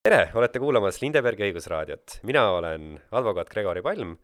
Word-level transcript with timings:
tere, 0.00 0.30
olete 0.32 0.60
kuulamas 0.62 0.96
Lindebergi 1.02 1.44
õigusraadiot. 1.50 2.20
mina 2.24 2.46
olen 2.56 2.94
advokaat 3.12 3.50
Gregori 3.52 3.82
Palm. 3.82 4.16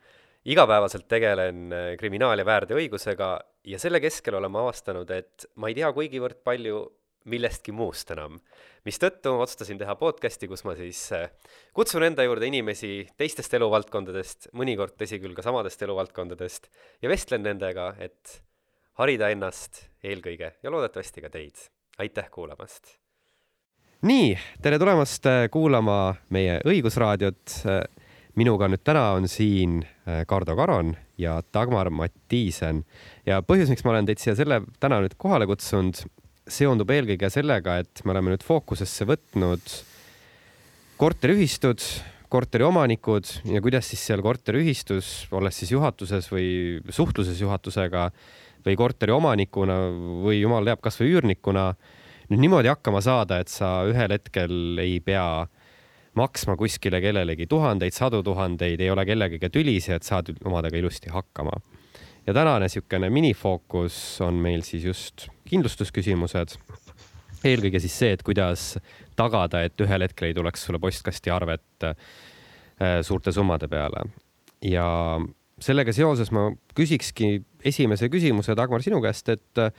igapäevaselt 0.47 1.09
tegelen 1.09 1.73
äh, 1.73 1.97
kriminaal- 2.01 2.39
ja 2.39 2.47
väärteoõigusega 2.47 3.29
ja 3.65 3.79
selle 3.79 4.01
keskel 4.01 4.39
olen 4.39 4.51
ma 4.51 4.63
avastanud, 4.63 5.11
et 5.11 5.47
ma 5.57 5.69
ei 5.69 5.75
tea 5.75 5.93
kuigivõrd 5.93 6.41
palju 6.45 6.81
millestki 7.27 7.73
muust 7.73 8.11
enam. 8.11 8.41
mistõttu 8.87 9.37
otsustasin 9.37 9.79
teha 9.79 9.95
podcasti, 9.97 10.49
kus 10.49 10.65
ma 10.65 10.75
siis 10.75 11.13
äh, 11.13 11.29
kutsun 11.75 12.03
enda 12.03 12.25
juurde 12.25 12.47
inimesi 12.47 13.09
teistest 13.19 13.53
eluvaldkondadest, 13.55 14.49
mõnikord 14.55 14.97
tõsi 14.97 15.21
küll 15.21 15.35
ka 15.35 15.43
samadest 15.43 15.83
eluvaldkondadest, 15.83 16.71
ja 17.03 17.09
vestlen 17.09 17.43
nendega, 17.43 17.95
et 17.99 18.41
harida 18.97 19.29
ennast 19.29 19.91
eelkõige 20.03 20.55
ja 20.63 20.71
loodetavasti 20.71 21.21
ka 21.21 21.29
teid. 21.29 21.69
aitäh 21.99 22.31
kuulamast! 22.31 22.97
Nii, 24.07 24.35
tere 24.63 24.79
tulemast 24.79 25.27
äh, 25.27 25.45
kuulama 25.51 26.15
meie 26.35 26.61
õigusraadiot. 26.67 27.55
Äh, 27.67 27.83
minuga 28.37 28.69
nüüd 28.69 28.83
täna 28.85 29.15
on 29.17 29.27
siin 29.31 29.81
äh, 29.83 30.23
Kardo 30.29 30.55
Karon 30.59 30.93
ja 31.19 31.39
Dagmar 31.55 31.91
Mattiisen 31.91 32.83
ja 33.27 33.41
põhjus, 33.43 33.73
miks 33.73 33.83
ma 33.87 33.95
olen 33.95 34.07
teid 34.09 34.23
siia 34.23 34.37
selle 34.39 34.61
täna 34.83 35.01
nüüd 35.03 35.17
kohale 35.19 35.49
kutsunud, 35.49 36.05
seondub 36.47 36.93
eelkõige 36.93 37.31
sellega, 37.33 37.81
et 37.83 38.05
me 38.05 38.15
oleme 38.15 38.35
nüüd 38.35 38.45
fookusesse 38.47 39.09
võtnud 39.09 39.75
korteriühistud, 41.01 41.83
korteriomanikud 42.31 43.33
ja 43.51 43.65
kuidas 43.65 43.91
siis 43.91 44.05
seal 44.07 44.23
korteriühistus, 44.23 45.27
olles 45.35 45.59
siis 45.59 45.73
juhatuses 45.75 46.31
või 46.31 46.49
suhtluses 46.95 47.41
juhatusega 47.43 48.11
või 48.67 48.79
korteriomanikuna 48.79 49.81
või 50.23 50.43
jumal 50.45 50.69
teab, 50.69 50.85
kasvõi 50.85 51.15
üürnikuna 51.17 51.71
nüüd 52.31 52.43
niimoodi 52.43 52.71
hakkama 52.71 53.01
saada, 53.05 53.41
et 53.43 53.53
sa 53.53 53.81
ühel 53.89 54.15
hetkel 54.17 54.81
ei 54.83 54.99
pea 55.05 55.47
maksma 56.17 56.57
kuskile 56.57 57.01
kellelegi 57.05 57.47
tuhandeid, 57.51 57.95
sadu 57.95 58.23
tuhandeid, 58.25 58.81
ei 58.81 58.91
ole 58.91 59.05
kellegagi 59.09 59.51
tülis 59.53 59.91
ja 59.91 59.99
et 60.01 60.07
saad 60.07 60.33
omadega 60.45 60.79
ilusti 60.81 61.13
hakkama. 61.13 61.61
ja 62.27 62.35
tänane 62.35 62.67
niisugune 62.67 63.11
minifookus 63.11 64.21
on 64.21 64.35
meil 64.35 64.63
siis 64.67 64.85
just 64.85 65.29
kindlustusküsimused. 65.47 66.57
eelkõige 67.45 67.81
siis 67.81 67.99
see, 67.99 68.13
et 68.17 68.23
kuidas 68.23 68.79
tagada, 69.17 69.63
et 69.63 69.81
ühel 69.81 70.03
hetkel 70.03 70.29
ei 70.29 70.35
tuleks 70.35 70.65
sulle 70.67 70.79
postkasti 70.79 71.31
arvet 71.31 71.85
äh, 71.85 71.97
suurte 73.03 73.33
summade 73.33 73.69
peale. 73.69 74.09
ja 74.63 75.21
sellega 75.61 75.93
seoses 75.93 76.33
ma 76.33 76.51
küsikski 76.75 77.45
esimese 77.65 78.09
küsimuse, 78.09 78.57
Dagmar, 78.57 78.83
sinu 78.83 79.01
käest, 79.05 79.29
et 79.29 79.67
Äh, 79.67 79.71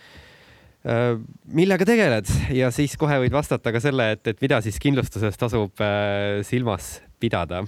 millega 0.88 1.88
tegeled 1.88 2.30
ja 2.56 2.70
siis 2.72 2.96
kohe 3.00 3.18
võid 3.24 3.34
vastata 3.36 3.74
ka 3.76 3.82
selle, 3.84 4.12
et, 4.16 4.24
et 4.30 4.40
mida 4.44 4.62
siis 4.64 4.78
kindlustuses 4.80 5.36
tasub 5.40 5.84
äh, 5.84 6.40
silmas 6.48 6.98
pidada? 7.20 7.66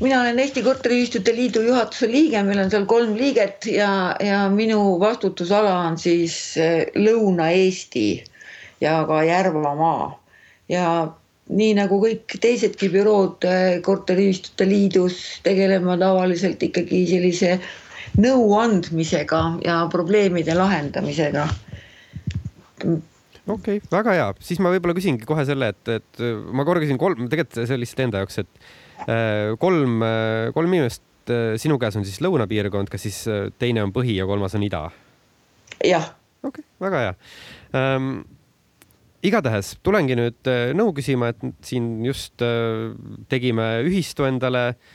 mina 0.00 0.18
olen 0.20 0.38
Eesti 0.42 0.60
Korteriühistute 0.64 1.32
Liidu 1.32 1.62
juhatuse 1.64 2.08
liige, 2.10 2.42
meil 2.44 2.64
on 2.64 2.72
seal 2.72 2.88
kolm 2.90 3.14
liiget 3.16 3.68
ja, 3.70 4.16
ja 4.20 4.42
minu 4.52 4.98
vastutusala 5.00 5.76
on 5.86 6.00
siis 6.00 6.56
äh, 6.60 6.82
Lõuna-Eesti 6.98 8.08
ja 8.82 8.98
ka 9.08 9.22
Järvamaa 9.24 10.10
ja 10.68 10.90
nii 11.46 11.72
nagu 11.78 12.00
kõik 12.02 12.34
teisedki 12.42 12.90
bürood 12.90 13.46
Korteriühistute 13.86 14.66
Liidus 14.66 15.20
tegeleme 15.46 15.94
tavaliselt 16.00 16.64
ikkagi 16.66 17.04
sellise 17.06 17.52
äh, 17.54 17.74
nõu 18.20 18.54
andmisega 18.60 19.42
ja 19.64 19.80
probleemide 19.92 20.54
lahendamisega. 20.56 21.46
okei 22.82 23.00
okay,, 23.46 23.80
väga 23.92 24.14
hea, 24.16 24.28
siis 24.44 24.60
ma 24.62 24.72
võib-olla 24.74 24.96
küsingi 24.96 25.28
kohe 25.28 25.46
selle, 25.48 25.72
et, 25.74 25.92
et 26.00 26.22
ma 26.52 26.66
korra 26.68 26.82
küsin 26.84 27.00
kolm, 27.00 27.26
tegelikult 27.32 27.66
see 27.68 27.80
lihtsalt 27.80 28.06
enda 28.06 28.22
jaoks, 28.22 28.40
et 28.44 28.70
äh, 29.06 29.56
kolm, 29.62 29.98
äh, 30.06 30.52
kolm 30.56 30.76
inimest 30.76 31.32
äh, 31.32 31.56
sinu 31.60 31.80
käes 31.82 31.98
on 31.98 32.06
siis 32.08 32.22
lõunapiirkond, 32.24 32.92
kas 32.92 33.06
siis 33.08 33.24
teine 33.60 33.84
on 33.86 33.94
põhi 33.96 34.18
ja 34.18 34.28
kolmas 34.28 34.56
on 34.58 34.66
ida? 34.66 34.86
jah. 35.84 36.12
okei 36.42 36.62
okay,, 36.62 36.70
väga 36.86 37.02
hea 37.04 37.16
ähm, 37.78 38.12
igatahes 39.26 39.74
tulengi 39.84 40.14
nüüd 40.18 40.52
nõu 40.78 40.92
küsima, 40.96 41.32
et 41.32 41.66
siin 41.66 41.98
just 42.06 42.42
tegime 43.32 43.66
ühistu 43.88 44.28
endale 44.28 44.68
äh, 44.68 44.94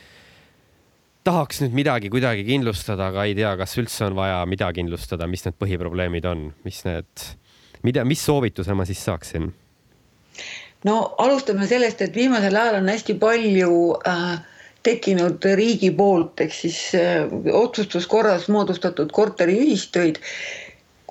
tahaks 1.24 1.62
nüüd 1.62 1.74
midagi 1.76 2.10
kuidagi 2.10 2.44
kindlustada, 2.46 3.10
aga 3.12 3.26
ei 3.28 3.34
tea, 3.38 3.54
kas 3.58 3.76
üldse 3.78 4.06
on 4.08 4.16
vaja 4.18 4.42
mida 4.50 4.70
kindlustada, 4.74 5.28
mis 5.30 5.44
need 5.46 5.58
põhiprobleemid 5.60 6.26
on, 6.28 6.48
mis 6.66 6.82
need, 6.86 7.26
mida, 7.86 8.04
mis 8.08 8.22
soovituse 8.26 8.74
ma 8.74 8.86
siis 8.88 9.02
saaksin? 9.06 9.52
no 10.88 10.96
alustame 11.22 11.68
sellest, 11.70 12.02
et 12.02 12.16
viimasel 12.16 12.56
ajal 12.58 12.80
on 12.80 12.90
hästi 12.90 13.14
palju 13.22 13.76
äh, 14.08 14.40
tekkinud 14.82 15.44
riigi 15.58 15.92
poolt 15.94 16.42
ehk 16.42 16.56
siis 16.56 16.80
äh, 16.98 17.30
otsustuskorras 17.62 18.48
moodustatud 18.50 19.14
korteriühistuid. 19.14 20.18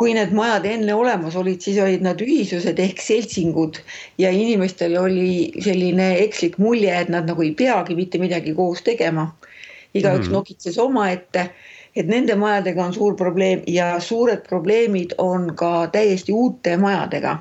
kui 0.02 0.16
need 0.18 0.32
majad 0.34 0.64
enne 0.66 0.94
olemas 0.98 1.36
olid, 1.38 1.62
siis 1.62 1.76
olid 1.78 2.02
nad 2.02 2.22
ühisused 2.26 2.80
ehk 2.82 3.00
seltsingud 3.04 3.78
ja 4.18 4.32
inimestel 4.34 4.96
oli 4.98 5.52
selline 5.62 6.16
ekslik 6.24 6.58
mulje, 6.58 6.96
et 6.96 7.12
nad 7.14 7.28
nagu 7.30 7.44
ei 7.46 7.52
peagi 7.54 7.96
mitte 7.96 8.18
midagi 8.18 8.56
koos 8.58 8.82
tegema 8.82 9.30
igaüks 9.94 10.28
mm. 10.28 10.34
nokitses 10.34 10.78
omaette. 10.78 11.50
et 11.96 12.08
nende 12.08 12.36
majadega 12.36 12.86
on 12.86 12.94
suur 12.94 13.16
probleem 13.20 13.64
ja 13.68 14.00
suured 14.00 14.46
probleemid 14.48 15.12
on 15.18 15.56
ka 15.56 15.88
täiesti 15.92 16.32
uute 16.32 16.78
majadega 16.78 17.38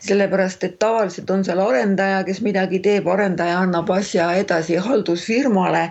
sellepärast 0.00 0.64
et 0.64 0.78
tavaliselt 0.78 1.30
on 1.30 1.44
seal 1.44 1.60
arendaja, 1.60 2.22
kes 2.24 2.40
midagi 2.40 2.78
teeb, 2.84 3.08
arendaja 3.08 3.58
annab 3.64 3.90
asja 3.90 4.30
edasi 4.40 4.78
haldusfirmale 4.80 5.90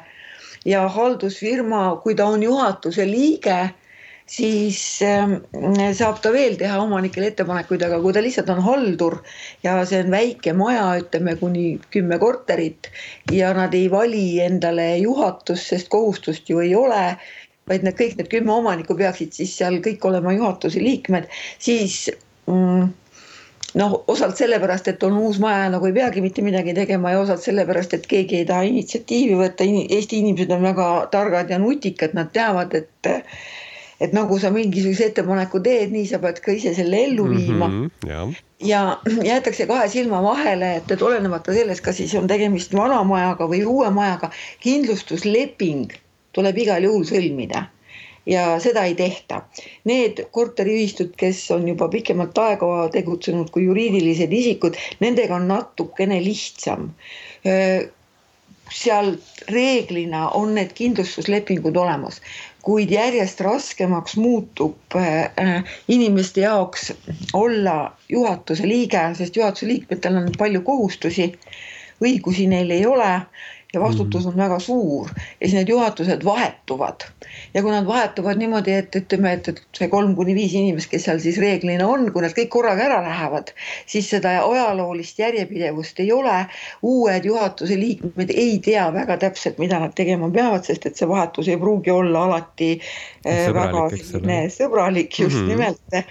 ja 0.66 0.88
haldusfirma, 0.88 1.84
kui 2.04 2.16
ta 2.16 2.26
on 2.26 2.44
juhatuse 2.44 3.06
liige 3.06 3.60
siis 4.29 4.79
ähm, 5.06 5.40
saab 5.97 6.22
ta 6.22 6.31
veel 6.34 6.57
teha 6.59 6.78
omanikele 6.84 7.31
ettepanekuid, 7.31 7.84
aga 7.88 7.97
kui 8.03 8.13
ta 8.13 8.22
lihtsalt 8.23 8.51
on 8.53 8.62
haldur 8.66 9.19
ja 9.66 9.79
see 9.90 10.03
on 10.03 10.13
väike 10.13 10.53
maja, 10.57 10.85
ütleme 11.01 11.35
kuni 11.40 11.66
kümme 11.94 12.19
korterit 12.22 12.91
ja 13.34 13.51
nad 13.57 13.73
ei 13.73 13.89
vali 13.91 14.39
endale 14.45 14.91
juhatust, 15.01 15.73
sest 15.73 15.89
kohustust 15.94 16.50
ju 16.50 16.62
ei 16.66 16.75
ole 16.78 17.03
vaid 17.69 17.85
need 17.85 17.97
kõik 17.97 18.16
need 18.18 18.31
kümme 18.31 18.53
omanikku 18.56 18.97
peaksid 18.97 19.35
siis 19.35 19.53
seal 19.57 19.78
kõik 19.85 20.06
olema 20.09 20.34
juhatuse 20.34 20.81
liikmed, 20.81 21.29
siis 21.62 22.07
mm, 22.50 22.89
noh, 23.78 23.95
osalt 24.09 24.38
sellepärast, 24.39 24.89
et 24.91 25.03
on 25.06 25.18
uus 25.22 25.39
maja, 25.41 25.69
nagu 25.73 25.89
ei 25.89 25.95
peagi 25.95 26.23
mitte 26.25 26.45
midagi 26.45 26.73
tegema 26.78 27.13
ja 27.13 27.22
osalt 27.23 27.44
sellepärast, 27.45 27.94
et 27.97 28.07
keegi 28.09 28.41
ei 28.41 28.50
taha 28.50 28.66
initsiatiivi 28.69 29.38
võtta. 29.39 29.68
Eesti 29.68 30.23
inimesed 30.23 30.53
on 30.56 30.66
väga 30.66 30.89
targad 31.13 31.53
ja 31.53 31.59
nutikad, 31.62 32.16
nad 32.18 32.34
teavad, 32.34 32.73
et 32.73 33.13
et 34.00 34.14
nagu 34.16 34.38
sa 34.40 34.52
mingisuguse 34.56 35.10
ettepaneku 35.10 35.60
teed, 35.64 35.92
nii 35.94 36.06
sa 36.08 36.20
pead 36.24 36.40
ka 36.44 36.54
ise 36.56 36.74
selle 36.78 37.02
ellu 37.08 37.26
viima 37.30 37.68
mm. 37.68 37.80
-hmm, 37.86 38.10
ja. 38.10 38.28
ja 38.72 38.82
jäetakse 39.24 39.68
kahe 39.68 39.88
silma 39.88 40.22
vahele, 40.24 40.76
et, 40.76 40.92
et 40.92 41.02
olenemata 41.02 41.54
sellest, 41.54 41.84
kas 41.84 41.98
siis 41.98 42.16
on 42.16 42.28
tegemist 42.28 42.74
vana 42.76 43.04
majaga 43.04 43.48
või 43.48 43.66
uue 43.66 43.90
majaga, 43.90 44.32
kindlustusleping 44.64 45.92
tuleb 46.32 46.58
igal 46.58 46.84
juhul 46.84 47.04
sõlmida 47.04 47.66
ja 48.30 48.60
seda 48.60 48.84
ei 48.86 48.96
tehta. 48.96 49.42
Need 49.90 50.26
korteriühistud, 50.31 51.16
kes 51.18 51.52
on 51.52 51.68
juba 51.68 51.88
pikemat 51.90 52.38
aega 52.38 52.90
tegutsenud 52.94 53.50
kui 53.50 53.66
juriidilised 53.66 54.34
isikud, 54.34 54.78
nendega 55.00 55.36
on 55.36 55.48
natukene 55.48 56.20
lihtsam 56.24 56.92
seal 58.70 59.16
reeglina 59.50 60.30
on 60.38 60.54
need 60.56 60.74
kindlustuslepingud 60.78 61.78
olemas 61.78 62.22
kuid 62.62 62.92
järjest 62.92 63.42
raskemaks 63.42 64.18
muutub 64.18 64.96
äh, 64.96 65.64
inimeste 65.88 66.42
jaoks 66.42 66.94
olla 67.34 67.92
juhatuse 68.09 68.68
liige, 68.68 69.02
sest 69.18 69.36
juhatuse 69.36 69.68
liikmetel 69.68 70.18
on 70.22 70.31
palju 70.38 70.62
kohustusi, 70.62 71.31
õigusi 72.03 72.48
neil 72.48 72.72
ei 72.72 72.86
ole 72.86 73.13
ja 73.74 73.80
vastutus 73.80 74.25
on 74.25 74.38
väga 74.38 74.57
suur 74.60 75.10
ja 75.13 75.48
siis 75.48 75.54
need 75.54 75.69
juhatused 75.69 76.24
vahetuvad. 76.25 77.06
ja 77.54 77.62
kui 77.62 77.71
nad 77.71 77.86
vahetuvad 77.86 78.38
niimoodi, 78.42 78.74
et 78.74 78.95
ütleme, 78.95 79.33
et, 79.33 79.48
et 79.48 79.62
see 79.77 79.88
kolm 79.92 80.16
kuni 80.18 80.33
viis 80.36 80.56
inimest, 80.57 80.89
kes 80.89 81.06
seal 81.06 81.21
siis 81.21 81.38
reeglina 81.42 81.88
on, 81.88 82.07
kui 82.13 82.24
nad 82.25 82.33
kõik 82.38 82.50
korraga 82.56 82.88
ära 82.88 83.00
lähevad, 83.06 83.54
siis 83.89 84.10
seda 84.10 84.33
ajaloolist 84.42 85.21
järjepidevust 85.21 86.01
ei 86.01 86.12
ole. 86.12 86.39
uued 86.81 87.25
juhatuse 87.25 87.77
liikmed 87.77 88.33
ei 88.33 88.57
tea 88.66 88.89
väga 88.94 89.18
täpselt, 89.21 89.60
mida 89.62 89.80
nad 89.80 89.94
tegema 89.95 90.31
peavad, 90.33 90.66
sest 90.66 90.89
et 90.89 90.98
see 90.98 91.07
vahetus 91.10 91.48
ei 91.48 91.57
pruugi 91.62 91.94
olla 91.94 92.25
alati 92.25 92.71
äh, 92.80 93.45
sõbralik, 93.45 93.54
väga 93.54 94.04
selline 94.12 94.42
sõbralik 94.54 95.19
just 95.19 95.36
mm 95.36 95.42
-hmm. 95.42 95.50
nimelt 95.54 96.04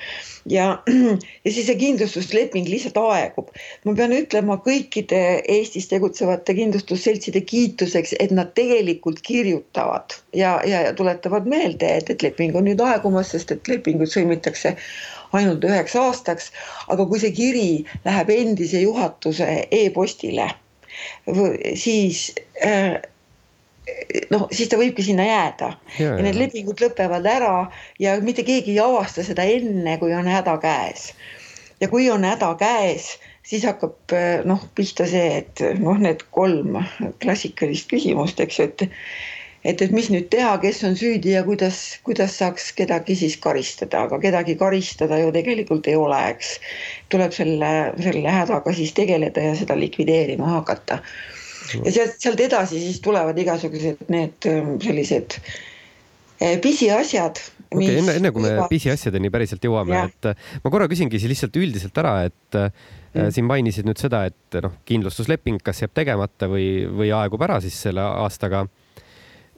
ja, 0.49 0.83
ja 1.45 1.53
siis 1.53 1.67
see 1.67 1.77
kindlustusleping 1.79 2.69
lihtsalt 2.69 2.99
aegub. 3.03 3.51
ma 3.85 3.95
pean 3.99 4.15
ütlema 4.17 4.59
kõikide 4.65 5.21
Eestis 5.49 5.89
tegutsevate 5.91 6.55
kindlustusseltside 6.59 7.43
kiituseks, 7.49 8.15
et 8.21 8.33
nad 8.37 8.53
tegelikult 8.57 9.21
kirjutavad 9.27 10.17
ja, 10.37 10.59
ja, 10.69 10.83
ja 10.89 10.95
tuletavad 10.97 11.49
meelde, 11.49 11.91
et, 12.01 12.11
et 12.13 12.23
leping 12.23 12.57
on 12.57 12.69
nüüd 12.69 12.83
aegumas, 12.85 13.33
sest 13.35 13.53
et 13.55 13.71
lepingud 13.71 14.11
sõlmitakse 14.13 14.77
ainult 15.37 15.65
üheks 15.69 15.97
aastaks, 15.99 16.51
aga 16.93 17.07
kui 17.09 17.21
see 17.21 17.35
kiri 17.37 17.69
läheb 18.07 18.33
endise 18.33 18.81
juhatuse 18.85 19.49
e-postile, 19.83 20.49
siis 21.77 22.29
äh, 22.65 22.99
noh, 24.33 24.47
siis 24.53 24.71
ta 24.71 24.79
võibki 24.81 25.05
sinna 25.05 25.27
jääda. 25.27 25.73
Ja, 25.99 26.15
ja 26.17 26.25
need 26.25 26.39
lepingud 26.39 26.81
lõpevad 26.83 27.27
ära 27.29 27.55
ja 28.03 28.17
mitte 28.25 28.45
keegi 28.47 28.77
ei 28.77 28.83
avasta 28.85 29.25
seda 29.27 29.47
enne, 29.49 29.99
kui 30.01 30.15
on 30.17 30.29
häda 30.29 30.59
käes. 30.63 31.13
ja 31.81 31.89
kui 31.89 32.09
on 32.11 32.25
häda 32.27 32.55
käes, 32.59 33.13
siis 33.49 33.65
hakkab 33.65 34.15
noh, 34.49 34.63
pihta 34.77 35.07
see, 35.09 35.41
et 35.41 35.65
noh, 35.81 35.97
need 36.01 36.23
kolm 36.37 36.79
klassikalist 37.23 37.89
küsimust, 37.91 38.41
eks 38.45 38.61
ju, 38.61 38.69
et 38.69 38.89
et, 39.65 39.83
et 39.83 39.91
mis 39.93 40.07
nüüd 40.13 40.29
teha, 40.33 40.53
kes 40.63 40.83
on 40.87 40.95
süüdi 40.97 41.33
ja 41.35 41.43
kuidas, 41.47 41.81
kuidas 42.07 42.37
saaks 42.39 42.71
kedagi 42.79 43.17
siis 43.19 43.35
karistada, 43.43 44.05
aga 44.07 44.21
kedagi 44.23 44.55
karistada 44.61 45.19
ju 45.19 45.33
tegelikult 45.35 45.89
ei 45.91 45.97
ole, 45.99 46.21
eks. 46.35 46.55
tuleb 47.13 47.35
selle, 47.35 47.73
selle 48.05 48.37
hädaga 48.37 48.73
siis 48.77 48.95
tegeleda 48.97 49.49
ja 49.49 49.57
seda 49.59 49.77
likvideerima 49.79 50.55
hakata 50.59 51.03
ja 51.85 51.93
sealt, 51.93 52.17
sealt 52.23 52.41
edasi 52.41 52.81
siis 52.81 53.01
tulevad 53.05 53.39
igasugused 53.39 54.09
need 54.13 54.49
ähm, 54.49 54.77
sellised 54.85 55.39
äh, 55.41 56.57
pisiasjad. 56.63 57.43
Okei 57.71 57.89
okay,, 57.89 57.99
enne, 58.01 58.17
enne 58.21 58.33
kui 58.35 58.45
me 58.45 58.55
pisiasjadeni 58.71 59.31
päriselt 59.33 59.65
jõuame, 59.65 60.03
et 60.09 60.31
äh, 60.31 60.49
ma 60.65 60.73
korra 60.73 60.89
küsingi 60.91 61.21
siis 61.21 61.33
lihtsalt 61.33 61.57
üldiselt 61.61 62.01
ära, 62.01 62.15
et 62.29 62.59
äh, 62.59 62.69
mm. 63.15 63.33
siin 63.35 63.49
mainisid 63.49 63.89
nüüd 63.89 64.01
seda, 64.01 64.25
et 64.31 64.61
noh, 64.65 64.79
kindlustusleping 64.89 65.63
kas 65.65 65.83
jääb 65.85 65.95
tegemata 65.97 66.51
või, 66.51 66.69
või 66.89 67.13
aegub 67.15 67.45
ära 67.47 67.61
siis 67.65 67.79
selle 67.89 68.05
aastaga. 68.05 68.67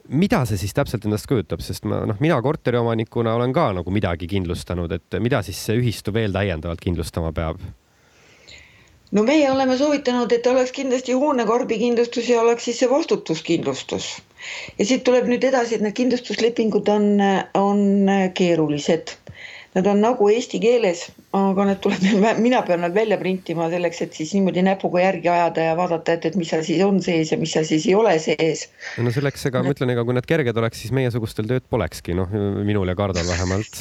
mida 0.08 0.44
see 0.46 0.58
siis 0.58 0.74
täpselt 0.74 1.04
endast 1.06 1.28
kujutab, 1.30 1.60
sest 1.62 1.84
ma 1.86 2.02
noh, 2.06 2.16
mina 2.20 2.40
korteriomanikuna 2.42 3.34
olen 3.38 3.52
ka 3.54 3.70
nagu 3.72 3.90
midagi 3.94 4.26
kindlustanud, 4.26 4.92
et 4.92 5.20
mida 5.20 5.42
siis 5.46 5.60
see 5.66 5.78
ühistu 5.78 6.12
veel 6.12 6.32
täiendavalt 6.32 6.80
kindlustama 6.80 7.32
peab? 7.32 7.60
no 9.10 9.22
meie 9.26 9.50
oleme 9.50 9.76
soovitanud, 9.78 10.32
et 10.32 10.46
oleks 10.46 10.72
kindlasti 10.74 11.14
hoonekarbikindlustus 11.18 12.28
ja 12.30 12.42
oleks 12.42 12.64
siis 12.68 12.82
see 12.82 12.90
vastutuskindlustus. 12.90 14.10
Ja 14.78 14.86
siit 14.86 15.04
tuleb 15.06 15.28
nüüd 15.30 15.44
edasi, 15.46 15.76
et 15.76 15.84
need 15.84 15.96
kindlustuslepingud 15.98 16.90
on, 16.92 17.08
on 17.58 17.82
keerulised. 18.36 19.16
Nad 19.70 19.86
on 19.86 20.00
nagu 20.02 20.26
eesti 20.32 20.58
keeles, 20.58 21.04
aga 21.36 21.68
need 21.68 21.78
tuleb, 21.84 22.02
mina 22.42 22.58
pean 22.66 22.80
nad 22.82 22.94
välja 22.94 23.20
printima 23.20 23.68
selleks, 23.70 24.00
et 24.02 24.16
siis 24.18 24.32
niimoodi 24.34 24.64
näpuga 24.66 25.04
järgi 25.04 25.30
ajada 25.30 25.68
ja 25.68 25.76
vaadata, 25.78 26.16
et, 26.16 26.26
et 26.26 26.38
mis 26.40 26.50
seal 26.50 26.64
siis 26.66 26.82
on 26.82 26.98
sees 27.04 27.30
ja 27.30 27.38
mis 27.38 27.54
seal 27.54 27.68
siis 27.68 27.86
ei 27.86 27.94
ole 27.94 28.16
sees. 28.18 28.64
no 28.98 29.14
selleks, 29.14 29.46
ega 29.46 29.62
ma 29.62 29.70
ütlen, 29.70 29.92
ega 29.94 30.02
kui 30.06 30.16
need 30.18 30.26
kerged 30.26 30.58
oleks, 30.58 30.82
siis 30.82 30.94
meiesugustel 30.96 31.46
tööd 31.50 31.68
polekski, 31.70 32.16
noh, 32.18 32.34
minul 32.66 32.90
ja 32.90 32.96
Kardol 32.98 33.30
vähemalt. 33.30 33.78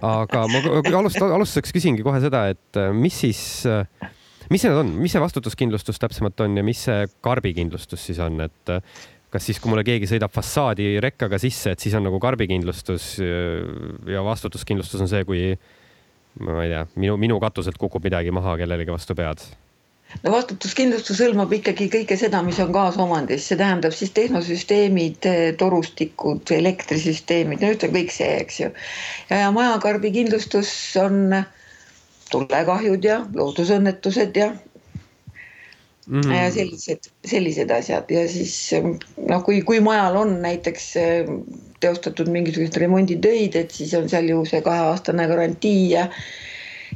aga 0.00 0.46
ma 0.48 0.64
alust-, 1.02 1.20
alustuseks 1.20 1.76
küsingi 1.76 2.06
kohe 2.06 2.24
seda, 2.24 2.46
et 2.54 2.80
mis 2.96 3.20
siis 3.26 3.42
äh, 3.68 3.84
mis 4.48 4.64
need 4.64 4.80
on, 4.80 4.96
mis 5.02 5.12
see 5.12 5.22
vastutuskindlustus 5.22 6.00
täpsemalt 6.00 6.40
on 6.44 6.56
ja 6.56 6.64
mis 6.64 6.80
see 6.88 7.04
karbikindlustus 7.24 8.08
siis 8.08 8.20
on, 8.24 8.40
et 8.48 8.72
äh, 8.72 8.80
kas 9.32 9.44
siis, 9.44 9.60
kui 9.60 9.72
mulle 9.72 9.84
keegi 9.86 10.08
sõidab 10.08 10.32
fassaadi 10.32 10.96
rekkaga 11.04 11.40
sisse, 11.40 11.74
et 11.74 11.84
siis 11.84 11.94
on 11.98 12.06
nagu 12.08 12.20
karbikindlustus 12.22 13.16
ja 14.08 14.24
vastutuskindlustus 14.24 15.04
on 15.04 15.10
see, 15.10 15.24
kui 15.28 15.42
ma 16.44 16.60
ei 16.64 16.72
tea, 16.72 16.84
minu, 16.96 17.16
minu 17.20 17.40
katuselt 17.42 17.78
kukub 17.80 18.04
midagi 18.04 18.32
maha 18.34 18.56
kellelegi 18.60 18.94
vastu 18.94 19.16
pead 19.18 19.42
no 20.22 20.32
vastutuskindlustus 20.32 21.20
hõlmab 21.20 21.52
ikkagi 21.58 21.88
kõike 21.92 22.16
seda, 22.20 22.40
mis 22.46 22.58
on 22.62 22.72
kaasomandis, 22.72 23.44
see 23.48 23.58
tähendab 23.60 23.94
siis 23.96 24.14
tehnosüsteemid, 24.16 25.28
torustikud, 25.60 26.48
elektrisüsteemid, 26.58 27.62
no 27.62 27.72
ütleme 27.74 28.00
kõik 28.00 28.14
see, 28.14 28.30
eks 28.44 28.60
ju. 28.62 28.70
ja, 29.28 29.42
ja 29.44 29.50
majakarbikindlustus 29.54 30.70
on 31.02 31.36
tulekahjud 32.32 33.04
ja 33.04 33.20
loodusõnnetused 33.34 34.36
ja 34.36 34.50
mm. 36.08 36.32
ja 36.32 36.50
sellised, 36.52 37.10
sellised 37.28 37.70
asjad 37.74 38.10
ja 38.12 38.24
siis 38.30 38.56
noh, 38.74 39.42
kui, 39.44 39.60
kui 39.66 39.80
majal 39.84 40.18
on 40.22 40.36
näiteks 40.42 40.90
eh, 41.00 41.32
teostatud 41.80 42.30
mingisuguseid 42.32 42.80
remonditöid, 42.82 43.56
et 43.56 43.74
siis 43.74 43.94
on 43.98 44.08
seal 44.10 44.28
ju 44.32 44.42
see 44.48 44.62
kaheaastane 44.64 45.28
garantii 45.30 45.90
ja 45.92 46.08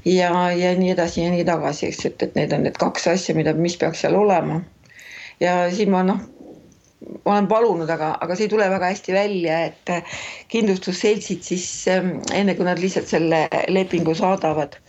ja, 0.09 0.32
ja 0.56 0.75
nii 0.79 0.93
edasi 0.94 1.23
ja 1.23 1.32
nii 1.32 1.47
tagasi, 1.47 1.88
eks, 1.93 2.05
et, 2.09 2.23
et 2.26 2.38
need 2.38 2.53
on 2.56 2.64
need 2.67 2.79
kaks 2.81 3.11
asja, 3.12 3.37
mida, 3.38 3.55
mis 3.55 3.76
peaks 3.79 4.05
seal 4.05 4.17
olema. 4.19 4.62
ja 5.41 5.67
siin 5.75 5.93
ma 5.93 6.03
noh, 6.06 6.20
ma 7.25 7.37
olen 7.37 7.49
palunud, 7.50 7.91
aga, 7.91 8.14
aga 8.25 8.37
see 8.37 8.49
ei 8.49 8.53
tule 8.53 8.69
väga 8.73 8.91
hästi 8.94 9.14
välja, 9.14 9.61
et 9.69 9.94
kindlustusseltsid 10.53 11.44
siis 11.47 11.69
eh, 11.93 12.12
enne 12.35 12.56
kui 12.59 12.67
nad 12.67 12.81
lihtsalt 12.82 13.11
selle 13.12 13.47
lepingu 13.69 14.17
saadavad 14.19 14.81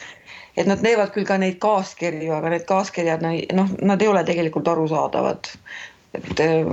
et 0.57 0.69
nad 0.69 0.81
teevad 0.81 1.13
küll 1.13 1.25
ka 1.27 1.39
neid 1.41 1.57
kaaskirju, 1.61 2.35
aga 2.35 2.53
need 2.53 2.67
kaaskirjad, 2.69 3.25
noh, 3.57 3.73
nad 3.85 4.03
ei 4.03 4.11
ole 4.11 4.23
tegelikult 4.27 4.69
arusaadavad. 4.73 5.49
et 6.13 6.41
äh, 6.43 6.67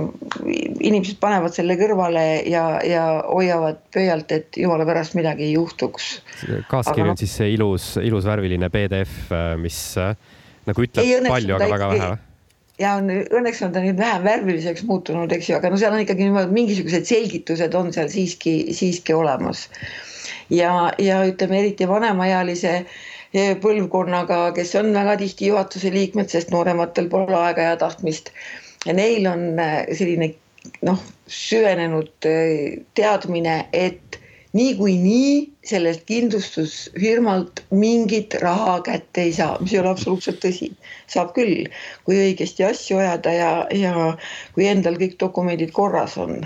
inimesed 0.85 1.17
panevad 1.17 1.55
selle 1.55 1.73
kõrvale 1.79 2.43
ja, 2.45 2.77
ja 2.85 3.05
hoiavad 3.25 3.79
pöialt, 3.93 4.29
et 4.35 4.57
jumala 4.61 4.85
pärast 4.85 5.15
midagi 5.17 5.47
ei 5.47 5.55
juhtuks. 5.55 6.11
kaaskiri 6.69 7.07
on 7.07 7.15
no, 7.15 7.17
siis 7.17 7.33
see 7.39 7.49
ilus, 7.55 7.95
ilus 7.97 8.27
värviline 8.29 8.69
PDF, 8.69 9.31
äh, 9.33 9.55
mis 9.57 9.79
äh, 9.97 10.13
nagu 10.69 10.85
ütleb 10.85 11.07
ei, 11.07 11.17
palju, 11.25 11.57
aga 11.57 11.71
väga 11.73 11.89
vähe 11.95 12.11
ja 12.81 12.95
on, 12.99 13.09
õnneks 13.09 13.65
on 13.65 13.73
ta 13.73 13.81
nüüd 13.81 13.97
vähem 13.97 14.23
värviliseks 14.25 14.85
muutunud, 14.89 15.33
eks 15.33 15.49
ju, 15.49 15.57
aga 15.57 15.73
no 15.73 15.81
seal 15.81 15.97
on 15.97 16.05
ikkagi 16.05 16.29
niimoodi 16.29 16.53
mingisugused 16.53 17.09
selgitused 17.09 17.75
on 17.77 17.89
seal 17.93 18.13
siiski, 18.13 18.55
siiski 18.77 19.17
olemas. 19.17 19.67
ja, 20.53 20.91
ja 21.01 21.23
ütleme 21.25 21.63
eriti 21.65 21.89
vanemaealise 21.89 22.75
äh, 22.77 22.99
põlvkonnaga, 23.33 24.51
kes 24.55 24.73
on 24.75 24.91
väga 24.93 25.15
tihti 25.21 25.51
juhatuse 25.51 25.91
liikmed, 25.93 26.29
sest 26.29 26.51
noorematel 26.51 27.07
pole 27.09 27.35
aega 27.37 27.71
ja 27.71 27.77
tahtmist. 27.79 28.31
ja 28.85 28.93
neil 28.93 29.27
on 29.29 29.59
äh, 29.59 29.85
selline 29.93 30.33
noh, 30.81 30.99
süvenenud 31.27 32.27
äh, 32.27 32.81
teadmine, 32.97 33.67
et 33.73 34.19
niikuinii 34.53 35.51
sellelt 35.63 36.03
kindlustusfirmalt 36.05 37.63
mingit 37.71 38.33
raha 38.41 38.81
kätte 38.81 39.21
ei 39.21 39.33
saa, 39.33 39.57
mis 39.61 39.73
ei 39.73 39.79
ole 39.79 39.93
absoluutselt 39.93 40.41
tõsi. 40.43 40.71
saab 41.07 41.31
küll, 41.37 41.69
kui 42.05 42.17
õigesti 42.19 42.65
asju 42.67 42.97
ajada 42.99 43.31
ja, 43.31 43.51
ja 43.71 43.93
kui 44.55 44.67
endal 44.67 44.99
kõik 44.99 45.15
dokumendid 45.19 45.71
korras 45.71 46.17
on. 46.17 46.41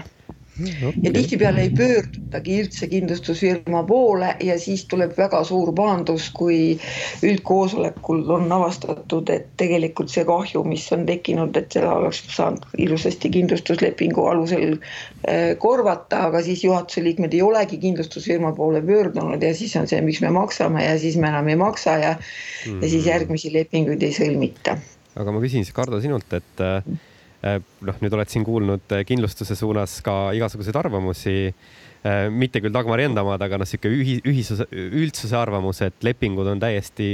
Ja 1.04 1.12
tihtipeale 1.13 1.62
ei 1.66 1.69
pöördutagi 1.75 2.60
üldse 2.63 2.88
kindlustusfirma 2.88 3.84
poole 3.88 4.36
ja 4.44 4.57
siis 4.60 4.86
tuleb 4.92 5.16
väga 5.18 5.44
suur 5.44 5.72
pahandus, 5.75 6.30
kui 6.36 6.78
üldkoosolekul 7.25 8.24
on 8.38 8.52
avastatud, 8.56 9.30
et 9.34 9.50
tegelikult 9.60 10.13
see 10.13 10.25
kahju, 10.28 10.63
mis 10.68 10.86
on 10.96 11.06
tekkinud, 11.10 11.57
et 11.60 11.75
seda 11.75 11.94
oleks 12.00 12.24
saanud 12.36 12.63
ilusasti 12.78 13.31
kindlustuslepingu 13.35 14.28
alusel 14.31 14.78
äh, 14.78 15.56
korvata, 15.59 16.26
aga 16.30 16.44
siis 16.45 16.64
juhatuse 16.64 17.04
liikmed 17.04 17.35
ei 17.35 17.44
olegi 17.45 17.80
kindlustusfirma 17.83 18.54
poole 18.56 18.83
pöördunud 18.85 19.44
ja 19.44 19.54
siis 19.56 19.76
on 19.80 19.90
see, 19.92 20.02
miks 20.06 20.21
me 20.24 20.31
maksame 20.35 20.85
ja 20.85 20.95
siis 21.00 21.19
me 21.19 21.31
enam 21.31 21.52
ei 21.52 21.59
maksa 21.59 21.97
ja 21.97 22.14
mm, 22.14 22.71
-hmm. 22.71 22.83
ja 22.83 22.90
siis 22.90 23.04
mhm. 23.04 23.09
järgmisi 23.09 23.54
lepinguid 23.54 24.04
ei 24.04 24.16
sõlmita. 24.16 24.78
aga 25.16 25.31
ma 25.31 25.40
küsin 25.44 25.64
siis 25.64 25.76
Kardo 25.76 26.02
sinult, 26.02 26.33
et 26.33 26.64
äh, 26.64 26.83
Äh, 26.85 27.15
noh, 27.45 27.97
nüüd 28.02 28.14
oled 28.18 28.31
siin 28.31 28.45
kuulnud 28.45 28.94
äh, 28.95 29.06
kindlustuse 29.07 29.57
suunas 29.57 29.99
ka 30.06 30.33
igasuguseid 30.37 30.78
arvamusi 30.80 31.35
äh, 31.49 32.28
mitte 32.33 32.61
küll 32.64 32.73
Dagmari 32.73 33.06
enda 33.09 33.25
omad, 33.25 33.44
aga 33.45 33.59
noh, 33.61 33.69
sihuke 33.69 33.92
ühi-, 33.92 34.21
ühisuse, 34.25 34.68
üldsuse 34.73 35.37
arvamus, 35.37 35.83
et 35.85 36.06
lepingud 36.06 36.49
on 36.52 36.64
täiesti 36.64 37.07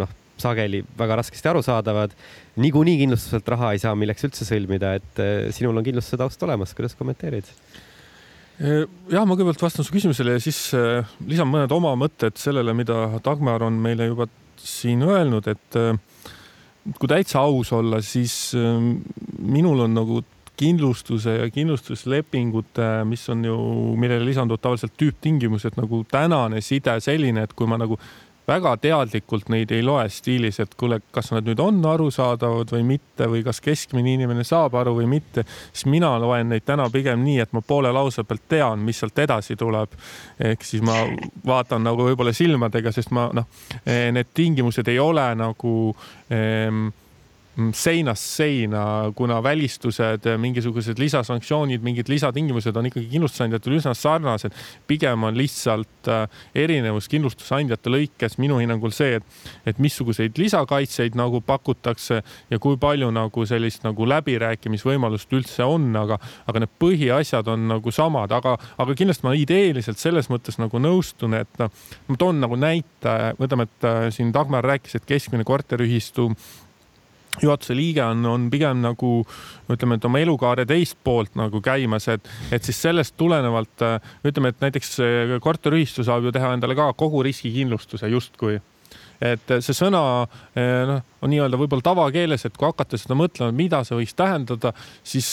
noh, 0.00 0.10
sageli 0.40 0.80
väga 0.96 1.18
raskesti 1.20 1.50
arusaadavad. 1.50 2.14
niikuinii 2.60 2.96
kindlustuselt 3.02 3.48
raha 3.52 3.74
ei 3.74 3.80
saa, 3.82 3.92
milleks 3.98 4.24
üldse 4.24 4.46
sõlmida, 4.48 4.94
et 4.96 5.20
sinul 5.52 5.76
on 5.76 5.84
kindlustuse 5.84 6.16
taust 6.20 6.42
olemas, 6.46 6.72
kuidas 6.76 6.96
kommenteerid? 6.96 7.48
jah, 8.60 9.24
ma 9.24 9.36
kõigepealt 9.36 9.62
vastan 9.64 9.84
su 9.84 9.92
küsimusele 9.92 10.34
ja 10.36 10.40
siis 10.40 10.58
lisan 11.28 11.48
mõned 11.48 11.72
oma 11.72 11.92
mõtted 11.96 12.40
sellele, 12.40 12.72
mida 12.76 13.06
Dagmar 13.24 13.64
on 13.68 13.76
meile 13.84 14.08
juba 14.08 14.26
siin 14.60 15.04
öelnud, 15.04 15.48
et 15.48 15.78
kui 16.98 17.08
täitsa 17.10 17.44
aus 17.44 17.72
olla, 17.76 18.00
siis 18.04 18.52
minul 19.40 19.86
on 19.86 19.96
nagu 19.96 20.22
kindlustuse 20.60 21.36
ja 21.38 21.50
kindlustuslepingute, 21.50 22.88
mis 23.08 23.22
on 23.32 23.44
ju, 23.44 23.58
millele 24.00 24.26
lisanduvad 24.28 24.60
tavaliselt 24.60 24.96
tüüptingimused 25.00 25.78
nagu 25.80 26.02
tänane 26.10 26.60
side 26.60 26.98
selline, 27.00 27.46
et 27.46 27.54
kui 27.56 27.68
ma 27.70 27.78
nagu 27.80 27.96
väga 28.50 28.74
teadlikult 28.82 29.50
neid 29.52 29.70
ei 29.74 29.82
loe 29.84 30.06
stiilis, 30.10 30.58
et 30.62 30.72
kuule, 30.78 31.00
kas 31.14 31.30
nad 31.32 31.46
nüüd 31.46 31.60
on 31.62 31.78
arusaadavad 31.86 32.72
või 32.74 32.84
mitte 32.88 33.28
või 33.30 33.44
kas 33.46 33.60
keskmine 33.64 34.14
inimene 34.16 34.44
saab 34.46 34.74
aru 34.80 34.96
või 34.98 35.08
mitte, 35.10 35.44
siis 35.72 35.86
mina 35.92 36.12
loen 36.20 36.50
neid 36.52 36.66
täna 36.66 36.88
pigem 36.92 37.22
nii, 37.24 37.38
et 37.44 37.54
ma 37.56 37.62
poole 37.66 37.92
lause 37.94 38.24
pealt 38.26 38.48
tean, 38.50 38.82
mis 38.84 39.00
sealt 39.00 39.18
edasi 39.22 39.56
tuleb. 39.60 39.94
ehk 40.38 40.64
siis 40.66 40.82
ma 40.82 41.04
vaatan 41.46 41.84
nagu 41.86 42.08
võib-olla 42.08 42.34
silmadega, 42.36 42.92
sest 42.92 43.14
ma 43.14 43.28
noh, 43.32 43.46
need 43.86 44.34
tingimused 44.34 44.88
ei 44.88 44.98
ole 44.98 45.28
nagu 45.38 45.76
ehm, 46.30 46.88
seinast 47.76 48.24
seina, 48.36 48.82
kuna 49.16 49.40
välistused, 49.42 50.26
mingisugused 50.40 50.98
lisasanktsioonid, 51.00 51.82
mingid 51.84 52.10
lisatingimused 52.10 52.76
on 52.76 52.88
ikkagi 52.90 53.08
kindlustusandjatel 53.12 53.76
üsna 53.78 53.94
sarnased. 53.94 54.54
pigem 54.86 55.24
on 55.24 55.36
lihtsalt 55.38 56.08
äh, 56.08 56.26
erinevus 56.54 57.08
kindlustusandjate 57.10 57.90
lõikes 57.92 58.38
minu 58.42 58.58
hinnangul 58.60 58.94
see, 58.94 59.18
et, 59.20 59.50
et 59.66 59.78
missuguseid 59.78 60.38
lisakaitseid 60.38 61.18
nagu 61.18 61.40
pakutakse 61.44 62.22
ja 62.50 62.58
kui 62.58 62.78
palju 62.80 63.10
nagu 63.14 63.46
sellist 63.46 63.84
nagu 63.86 64.08
läbirääkimisvõimalust 64.08 65.32
üldse 65.36 65.66
on, 65.66 65.90
aga, 65.96 66.18
aga 66.50 66.64
need 66.64 66.74
põhiasjad 66.82 67.50
on 67.52 67.68
nagu 67.74 67.94
samad, 67.94 68.32
aga, 68.36 68.56
aga 68.80 68.96
kindlasti 68.98 69.26
ma 69.26 69.36
ideeliselt 69.38 70.00
selles 70.00 70.30
mõttes 70.32 70.58
nagu 70.60 70.80
nõustun, 70.82 71.36
et 71.40 71.62
noh, 71.62 71.70
ma 72.08 72.18
toon 72.20 72.42
nagu 72.42 72.58
näite, 72.60 73.16
võtame, 73.40 73.68
et 73.68 73.88
äh, 73.88 74.02
siin 74.14 74.34
Dagmar 74.34 74.66
rääkis, 74.66 74.98
et 74.98 75.08
keskmine 75.08 75.46
korteriühistu 75.46 76.30
juhatuse 77.42 77.76
liige 77.76 78.02
on, 78.04 78.24
on 78.26 78.48
pigem 78.52 78.82
nagu 78.84 79.12
ütleme, 79.70 79.98
et 79.98 80.08
oma 80.08 80.22
elukaare 80.22 80.66
teist 80.68 80.98
poolt 81.04 81.36
nagu 81.38 81.62
käimas, 81.64 82.08
et, 82.12 82.28
et 82.52 82.64
siis 82.66 82.80
sellest 82.88 83.16
tulenevalt 83.20 83.86
ütleme, 84.26 84.52
et 84.52 84.66
näiteks 84.66 84.98
korteriühistu 85.42 86.04
saab 86.06 86.26
ju 86.26 86.34
teha 86.34 86.54
endale 86.56 86.76
ka 86.78 86.90
kogu 86.98 87.22
riskikindlustuse 87.26 88.10
justkui. 88.12 88.58
Et 89.20 89.56
see 89.60 89.76
sõna 89.76 90.02
noh, 90.88 91.02
on 91.22 91.32
nii-öelda 91.32 91.58
võib-olla 91.60 91.84
tavakeeles, 91.84 92.44
et 92.46 92.56
kui 92.56 92.68
hakata 92.68 92.98
seda 93.00 93.16
mõtlema, 93.18 93.52
mida 93.56 93.82
see 93.86 93.98
võiks 93.98 94.16
tähendada, 94.16 94.72
siis 95.06 95.28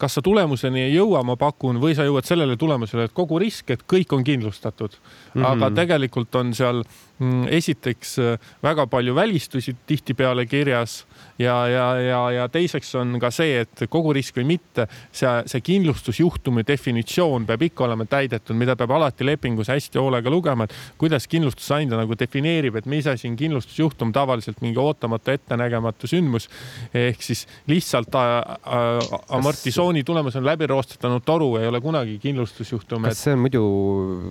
kas 0.00 0.18
sa 0.18 0.24
tulemuseni 0.24 0.86
ei 0.86 0.96
jõua, 0.96 1.22
ma 1.26 1.36
pakun, 1.40 1.80
või 1.82 1.96
sa 1.96 2.06
jõuad 2.06 2.28
sellele 2.28 2.56
tulemusele, 2.60 3.08
et 3.08 3.16
kogu 3.16 3.40
risk, 3.42 3.70
et 3.74 3.86
kõik 3.88 4.12
on 4.16 4.24
kindlustatud 4.24 4.98
mm. 4.98 5.32
-hmm. 5.34 5.48
aga 5.52 5.70
tegelikult 5.82 6.34
on 6.40 6.54
seal 6.54 6.82
mm, 7.18 7.46
esiteks 7.48 8.16
väga 8.62 8.86
palju 8.86 9.14
välistusi 9.14 9.76
tihtipeale 9.86 10.46
kirjas 10.46 11.02
ja, 11.38 11.68
ja, 11.68 11.86
ja, 12.00 12.20
ja 12.30 12.48
teiseks 12.48 12.94
on 12.94 13.16
ka 13.20 13.30
see, 13.34 13.62
et 13.64 13.84
kogu 13.90 14.12
risk 14.12 14.36
või 14.36 14.46
mitte, 14.54 14.86
see, 15.12 15.30
see 15.46 15.64
kindlustusjuhtumi 15.64 16.64
definitsioon 16.66 17.46
peab 17.48 17.62
ikka 17.68 17.86
olema 17.86 18.06
täidetud, 18.08 18.56
mida 18.58 18.76
peab 18.76 18.94
alati 18.98 19.26
lepingus 19.26 19.70
hästi 19.72 20.00
hoolega 20.00 20.30
lugema, 20.30 20.64
et 20.64 20.76
kuidas 21.00 21.28
kindlustusandja 21.30 21.98
nagu 21.98 22.18
defineerib, 22.18 22.76
et 22.76 22.86
mis 22.90 23.06
asi 23.10 23.30
on 23.30 23.36
kindlustusjuhtum, 23.36 24.12
tavaliselt 24.12 24.60
mingi 24.64 24.80
ootamatu, 24.82 25.21
ettenägematu 25.28 26.08
sündmus. 26.10 26.48
ehk 26.94 27.22
siis 27.22 27.46
lihtsalt 27.70 28.14
äh, 28.14 28.36
äh, 28.48 29.18
amortisatsiooni 29.28 30.04
tulemus 30.04 30.36
on 30.36 30.46
läbi 30.46 30.66
roostetanud 30.66 31.24
toru, 31.24 31.56
ei 31.60 31.68
ole 31.70 31.80
kunagi 31.80 32.18
kindlustusjuhtum. 32.22 33.08
kas 33.08 33.24
see 33.26 33.36
on 33.36 33.44
muidu 33.44 33.62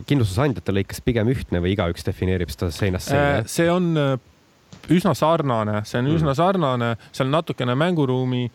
kindlustusandjate 0.09 0.75
lõikes 0.75 1.03
pigem 1.05 1.31
ühtne 1.31 1.63
või 1.63 1.75
igaüks 1.75 2.07
defineerib 2.07 2.51
seda 2.53 2.71
seinast 2.75 3.11
seina? 3.11 3.41
Äh, 3.41 3.45
see 3.51 3.69
on 3.71 3.93
üsna 4.91 5.13
sarnane, 5.17 5.83
see 5.85 5.99
on 6.01 6.09
mm. 6.09 6.17
üsna 6.19 6.35
sarnane, 6.37 6.95
seal 7.11 7.31
natukene 7.31 7.75
mänguruumi 7.77 8.47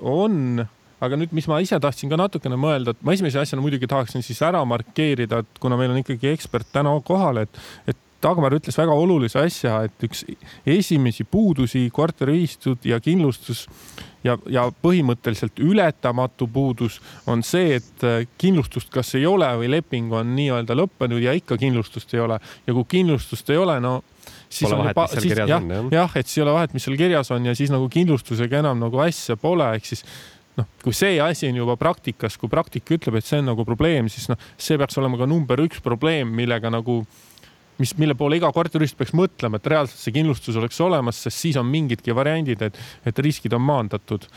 on, 0.00 0.64
aga 1.04 1.18
nüüd, 1.20 1.34
mis 1.36 1.46
ma 1.50 1.58
ise 1.62 1.78
tahtsin 1.82 2.10
ka 2.10 2.18
natukene 2.18 2.56
mõelda, 2.58 2.94
et 2.94 3.04
ma 3.04 3.12
esimese 3.14 3.38
asjana 3.42 3.62
muidugi 3.64 3.88
tahaksin 3.90 4.24
siis 4.24 4.40
ära 4.46 4.62
markeerida, 4.68 5.42
et 5.44 5.60
kuna 5.60 5.76
meil 5.78 5.92
on 5.92 6.00
ikkagi 6.00 6.32
ekspert 6.32 6.70
täna 6.72 6.94
kohal, 7.06 7.42
et, 7.44 7.60
et 7.86 8.00
Dagmar 8.22 8.54
ütles 8.56 8.76
väga 8.78 8.94
olulise 8.96 9.42
asja, 9.44 9.82
et 9.86 10.06
üks 10.06 10.24
esimesi 10.66 11.26
puudusi 11.28 11.84
korteriühistud 11.94 12.86
ja 12.88 12.98
kindlustus 13.02 13.66
ja, 14.24 14.36
ja 14.50 14.66
põhimõtteliselt 14.82 15.60
ületamatu 15.62 16.48
puudus 16.52 16.98
on 17.28 17.44
see, 17.46 17.78
et 17.80 18.06
kindlustust 18.40 18.90
kas 18.94 19.14
ei 19.18 19.26
ole 19.28 19.48
või 19.60 19.70
leping 19.76 20.14
on 20.16 20.34
nii-öelda 20.38 20.76
lõppenud 20.78 21.22
ja 21.22 21.36
ikka 21.36 21.58
kindlustust 21.60 22.14
ei 22.16 22.22
ole 22.24 22.40
ja 22.40 22.76
kui 22.76 22.86
kindlustust 22.96 23.52
ei 23.52 23.60
ole, 23.60 23.78
no 23.84 23.98
siis 24.48 24.70
pole 24.70 24.80
vahet, 24.80 24.96
mis 24.96 25.12
seal 25.12 25.28
kirjas 25.28 25.52
jah, 25.52 25.60
on, 25.62 25.74
jah? 25.76 25.92
jah, 26.00 26.16
et 26.16 26.30
siis 26.30 26.40
ei 26.40 26.46
ole 26.46 26.56
vahet, 26.56 26.74
mis 26.76 26.88
seal 26.88 26.96
kirjas 26.98 27.30
on 27.36 27.50
ja 27.50 27.54
siis 27.58 27.74
nagu 27.74 27.90
kindlustusega 27.92 28.64
enam 28.64 28.80
nagu 28.82 29.04
asja 29.04 29.36
pole, 29.40 29.68
ehk 29.78 29.92
siis 29.92 30.04
noh, 30.56 30.68
kui 30.82 30.96
see 30.96 31.20
asi 31.22 31.50
on 31.50 31.60
juba 31.62 31.76
praktikas, 31.80 32.38
kui 32.40 32.50
praktika 32.52 32.96
ütleb, 32.96 33.20
et 33.20 33.28
see 33.28 33.40
on 33.42 33.50
nagu 33.52 33.66
probleem, 33.68 34.10
siis 34.12 34.30
noh, 34.32 34.40
see 34.58 34.78
peaks 34.80 34.98
olema 35.00 35.20
ka 35.20 35.28
number 35.30 35.62
üks 35.66 35.82
probleem, 35.84 36.32
millega 36.36 36.72
nagu 36.72 37.02
mis, 37.78 37.94
mille 38.00 38.14
poole 38.18 38.38
iga 38.40 38.50
korteriühistu 38.54 39.00
peaks 39.00 39.14
mõtlema, 39.16 39.60
et 39.60 39.72
reaalselt 39.72 40.00
see 40.00 40.14
kindlustus 40.16 40.56
oleks 40.60 40.78
olemas, 40.84 41.22
sest 41.26 41.42
siis 41.44 41.58
on 41.60 41.66
mingidki 41.70 42.14
variandid, 42.16 42.62
et, 42.68 42.78
et 43.06 43.24
riskid 43.24 43.56
on 43.56 43.64
maandatud. 43.66 44.28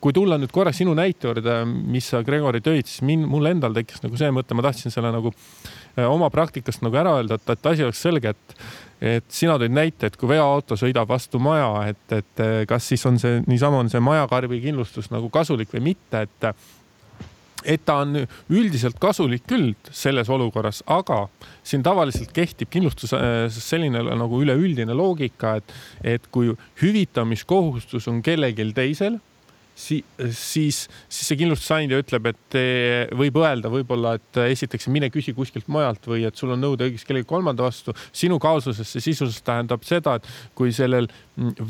Kui 0.00 0.14
tulla 0.16 0.38
nüüd 0.40 0.52
korra 0.54 0.72
sinu 0.72 0.94
näite 0.96 1.28
juurde, 1.28 1.58
mis 1.68 2.06
sa 2.08 2.22
Gregori 2.24 2.62
tõid, 2.64 2.88
siis 2.88 3.02
min-, 3.04 3.26
mul 3.28 3.50
endal 3.50 3.74
tekkis 3.76 4.00
nagu 4.00 4.16
see 4.16 4.30
mõte, 4.32 4.56
ma 4.56 4.64
tahtsin 4.64 4.94
selle 4.94 5.10
nagu 5.12 5.34
oma 6.06 6.30
praktikast 6.32 6.80
nagu 6.80 6.96
ära 6.96 7.18
öelda, 7.18 7.36
et, 7.36 7.50
et 7.52 7.68
asi 7.72 7.84
oleks 7.84 8.00
selge, 8.06 8.32
et 8.32 8.56
et 9.00 9.24
sina 9.32 9.54
tõid 9.56 9.72
näite, 9.72 10.10
et 10.10 10.16
kui 10.20 10.28
veoauto 10.28 10.76
sõidab 10.76 11.08
vastu 11.08 11.38
maja, 11.40 11.70
et, 11.88 12.02
et 12.12 12.42
kas 12.68 12.84
siis 12.84 13.00
on 13.08 13.16
see 13.20 13.38
niisama 13.48 13.78
on 13.80 13.88
see 13.88 14.00
majakarbi 14.04 14.58
kindlustus 14.60 15.08
nagu 15.08 15.30
kasulik 15.32 15.72
või 15.72 15.86
mitte, 15.86 16.26
et 16.26 16.48
et 17.64 17.84
ta 17.84 18.00
on 18.04 18.22
üldiselt 18.50 18.98
kasulik 19.02 19.46
küll 19.50 19.72
selles 19.90 20.30
olukorras, 20.32 20.82
aga 20.86 21.24
siin 21.66 21.84
tavaliselt 21.86 22.32
kehtib 22.36 22.70
kindlustuses 22.72 23.58
selline 23.64 24.02
nagu 24.02 24.42
üleüldine 24.42 24.96
loogika, 24.96 25.58
et, 25.60 25.74
et 26.16 26.30
kui 26.32 26.54
hüvitamiskohustus 26.82 28.08
on 28.10 28.22
kellelgi 28.24 28.70
teisel 28.76 29.20
si 29.80 30.00
siis, 30.30 30.82
siis 31.08 31.30
see 31.30 31.38
kindlustusandja 31.40 32.00
ütleb, 32.02 32.28
et 32.30 32.56
võib 33.16 33.38
öelda 33.40 33.70
võib-olla, 33.72 34.16
et 34.18 34.40
esiteks 34.50 34.90
mine 34.92 35.08
küsi 35.12 35.34
kuskilt 35.36 35.70
mujalt 35.72 36.06
või 36.10 36.26
et 36.28 36.36
sul 36.36 36.52
on 36.54 36.60
nõudeõigus 36.60 37.06
kellegi 37.08 37.28
kolmanda 37.30 37.64
vastu. 37.64 37.94
sinu 38.12 38.38
kaasuses 38.42 38.84
see 38.84 39.04
sisuliselt 39.10 39.46
tähendab 39.46 39.86
seda, 39.88 40.18
et 40.18 40.28
kui 40.58 40.74
sellel 40.76 41.08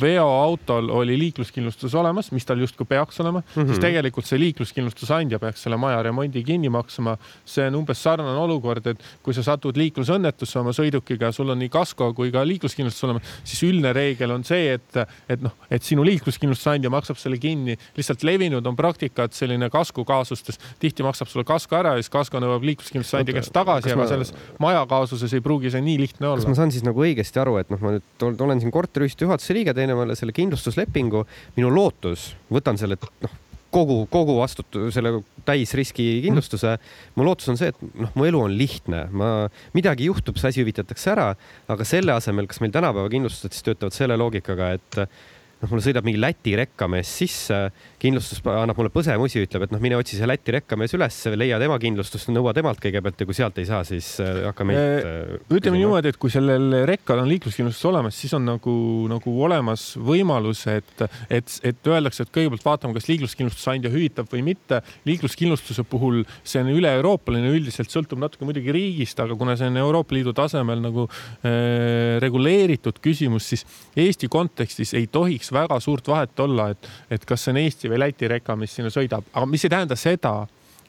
veoautol 0.00 0.88
oli 0.90 1.16
liikluskindlustus 1.18 1.94
olemas, 1.94 2.30
mis 2.34 2.46
tal 2.46 2.58
justkui 2.58 2.86
peaks 2.88 3.20
olema 3.20 3.40
mm, 3.40 3.46
-hmm. 3.46 3.66
siis 3.66 3.78
mhm. 3.78 3.84
tegelikult 3.84 4.26
see 4.26 4.40
liikluskindlustusandja 4.40 5.38
peaks 5.38 5.62
selle 5.62 5.76
maja 5.76 6.02
remondi 6.02 6.42
kinni 6.44 6.68
maksma. 6.68 7.16
see 7.44 7.66
on 7.66 7.74
umbes 7.74 8.02
sarnane 8.02 8.38
olukord, 8.38 8.86
et 8.86 9.02
kui 9.22 9.34
sa 9.34 9.42
satud 9.42 9.76
liiklusõnnetusse 9.76 10.58
oma 10.58 10.70
sõidukiga, 10.76 11.32
sul 11.32 11.50
on 11.50 11.58
nii 11.58 11.68
kasko 11.68 12.12
kui 12.14 12.32
ka 12.32 12.42
liikluskindlustus 12.46 13.04
olemas, 13.04 13.22
siis 13.44 13.62
üldine 13.68 13.92
reegel 13.92 14.30
on 14.30 14.44
see, 14.44 14.74
et, 14.74 14.96
et 15.28 15.42
noh, 15.42 15.54
et 15.70 15.82
sinu 15.82 16.04
liikluskindlustusandja 16.04 16.90
maksab 16.90 17.16
selle 17.16 17.38
kinni 17.38 17.76
lihtsalt 17.96 18.22
levinud 18.22 18.66
on 18.66 18.76
praktika, 18.76 19.24
et 19.24 19.32
selline 19.32 19.70
kasku 19.70 20.04
kaasustes 20.04 20.58
tihti 20.80 21.06
maksab 21.06 21.28
sulle 21.28 21.44
kasko 21.44 21.76
ära 21.76 21.94
ja 21.96 22.02
siis 22.02 22.10
kasko 22.10 22.42
nõuab 22.42 22.64
liikluskindlustusandja 22.70 23.34
käest 23.38 23.52
tagasi, 23.54 23.92
aga 23.92 24.02
ma... 24.02 24.08
selles 24.10 24.34
maja 24.58 24.84
kaasuses 24.90 25.32
ei 25.34 25.40
pruugi 25.44 25.70
see 25.70 25.80
nii 25.84 25.98
lihtne 26.00 26.28
olla. 26.28 26.40
kas 26.40 26.48
ma 26.48 26.58
saan 26.58 26.74
siis 26.74 26.86
nagu 26.86 27.02
õigesti 27.04 27.42
aru, 27.42 27.58
et 27.62 27.70
noh, 27.70 27.80
ma 27.82 27.96
nüüd 27.96 28.42
olen 28.42 28.62
siin 28.62 28.74
korteriühistu 28.74 29.26
juhatuse 29.26 29.54
liige, 29.56 29.60
teen 29.76 29.93
omale 29.95 30.17
selle 30.19 30.35
kindlustuslepingu, 30.37 31.25
minu 31.57 31.71
lootus, 31.75 32.31
võtan 32.52 32.79
selle 32.81 32.99
noh, 33.25 33.35
kogu, 33.75 34.05
kogu 34.11 34.37
vastutu-, 34.40 34.88
selle 34.95 35.21
täisriski 35.47 36.07
kindlustuse. 36.25 36.76
mu 37.17 37.26
lootus 37.26 37.50
on 37.52 37.59
see, 37.61 37.73
et 37.73 37.83
noh, 38.05 38.12
mu 38.19 38.26
elu 38.29 38.43
on 38.47 38.57
lihtne, 38.57 39.07
ma, 39.12 39.31
midagi 39.76 40.11
juhtub, 40.11 40.38
see 40.40 40.52
asi 40.52 40.64
hüvitatakse 40.64 41.12
ära, 41.14 41.29
aga 41.71 41.87
selle 41.88 42.14
asemel, 42.17 42.49
kas 42.50 42.62
meil 42.62 42.75
tänapäeva 42.75 43.12
kindlustused 43.12 43.57
siis 43.57 43.67
töötavad 43.67 43.97
selle 43.97 44.19
loogikaga, 44.21 44.73
et 44.79 45.00
noh, 45.00 45.71
mul 45.71 45.85
sõidab 45.85 46.07
mingi 46.09 46.21
Läti 46.21 46.57
rekkamees 46.59 47.14
sisse, 47.23 47.62
kindlustus 48.00 48.40
annab 48.49 48.78
mulle 48.80 48.92
põsemusi, 48.92 49.42
ütleb, 49.45 49.66
et 49.66 49.75
noh, 49.75 49.80
mine 49.83 49.99
otsi 50.00 50.19
see 50.19 50.28
Läti 50.28 50.54
rekkamees 50.54 50.95
üles, 50.97 51.19
leia 51.37 51.59
tema 51.61 51.76
kindlustust, 51.83 52.30
nõua 52.33 52.54
temalt 52.57 52.80
kõigepealt 52.83 53.21
ja 53.21 53.28
kui 53.28 53.37
sealt 53.37 53.59
ei 53.61 53.69
saa, 53.69 53.83
siis 53.87 54.09
äh, 54.23 54.42
hakka 54.49 54.66
meilt. 54.69 54.80
Äh, 54.80 55.19
äh, 55.37 55.57
ütleme 55.59 55.80
niimoodi, 55.80 56.12
et 56.12 56.21
kui 56.21 56.33
sellel 56.33 56.80
rekkal 56.88 57.21
on 57.23 57.28
liikluskindlustus 57.30 57.88
olemas, 57.90 58.16
siis 58.16 58.33
on 58.37 58.47
nagu, 58.49 58.75
nagu 59.11 59.35
olemas 59.45 59.90
võimalus, 60.00 60.64
et, 60.73 61.04
et, 61.28 61.57
et 61.66 61.90
öeldakse, 61.92 62.25
et 62.25 62.33
kõigepealt 62.35 62.64
vaatame, 62.66 62.97
kas 62.97 63.11
liikluskindlustusandja 63.11 63.92
hüvitab 63.92 64.30
või 64.33 64.45
mitte. 64.52 64.80
liikluskindlustuse 65.09 65.85
puhul 65.90 66.23
see 66.45 66.62
on 66.64 66.73
üle-euroopaline, 66.73 67.52
üldiselt 67.52 67.92
sõltub 67.92 68.23
natuke 68.23 68.49
muidugi 68.49 68.73
riigist, 68.75 69.21
aga 69.21 69.37
kuna 69.38 69.57
see 69.61 69.69
on 69.69 69.80
Euroopa 69.83 70.16
Liidu 70.16 70.35
tasemel 70.37 70.80
nagu 70.83 71.07
äh, 71.11 72.16
reguleeritud 72.23 73.02
küsimus, 73.02 73.50
siis 73.52 73.66
Eesti 74.00 74.30
kontekstis 74.33 74.95
ei 74.97 75.09
tohiks 75.11 75.52
väga 75.52 75.80
suurt 75.83 76.09
vahet 76.09 76.40
olla, 76.40 76.71
et, 76.73 76.90
et 77.12 77.25
kas 77.28 77.45
see 77.45 77.54
on 77.54 77.61
Eesti 77.61 77.89
või 77.90 78.00
Läti 78.00 78.30
reka, 78.30 78.56
mis 78.56 78.75
sinna 78.76 78.92
sõidab, 78.92 79.26
aga 79.35 79.47
mis 79.50 79.64
ei 79.66 79.73
tähenda 79.73 79.99
seda, 79.99 80.35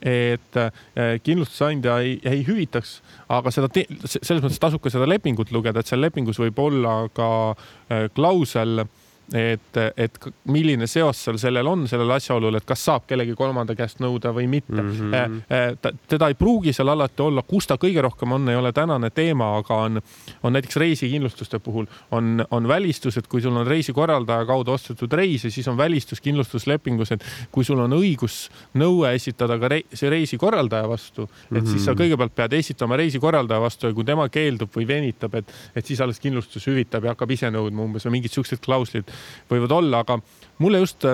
et 0.02 0.58
eh, 0.58 1.20
kindlustusandja 1.22 2.00
ei, 2.02 2.16
ei 2.26 2.42
hüvitaks, 2.48 2.96
aga 3.30 3.54
seda, 3.54 3.70
selles 4.08 4.42
mõttes 4.42 4.62
tasub 4.62 4.82
ka 4.82 4.94
seda 4.94 5.06
lepingut 5.10 5.52
lugeda, 5.54 5.82
et 5.82 5.90
seal 5.90 6.02
lepingus 6.02 6.42
võib 6.42 6.58
olla 6.64 6.96
ka 7.14 7.30
eh, 7.54 8.08
klausel 8.16 8.86
et, 9.34 9.78
et 9.98 10.18
milline 10.52 10.88
seos 10.90 11.20
seal 11.26 11.38
sellel 11.40 11.68
on, 11.68 11.86
sellel 11.88 12.12
asjaolul, 12.18 12.58
et 12.60 12.66
kas 12.68 12.84
saab 12.88 13.06
kellegi 13.08 13.36
kolmanda 13.38 13.76
käest 13.78 14.02
nõuda 14.04 14.34
või 14.36 14.48
mitte 14.52 14.76
mm. 14.76 15.12
-hmm. 15.12 16.00
teda 16.12 16.28
ei 16.32 16.36
pruugi 16.36 16.74
seal 16.76 16.92
alati 16.92 17.24
olla, 17.24 17.44
kus 17.48 17.68
ta 17.68 17.78
kõige 17.80 18.04
rohkem 18.04 18.32
on, 18.36 18.50
ei 18.50 18.60
ole 18.60 18.74
tänane 18.76 19.10
teema, 19.10 19.54
aga 19.58 19.78
on, 19.88 20.02
on 20.44 20.54
näiteks 20.54 20.76
reisikindlustuste 20.76 21.60
puhul 21.60 21.88
on, 22.12 22.46
on 22.52 22.68
välistus, 22.68 23.18
et 23.18 23.28
kui 23.28 23.42
sul 23.42 23.56
on 23.56 23.68
reisikorraldaja 23.68 24.46
kaudu 24.46 24.76
ostetud 24.76 25.14
reis 25.14 25.46
ja 25.46 25.52
siis 25.52 25.68
on 25.68 25.78
välistus 25.78 26.22
kindlustuslepingus, 26.22 27.12
et 27.12 27.26
kui 27.52 27.64
sul 27.64 27.80
on 27.80 27.96
õigus 27.96 28.50
nõue 28.74 29.14
esitada 29.16 29.60
ka 29.60 29.72
rei, 29.72 29.86
see 29.94 30.10
reisikorraldaja 30.12 30.90
vastu, 30.90 31.24
et 31.24 31.52
mm 31.52 31.58
-hmm. 31.58 31.72
siis 31.72 31.86
sa 31.86 31.94
mhm. 31.94 32.02
kõigepealt 32.02 32.36
pead 32.36 32.54
esitama 32.54 32.98
reisikorraldaja 32.98 33.62
vastu 33.62 33.88
ja 33.88 33.94
kui 33.94 34.04
tema 34.04 34.30
keeldub 34.30 34.70
või 34.76 34.88
venitab, 34.88 35.36
et, 35.36 35.54
et 35.76 35.86
siis 35.86 36.02
alles 36.02 36.20
kindlustus 36.20 36.68
hüvitab 36.68 37.04
ja 37.04 37.16
hakkab 37.16 37.32
ise 37.32 37.52
nõudma 37.52 37.84
umbes 37.84 38.06
või 38.06 38.12
mingid 38.20 38.32
siuksed 38.32 38.60
klauslid 38.60 39.06
võivad 39.52 39.76
olla, 39.78 40.04
aga 40.06 40.20
mulle 40.64 40.84
just 40.84 41.06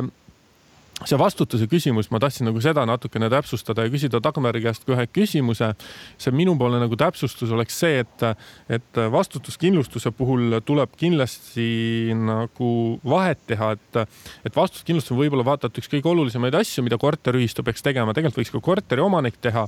see 1.06 1.18
vastutuse 1.20 1.68
küsimus, 1.70 2.08
ma 2.10 2.18
tahtsin 2.22 2.48
nagu 2.50 2.62
seda 2.64 2.82
natukene 2.88 3.30
täpsustada 3.30 3.86
ja 3.86 3.92
küsida 3.94 4.22
Dagmari 4.24 4.64
käest 4.64 4.86
ka 4.88 4.96
ühe 4.96 5.06
küsimuse. 5.14 5.74
see 6.18 6.34
minupoolne 6.34 6.80
nagu 6.82 6.98
täpsustus 6.98 7.52
oleks 7.54 7.78
see, 7.78 8.00
et, 8.02 8.24
et 8.70 9.00
vastutuskindlustuse 9.14 10.12
puhul 10.18 10.58
tuleb 10.66 10.96
kindlasti 10.98 12.16
nagu 12.18 12.70
vahet 13.06 13.44
teha, 13.48 13.72
et, 13.78 14.00
et 14.46 14.56
vastutuskindlustus 14.56 15.14
on 15.14 15.22
võib-olla 15.22 15.46
vaata 15.46 15.70
et 15.70 15.78
üks 15.78 15.92
kõige 15.92 16.10
olulisemaid 16.10 16.58
asju, 16.58 16.84
mida 16.88 16.98
korteriühistu 16.98 17.66
peaks 17.68 17.86
tegema, 17.86 18.16
tegelikult 18.18 18.42
võiks 18.42 18.56
ka 18.56 18.64
korteriomanik 18.66 19.38
teha. 19.42 19.68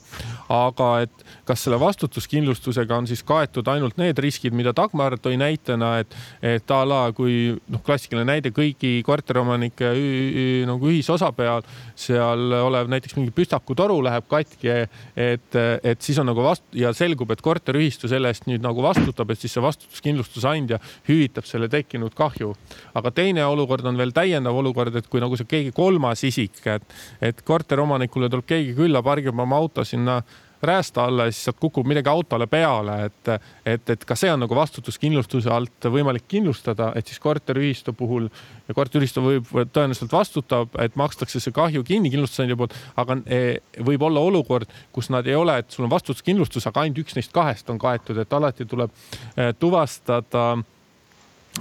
aga 0.50 0.90
et 1.06 1.26
kas 1.46 1.68
selle 1.68 1.78
vastutuskindlustusega 1.80 2.98
on 2.98 3.08
siis 3.08 3.22
kaetud 3.24 3.68
ainult 3.70 4.02
need 4.02 4.18
riskid, 4.18 4.56
mida 4.58 4.74
Dagmar 4.74 5.20
tõi 5.22 5.38
näitena, 5.38 6.00
et, 6.02 6.18
et 6.42 6.72
a 6.74 6.82
la 6.90 7.04
kui 7.14 7.54
noh, 7.70 7.86
klassikaline 7.86 8.26
näide 8.26 8.50
kõigi 8.56 8.98
korteriomanike 9.06 9.94
nagu 10.66 10.90
ühisosa 10.90 11.19
osa 11.20 11.30
peal, 11.36 11.66
seal 12.00 12.56
olev 12.64 12.90
näiteks 12.92 13.18
mingi 13.20 13.34
püstakutoru 13.36 14.00
läheb 14.08 14.26
katki, 14.32 14.72
et, 15.20 15.60
et 15.60 16.02
siis 16.06 16.20
on 16.22 16.30
nagu 16.32 16.44
vast- 16.46 16.76
ja 16.78 16.94
selgub, 16.96 17.32
et 17.36 17.44
korteriühistu 17.46 18.10
selle 18.12 18.32
eest 18.32 18.48
nüüd 18.50 18.64
nagu 18.64 18.84
vastutab, 18.86 19.30
et 19.30 19.42
siis 19.42 19.54
see 19.56 19.64
vastutuskindlustusandja 19.64 20.80
hüvitab 21.10 21.48
selle 21.50 21.70
tekkinud 21.72 22.16
kahju. 22.18 22.54
aga 22.96 23.12
teine 23.12 23.46
olukord 23.46 23.86
on 23.86 23.98
veel 24.00 24.14
täiendav 24.16 24.56
olukord, 24.56 24.96
et 24.96 25.08
kui 25.08 25.22
nagu 25.22 25.38
see 25.38 25.50
keegi 25.50 25.76
kolmas 25.76 26.24
isik, 26.24 26.62
et, 26.66 27.00
et 27.22 27.42
korteriomanikule 27.46 28.30
tuleb 28.30 28.48
keegi 28.48 28.76
külla, 28.78 29.04
pargib 29.04 29.36
oma 29.40 29.60
auto 29.60 29.84
sinna 29.84 30.22
räästa 30.62 31.06
alla 31.06 31.26
ja 31.28 31.32
siis 31.32 31.44
sealt 31.48 31.60
kukub 31.60 31.88
midagi 31.88 32.10
autole 32.10 32.48
peale, 32.48 32.96
et, 33.06 33.30
et, 33.66 33.90
et 33.90 34.06
ka 34.06 34.16
see 34.20 34.32
on 34.34 34.42
nagu 34.44 34.56
vastutuskindlustuse 34.56 35.52
alt 35.54 35.90
võimalik 35.92 36.28
kindlustada, 36.28 36.92
et 36.96 37.08
siis 37.08 37.20
korteriühistu 37.24 37.94
puhul 37.98 38.28
ja 38.68 38.76
korteriühistu 38.78 39.24
võib, 39.24 39.52
tõenäoliselt 39.74 40.12
vastutab, 40.12 40.76
et 40.84 40.98
makstakse 41.00 41.42
see 41.44 41.56
kahju 41.56 41.84
kinni 41.88 42.12
kindlustusandja 42.14 42.58
poolt, 42.60 42.76
aga 43.00 43.20
e, 43.26 43.44
võib 43.86 44.04
olla 44.10 44.24
olukord, 44.32 44.72
kus 44.96 45.12
nad 45.14 45.28
ei 45.28 45.38
ole, 45.40 45.60
et 45.62 45.72
sul 45.72 45.88
on 45.88 45.94
vastutuskindlustus, 45.94 46.68
aga 46.68 46.84
ainult 46.84 47.06
üks 47.06 47.16
neist 47.18 47.34
kahest 47.36 47.70
on 47.70 47.80
kaetud, 47.80 48.20
et 48.20 48.36
alati 48.36 48.68
tuleb 48.70 48.92
e, 49.36 49.54
tuvastada 49.60 50.52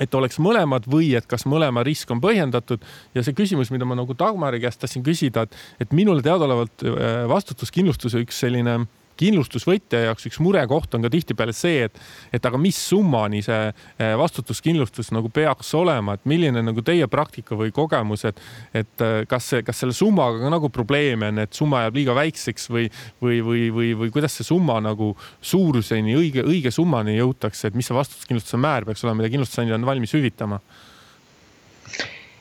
et 0.01 0.15
oleks 0.15 0.39
mõlemad 0.43 0.87
või 0.91 1.13
et 1.19 1.27
kas 1.29 1.47
mõlema 1.49 1.83
risk 1.87 2.11
on 2.15 2.21
põhjendatud. 2.23 2.85
Ja 3.17 3.25
see 3.25 3.37
küsimus, 3.37 3.73
mida 3.75 3.89
ma 3.89 3.97
nagu 3.99 4.17
Dagmari 4.19 4.61
käest 4.63 4.83
tahtsin 4.83 5.05
küsida, 5.07 5.47
et, 5.47 5.59
et 5.81 5.97
minule 5.97 6.23
teadaolevalt 6.25 6.85
äh, 6.85 7.25
vastutuskindlustuse 7.31 8.23
üks 8.25 8.45
selline 8.45 8.83
kindlustusvõtja 9.19 10.05
jaoks 10.07 10.29
üks 10.31 10.41
murekoht 10.45 10.95
on 10.97 11.05
ka 11.05 11.11
tihtipeale 11.13 11.55
see, 11.57 11.87
et, 11.89 11.99
et 12.35 12.45
aga 12.49 12.61
mis 12.61 12.79
summani 12.79 13.43
see 13.45 13.69
eh, 13.69 14.15
vastutuskindlustus 14.19 15.13
nagu 15.17 15.31
peaks 15.35 15.73
olema, 15.79 16.17
et 16.17 16.29
milline 16.29 16.63
nagu 16.65 16.85
teie 16.87 17.09
praktika 17.11 17.59
või 17.59 17.73
kogemus, 17.75 18.25
et, 18.29 18.43
et 18.77 19.05
eh, 19.05 19.23
kas 19.31 19.51
kas 19.65 19.83
selle 19.83 19.97
summaga 19.97 20.43
ka 20.43 20.53
nagu 20.53 20.71
probleeme 20.73 21.33
on, 21.33 21.43
et 21.43 21.57
summa 21.57 21.85
jääb 21.87 21.99
liiga 21.99 22.15
väikseks 22.19 22.69
või, 22.73 22.87
või, 23.23 23.41
või, 23.45 23.65
või, 23.75 23.91
või 24.03 24.13
kuidas 24.15 24.39
see 24.39 24.47
summa 24.47 24.79
nagu 24.85 25.15
suuruseni, 25.41 26.15
õige, 26.19 26.45
õige 26.47 26.73
summani 26.75 27.17
jõutakse, 27.19 27.69
et 27.71 27.79
mis 27.79 27.89
see 27.89 27.97
vastutuskindlustuse 27.97 28.61
määr 28.61 28.87
peaks 28.89 29.05
olema, 29.05 29.23
mida 29.23 29.33
kindlustusandja 29.35 29.79
on 29.79 29.89
valmis 29.89 30.15
hüvitama? 30.17 30.61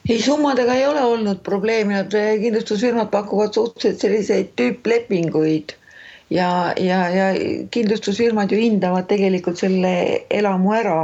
ei, 0.07 0.21
summadega 0.23 0.75
ei 0.77 0.85
ole 0.87 1.01
olnud 1.03 1.41
probleemi, 1.43 1.97
nad 1.97 2.13
kindlustusfirmad 2.41 3.11
pakuvad 3.11 3.55
suhteliselt 3.55 4.03
selliseid 4.03 4.53
tüüplepinguid 4.59 5.75
ja, 6.29 6.73
ja, 6.77 6.99
ja 7.09 7.27
kindlustusfirmad 7.71 8.51
ju 8.51 8.59
hindavad 8.59 9.07
tegelikult 9.09 9.59
selle 9.59 9.93
elamu 10.29 10.73
ära 10.75 10.99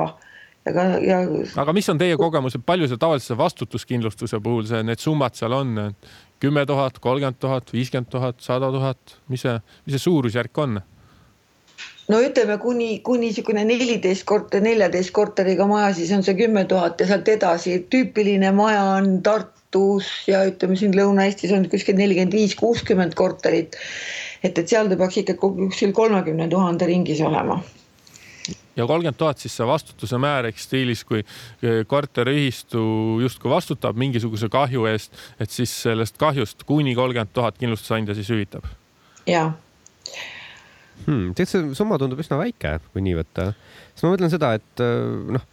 aga, 0.70 0.86
ja. 1.04 1.20
aga 1.64 1.76
mis 1.76 1.90
on 1.92 2.00
teie 2.02 2.18
kogemus, 2.20 2.58
et 2.58 2.66
palju 2.66 2.88
see 2.90 3.00
tavalise 3.02 3.38
vastutuskindlustuse 3.40 4.40
puhul 4.44 4.68
see, 4.70 4.84
need 4.88 5.02
summad 5.04 5.38
seal 5.40 5.56
on, 5.58 5.76
kümme 6.44 6.66
tuhat, 6.68 7.00
kolmkümmend 7.04 7.40
tuhat, 7.40 7.72
viiskümmend 7.74 8.12
tuhat, 8.12 8.42
sada 8.44 8.72
tuhat, 8.74 9.20
mis 9.32 9.46
see, 9.46 9.56
mis 9.86 9.98
see 9.98 10.08
suurusjärk 10.08 10.64
on? 10.66 10.82
no 12.12 12.20
ütleme 12.20 12.58
kuni, 12.60 12.98
kuni 13.06 13.30
niisugune 13.30 13.64
neliteist 13.68 14.26
korter, 14.28 14.64
neljateist 14.64 15.14
korteriga 15.16 15.68
maja, 15.70 15.94
siis 15.96 16.12
on 16.16 16.26
see 16.26 16.36
kümme 16.36 16.66
tuhat 16.68 17.00
ja 17.00 17.08
sealt 17.08 17.30
edasi. 17.32 17.78
tüüpiline 17.92 18.52
maja 18.56 18.84
on 18.98 19.22
Tartus 19.24 20.10
ja 20.28 20.44
ütleme 20.50 20.76
siin 20.80 20.96
Lõuna-Eestis 20.98 21.56
on 21.56 21.70
kuskil 21.72 21.96
nelikümmend 22.00 22.36
viis, 22.36 22.58
kuuskümmend 22.60 23.16
korterit 23.16 23.80
et, 24.44 24.58
et 24.58 24.68
seal 24.68 24.90
ta 24.92 25.00
peaks 25.00 25.22
ikka 25.24 25.38
kuskil 25.40 25.94
kolmekümne 25.96 26.50
tuhande 26.52 26.90
ringis 26.90 27.22
olema 27.24 27.62
ja 28.76 28.88
kolmkümmend 28.90 29.18
tuhat 29.18 29.42
siis 29.42 29.56
see 29.58 29.68
vastutuse 29.68 30.18
määr 30.22 30.50
ehk 30.50 30.60
stiilis, 30.60 31.04
kui 31.08 31.22
korteriühistu 31.88 32.84
justkui 33.22 33.52
vastutab 33.52 34.00
mingisuguse 34.00 34.50
kahju 34.52 34.88
eest, 34.90 35.14
et 35.40 35.54
siis 35.54 35.74
sellest 35.86 36.18
kahjust 36.22 36.66
kuni 36.68 36.96
kolmkümmend 36.98 37.34
tuhat 37.34 37.60
kindlustusandja 37.62 38.18
siis 38.18 38.32
hüvitab. 38.34 38.66
ja 39.30 39.52
hmm,. 41.06 41.34
tegelikult 41.38 41.54
see 41.54 41.78
summa 41.78 42.02
tundub 42.02 42.22
üsna 42.24 42.42
väike, 42.42 42.80
kui 42.92 43.06
nii 43.06 43.20
võtta. 43.22 43.52
siis 43.94 44.08
ma 44.08 44.16
mõtlen 44.16 44.34
seda, 44.34 44.56
et 44.60 44.86
noh 45.38 45.50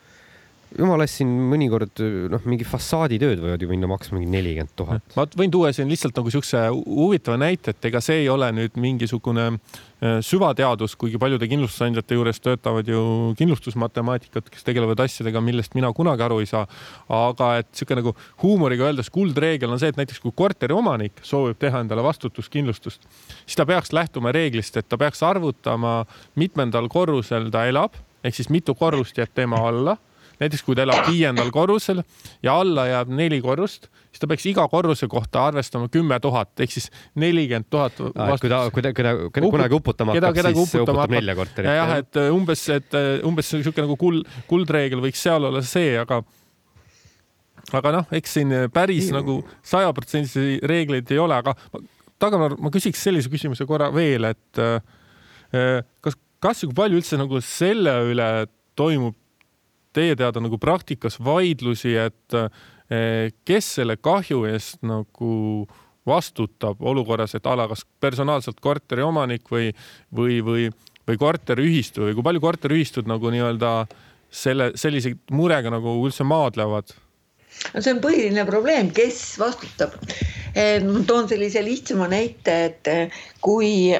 jumala 0.79 1.07
eest 1.07 1.21
siin 1.21 1.31
mõnikord 1.51 2.01
noh, 2.31 2.43
mingi 2.49 2.67
fassaaditööd 2.69 3.41
võivad 3.43 3.63
ju 3.63 3.69
minna 3.71 3.89
maksma 3.91 4.19
mingi 4.19 4.31
nelikümmend 4.31 4.73
tuhat. 4.79 5.05
ma 5.17 5.27
võin 5.39 5.53
tuua 5.53 5.73
siin 5.75 5.91
lihtsalt 5.91 6.17
nagu 6.17 6.31
siukse 6.33 6.63
huvitava 6.71 7.39
näite, 7.41 7.75
et 7.75 7.89
ega 7.91 8.03
see 8.05 8.23
ei 8.23 8.29
ole 8.31 8.51
nüüd 8.55 8.77
mingisugune 8.81 9.47
äh, 9.51 10.19
süvateadus, 10.27 10.95
kuigi 11.01 11.19
paljude 11.23 11.49
kindlustusandjate 11.51 12.19
juures 12.19 12.43
töötavad 12.45 12.91
ju 12.91 13.03
kindlustusmatemaatikad, 13.41 14.51
kes 14.53 14.67
tegelevad 14.67 15.03
asjadega, 15.07 15.43
millest 15.45 15.75
mina 15.79 15.91
kunagi 15.97 16.27
aru 16.27 16.41
ei 16.45 16.51
saa. 16.51 16.67
aga 17.11 17.51
et 17.63 17.71
sihuke 17.75 17.99
nagu 17.99 18.15
huumoriga 18.43 18.87
öeldes 18.91 19.11
kuldreegel 19.11 19.75
on 19.75 19.81
see, 19.83 19.91
et 19.91 19.99
näiteks 19.99 20.23
kui 20.23 20.35
korteriomanik 20.37 21.25
soovib 21.27 21.59
teha 21.61 21.83
endale 21.83 22.05
vastutuskindlustust, 22.07 23.09
siis 23.45 23.59
ta 23.59 23.67
peaks 23.67 23.95
lähtuma 23.97 24.35
reeglist, 24.37 24.77
et 24.77 24.89
ta 24.89 25.01
peaks 25.01 25.25
arvutama, 25.27 26.05
mitmendal 26.39 26.87
korrusel 26.93 27.51
ta 27.51 27.67
elab 27.71 27.99
ehk 28.25 28.37
siis 28.37 28.51
mitu 28.53 28.75
korrust 28.77 29.19
jääb 29.19 29.33
tema 29.35 29.61
alla 29.69 29.97
näiteks 30.41 30.65
kui 30.65 30.77
ta 30.77 30.85
elab 30.87 31.09
viiendal 31.11 31.51
korrusel 31.55 32.03
ja 32.45 32.57
alla 32.63 32.87
jääb 32.89 33.13
neli 33.17 33.41
korrust, 33.45 33.89
siis 34.09 34.23
ta 34.23 34.29
peaks 34.31 34.47
iga 34.51 34.67
korruse 34.73 35.09
kohta 35.11 35.45
arvestama 35.51 35.91
kümme 35.93 36.21
tuhat 36.23 36.65
ehk 36.65 36.75
siis 36.75 36.89
nelikümmend 37.21 37.69
tuhat. 37.71 37.97
kui 38.01 38.51
ta, 38.53 38.63
kui 38.73 38.85
ta, 38.85 38.95
keda 38.97 39.15
kunagi 39.33 39.77
uputama 39.77 40.17
keda, 40.17 40.33
hakkab, 40.33 40.51
siis 40.51 40.75
uputab 40.75 41.03
hakkab. 41.03 41.17
nelja 41.17 41.37
korterit. 41.39 41.71
ja 41.71 41.79
jah, 41.83 41.95
et 42.01 42.21
äh, 42.21 42.33
umbes, 42.35 42.67
et 42.73 42.99
äh, 42.99 43.13
umbes 43.27 43.53
niisugune 43.55 43.87
nagu 43.87 43.99
kuld, 44.01 44.29
kuldreegel 44.51 45.05
võiks 45.05 45.23
seal 45.29 45.49
olla 45.51 45.63
see, 45.67 45.95
aga 46.01 46.23
aga 47.77 47.95
noh, 48.01 48.13
eks 48.17 48.39
siin 48.39 48.55
päris 48.75 49.11
I... 49.11 49.17
nagu 49.21 49.41
sajaprotsendilisi 49.67 50.61
reegleid 50.67 51.11
ei 51.13 51.21
ole, 51.23 51.37
aga 51.37 51.55
Dagmar, 52.21 52.53
ma 52.61 52.69
küsiks 52.73 53.01
sellise 53.01 53.31
küsimuse 53.33 53.65
korra 53.69 53.89
veel, 53.95 54.27
et 54.29 54.61
äh, 54.61 55.81
kas, 56.05 56.19
kas 56.43 56.63
ja 56.63 56.69
kui 56.69 56.77
palju 56.77 57.01
üldse 57.01 57.17
nagu 57.21 57.41
selle 57.45 57.95
üle 58.11 58.29
toimub 58.79 59.17
teie 59.97 60.17
teada 60.19 60.43
nagu 60.43 60.59
praktikas 60.61 61.19
vaidlusi, 61.23 61.95
et 61.99 62.37
eh, 62.37 63.31
kes 63.47 63.75
selle 63.81 63.97
kahju 64.03 64.45
eest 64.51 64.85
nagu 64.87 65.67
vastutab 66.09 66.81
olukorras, 66.81 67.35
et 67.37 67.47
a 67.47 67.57
la 67.59 67.69
kas 67.71 67.85
personaalselt 68.01 68.61
korteri 68.63 69.05
omanik 69.05 69.51
või, 69.53 69.69
või, 70.17 70.41
või, 70.45 70.71
või 71.09 71.21
korteriühistu 71.21 72.07
või 72.07 72.17
kui 72.17 72.27
palju 72.27 72.43
korteriühistud 72.43 73.11
nagu 73.11 73.31
nii-öelda 73.31 73.75
selle, 74.31 74.73
sellise 74.81 75.15
murega 75.35 75.73
nagu 75.73 75.99
üldse 76.07 76.27
maadlevad? 76.27 76.95
no 77.75 77.83
see 77.83 77.93
on 77.93 78.01
põhiline 78.03 78.47
probleem, 78.49 78.89
kes 78.95 79.21
vastutab. 79.39 79.97
Eh, 80.55 80.81
ma 80.87 81.03
toon 81.07 81.29
sellise 81.31 81.63
lihtsama 81.67 82.09
näite, 82.11 82.57
et 82.71 82.91
eh, 82.91 83.23
kui 83.43 83.93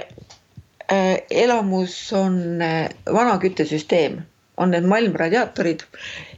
elamus 0.91 1.93
on 2.19 2.59
vana 2.59 3.37
küttesüsteem 3.39 4.17
on 4.61 4.75
need 4.75 4.87
malmradiaatorid 4.89 5.87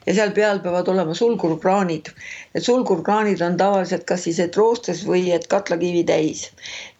ja 0.06 0.14
seal 0.16 0.32
peal 0.36 0.62
peavad 0.62 0.88
olema 0.92 1.14
sulgurkraanid. 1.18 2.12
Need 2.54 2.66
sulgurkraanid 2.66 3.42
on 3.46 3.58
tavaliselt 3.60 4.06
kas 4.08 4.26
siis 4.28 4.40
et 4.42 4.56
roostes 4.58 5.04
või 5.08 5.28
et 5.34 5.48
katlakivi 5.50 6.04
täis. 6.08 6.48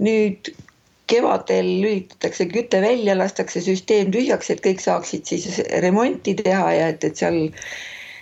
nüüd 0.03 0.53
kevadel 1.13 1.67
lülitatakse 1.83 2.47
küte 2.49 2.81
välja, 2.81 3.17
lastakse 3.19 3.61
süsteem 3.61 4.13
tühjaks, 4.15 4.51
et 4.51 4.63
kõik 4.65 4.81
saaksid 4.81 5.27
siis 5.29 5.59
remonti 5.85 6.35
teha 6.39 6.71
ja 6.73 6.87
et, 6.95 7.05
et 7.05 7.19
seal 7.21 7.41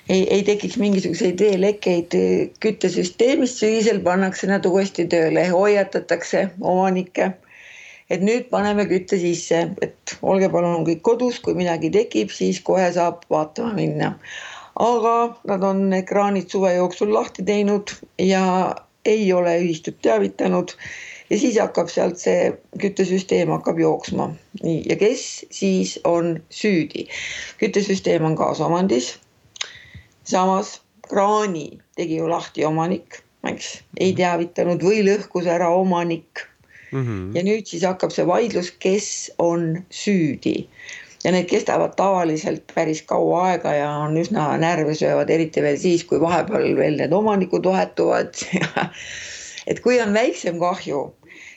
ei, 0.08 0.24
ei 0.24 0.42
tekiks 0.46 0.78
mingisuguseid 0.80 1.38
veelekkeid 1.44 2.16
küttesüsteemist, 2.64 3.60
sügisel 3.62 4.00
pannakse 4.06 4.50
nad 4.50 4.66
uuesti 4.66 5.06
tööle, 5.12 5.46
hoiatatakse 5.52 6.48
omanikke 6.60 7.30
et 8.10 8.22
nüüd 8.26 8.48
paneme 8.50 8.86
kütte 8.90 9.18
sisse, 9.22 9.62
et 9.82 10.16
olge 10.22 10.50
palun 10.52 10.84
kõik 10.88 11.02
kodus, 11.06 11.38
kui 11.44 11.54
midagi 11.58 11.92
tekib, 11.94 12.32
siis 12.34 12.60
kohe 12.66 12.88
saab 12.96 13.24
vaatama 13.30 13.74
minna. 13.78 14.14
aga 14.80 15.14
nad 15.50 15.64
on 15.66 15.92
ekraanid 15.92 16.48
suve 16.48 16.70
jooksul 16.72 17.10
lahti 17.12 17.42
teinud 17.44 17.90
ja 18.22 18.42
ei 19.04 19.32
ole 19.32 19.56
ühistut 19.60 19.98
teavitanud 20.02 20.72
ja 21.30 21.38
siis 21.38 21.58
hakkab 21.60 21.90
sealt 21.92 22.18
see 22.22 22.52
küttesüsteem 22.80 23.50
hakkab 23.54 23.78
jooksma. 23.78 24.30
nii, 24.62 24.82
ja 24.88 24.96
kes 24.96 25.24
siis 25.50 25.98
on 26.04 26.38
süüdi? 26.50 27.06
küttesüsteem 27.58 28.24
on 28.24 28.36
kaasomandis. 28.36 29.18
samas 30.24 30.80
kraani 31.08 31.78
tegi 31.96 32.16
ju 32.16 32.30
lahti 32.30 32.64
omanik, 32.64 33.22
eks, 33.44 33.80
ei 33.98 34.14
teavitanud 34.14 34.82
või 34.82 35.02
lõhkus 35.06 35.46
ära 35.50 35.70
omanik 35.74 36.46
mm. 36.92 37.04
-hmm. 37.04 37.36
ja 37.36 37.44
nüüd 37.46 37.66
siis 37.66 37.84
hakkab 37.86 38.14
see 38.14 38.26
vaidlus, 38.26 38.72
kes 38.78 39.30
on 39.38 39.84
süüdi 39.90 40.68
ja 41.24 41.32
need 41.32 41.48
kestavad 41.50 41.94
tavaliselt 41.96 42.72
päris 42.74 43.02
kaua 43.02 43.44
aega 43.50 43.74
ja 43.74 43.90
on 44.06 44.16
üsna 44.16 44.56
närve 44.60 44.94
söövad, 44.94 45.30
eriti 45.30 45.62
veel 45.62 45.78
siis, 45.78 46.04
kui 46.04 46.20
vahepeal 46.20 46.76
veel 46.76 46.96
need 47.00 47.12
omanikud 47.12 47.64
vahetuvad 47.64 48.44
et 49.70 49.80
kui 49.84 50.00
on 50.00 50.14
väiksem 50.16 50.58
kahju, 50.60 51.02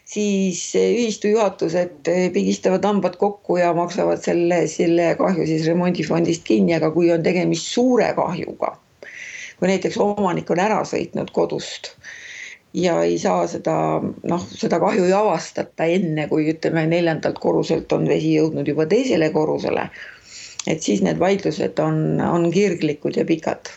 siis 0.06 0.62
ühistu 0.80 1.32
juhatused 1.32 2.12
pigistavad 2.36 2.86
hambad 2.86 3.16
kokku 3.22 3.58
ja 3.58 3.72
maksavad 3.74 4.22
selle, 4.24 4.66
selle 4.68 5.14
kahju 5.20 5.48
siis 5.48 5.68
remondifondist 5.70 6.44
kinni, 6.48 6.76
aga 6.76 6.92
kui 6.92 7.12
on 7.14 7.24
tegemist 7.24 7.72
suure 7.72 8.12
kahjuga, 8.18 8.76
kui 9.60 9.72
näiteks 9.72 9.98
omanik 10.04 10.52
on 10.52 10.60
ära 10.60 10.84
sõitnud 10.88 11.32
kodust 11.36 11.94
ja 12.74 12.98
ei 13.06 13.20
saa 13.22 13.46
seda 13.48 13.76
noh, 14.02 14.48
seda 14.50 14.80
kahju 14.82 15.06
ei 15.06 15.14
avastata 15.18 15.86
enne, 15.90 16.28
kui 16.32 16.50
ütleme 16.54 16.86
neljandalt 16.90 17.40
korruselt 17.42 17.92
on 17.94 18.08
vesi 18.10 18.34
jõudnud 18.38 18.68
juba 18.68 18.88
teisele 18.90 19.30
korrusele. 19.36 19.90
et 20.68 20.82
siis 20.82 21.02
need 21.04 21.20
vaidlused 21.20 21.80
on, 21.84 22.22
on 22.24 22.52
kirglikud 22.52 23.18
ja 23.20 23.26
pikad 23.28 23.74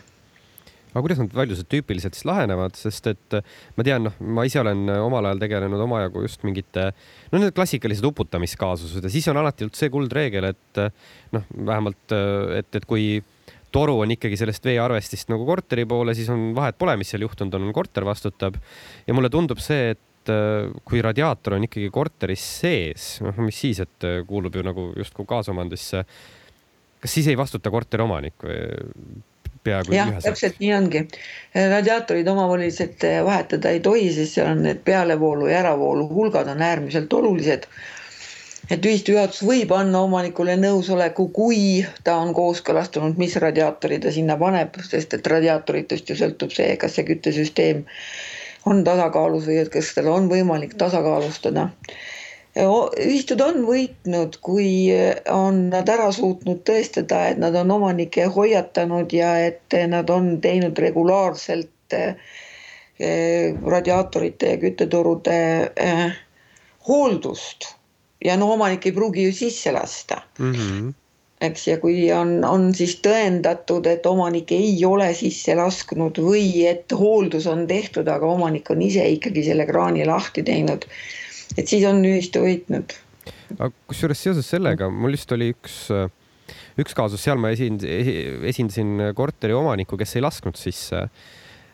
aga 0.96 1.02
kuidas 1.04 1.18
need 1.20 1.35
vaidlused 1.37 1.68
tüüpiliselt 1.68 2.16
siis 2.16 2.24
lahenevad, 2.24 2.76
sest 2.78 3.11
et 3.11 3.37
ma 3.76 3.85
tean, 3.85 4.06
noh, 4.06 4.14
ma 4.20 4.46
ise 4.48 4.62
olen 4.62 4.87
omal 4.94 5.28
ajal 5.28 5.42
tegelenud 5.42 5.82
omajagu 5.85 6.22
just 6.24 6.46
mingite, 6.48 6.88
no 7.32 7.40
need 7.42 7.52
klassikalised 7.56 8.06
uputamiskaasused 8.09 9.04
ja 9.04 9.12
siis 9.12 9.28
on 9.28 9.42
alati 9.42 9.66
olnud 9.66 9.76
see 9.76 9.92
kuldreegel, 9.92 10.48
et 10.54 10.80
noh, 11.37 11.44
vähemalt, 11.68 12.16
et, 12.56 12.70
et 12.80 12.88
kui 12.88 13.18
toru 13.74 13.98
on 14.05 14.12
ikkagi 14.14 14.38
sellest 14.38 14.64
veearvestist 14.66 15.31
nagu 15.33 15.46
korteri 15.48 15.87
poole, 15.88 16.14
siis 16.16 16.29
on 16.33 16.50
vahet 16.57 16.79
pole, 16.79 16.96
mis 17.00 17.11
seal 17.12 17.26
juhtunud 17.26 17.59
on, 17.59 17.70
korter 17.76 18.07
vastutab. 18.09 18.59
ja 19.07 19.14
mulle 19.16 19.31
tundub 19.33 19.62
see, 19.62 19.94
et 19.96 20.33
kui 20.87 21.02
radiaator 21.05 21.55
on 21.55 21.68
ikkagi 21.68 21.90
korteris 21.94 22.42
sees, 22.61 23.07
noh, 23.22 23.37
mis 23.46 23.61
siis, 23.62 23.79
et 23.85 24.09
kuulub 24.26 24.59
ju 24.59 24.64
nagu 24.66 24.88
justkui 24.98 25.26
kaasomandisse. 25.29 26.05
kas 27.00 27.14
siis 27.14 27.29
ei 27.31 27.38
vastuta 27.38 27.70
korteri 27.70 28.02
omanik 28.02 28.42
või? 28.42 28.61
peaaegu 29.66 29.96
jah, 29.96 30.14
täpselt 30.22 30.61
nii 30.62 30.72
ongi. 30.76 31.02
radiaatorid 31.55 32.29
omavoliliselt 32.31 33.07
vahetada 33.26 33.74
ei 33.74 33.83
tohi, 33.85 34.09
sest 34.14 34.38
seal 34.38 34.52
on 34.55 34.64
need 34.66 34.83
pealevoolu 34.87 35.50
ja 35.50 35.61
äravoolu 35.64 36.09
hulgad 36.12 36.50
on 36.52 36.62
äärmiselt 36.62 37.12
olulised. 37.12 37.66
Et 38.70 38.87
ühistu 38.87 39.14
juhatus 39.14 39.42
võib 39.46 39.72
anda 39.76 40.00
omanikule 40.07 40.57
nõusoleku, 40.59 41.29
kui 41.35 41.87
ta 42.05 42.16
on 42.22 42.35
kooskõlastanud, 42.35 43.18
mis 43.20 43.37
radiaatori 43.42 44.00
ta 44.02 44.12
sinna 44.12 44.37
paneb, 44.40 44.79
sest 44.90 45.14
et 45.14 45.33
radiaatoritest 45.33 46.11
ju 46.11 46.18
sõltub 46.18 46.55
see, 46.55 46.76
kas 46.81 46.98
see 46.98 47.07
küttesüsteem 47.09 47.85
on 48.66 48.83
tasakaalus 48.85 49.46
või 49.46 49.61
et 49.62 49.72
kas 49.72 49.94
tal 49.94 50.11
on 50.11 50.31
võimalik 50.33 50.74
tasakaalustada 50.79 51.70
ühistud 52.57 53.40
on 53.44 53.64
võitnud, 53.66 54.38
kui 54.40 54.88
on 55.29 55.66
nad 55.72 55.88
ära 55.92 56.09
suutnud 56.12 56.62
tõestada, 56.64 57.26
et 57.31 57.38
nad 57.38 57.55
on 57.55 57.70
omanikke 57.70 58.29
hoiatanud 58.33 59.12
ja 59.12 59.35
et 59.44 59.76
nad 59.88 60.09
on 60.11 60.40
teinud 60.40 60.79
regulaarselt 60.79 61.92
eh, 61.92 62.16
radiaatorite 63.61 64.55
ja 64.55 64.61
küttetorude 64.62 65.40
eh, 65.76 66.16
hooldust. 66.88 67.74
Ja 68.24 68.37
no 68.37 68.52
omanik 68.52 68.87
ei 68.87 68.94
pruugi 68.96 69.26
ju 69.26 69.33
sisse 69.33 69.72
lasta 69.72 70.22
mm. 70.38 70.52
-hmm 70.52 70.94
eks, 71.40 71.66
ja 71.68 71.76
kui 71.76 72.07
on, 72.16 72.44
on 72.48 72.70
siis 72.74 72.94
tõendatud, 73.05 73.85
et 73.87 74.07
omanik 74.09 74.52
ei 74.57 74.72
ole 74.88 75.11
sisse 75.14 75.52
lasknud 75.55 76.16
või 76.24 76.64
et 76.64 76.92
hooldus 76.96 77.44
on 77.46 77.66
tehtud, 77.68 78.09
aga 78.09 78.26
omanik 78.26 78.70
on 78.72 78.81
ise 78.83 79.05
ikkagi 79.05 79.44
selle 79.44 79.66
kraani 79.68 80.07
lahti 80.09 80.42
teinud 80.42 80.87
et 81.55 81.68
siis 81.70 81.85
on 81.88 82.02
ühistu 82.07 82.42
võitnud. 82.44 82.94
aga 83.59 83.72
kusjuures 83.90 84.22
seoses 84.22 84.48
sellega 84.50 84.88
mul 84.90 85.14
just 85.14 85.33
oli 85.37 85.52
üks, 85.55 85.79
üks 86.81 86.96
kaasus, 86.96 87.22
seal 87.22 87.40
ma 87.40 87.52
esind-, 87.55 87.87
esindasin 87.87 89.12
korteri 89.16 89.57
omanikku, 89.57 89.98
kes 90.00 90.16
ei 90.16 90.24
lasknud 90.24 90.59
sisse 90.59 91.07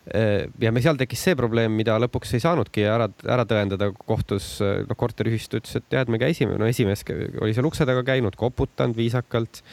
ja 0.03 0.71
me 0.75 0.81
seal 0.83 0.97
tekkis 0.99 1.21
see 1.29 1.35
probleem, 1.39 1.71
mida 1.79 1.95
lõpuks 2.01 2.33
ei 2.35 2.43
saanudki 2.43 2.83
ära, 2.89 3.07
ära 3.23 3.45
tõendada 3.47 3.87
kohtus. 3.95 4.57
noh, 4.61 4.97
korteriühistu 4.99 5.61
ütles, 5.61 5.77
et 5.79 5.95
jah, 5.95 6.03
et 6.03 6.11
me 6.11 6.19
käisime, 6.19 6.57
no 6.59 6.67
esimees 6.67 7.05
oli 7.39 7.55
seal 7.55 7.69
ukse 7.69 7.87
taga 7.87 8.03
käinud, 8.07 8.35
koputanud 8.39 8.99
viisakalt. 8.99 9.63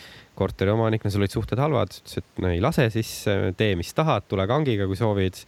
korteriomanik, 0.41 1.03
no 1.05 1.11
seal 1.13 1.21
olid 1.21 1.35
suhted 1.35 1.61
halvad, 1.61 1.91
ütles, 1.99 2.23
et 2.23 2.41
no 2.41 2.49
ei 2.49 2.63
lase 2.63 2.87
sisse, 2.95 3.35
tee, 3.59 3.75
mis 3.77 3.91
tahad, 3.93 4.25
tule 4.31 4.47
kangiga, 4.49 4.87
kui 4.89 4.97
soovid 4.97 5.43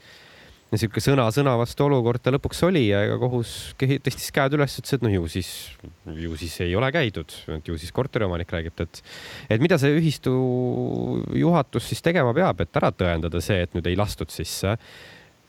niisugune 0.73 1.05
sõna 1.05 1.27
sõna 1.35 1.53
vastu 1.61 1.85
olukord 1.85 2.23
ta 2.23 2.33
lõpuks 2.33 2.63
oli 2.65 2.87
ja 2.87 3.03
ega 3.07 3.19
kohus 3.21 3.53
tõstis 3.79 4.31
käed 4.35 4.57
üles, 4.57 4.77
ütles, 4.81 4.97
et 4.97 5.05
noh, 5.05 5.13
ju 5.13 5.29
siis, 5.31 5.51
ju 6.17 6.37
siis 6.41 6.55
ei 6.65 6.77
ole 6.79 6.89
käidud, 6.95 7.35
et 7.59 7.69
ju 7.69 7.77
siis 7.81 7.93
korteriomanik 7.95 8.53
räägib, 8.55 8.81
et, 8.85 9.03
et 9.53 9.65
mida 9.65 9.79
see 9.81 9.93
ühistu 9.99 10.33
juhatus 11.37 11.91
siis 11.93 12.05
tegema 12.05 12.33
peab, 12.37 12.65
et 12.65 12.81
ära 12.81 12.93
tõendada 12.97 13.43
see, 13.45 13.61
et 13.67 13.77
nüüd 13.77 13.91
ei 13.91 13.99
lastud 14.01 14.33
sisse. 14.33 14.77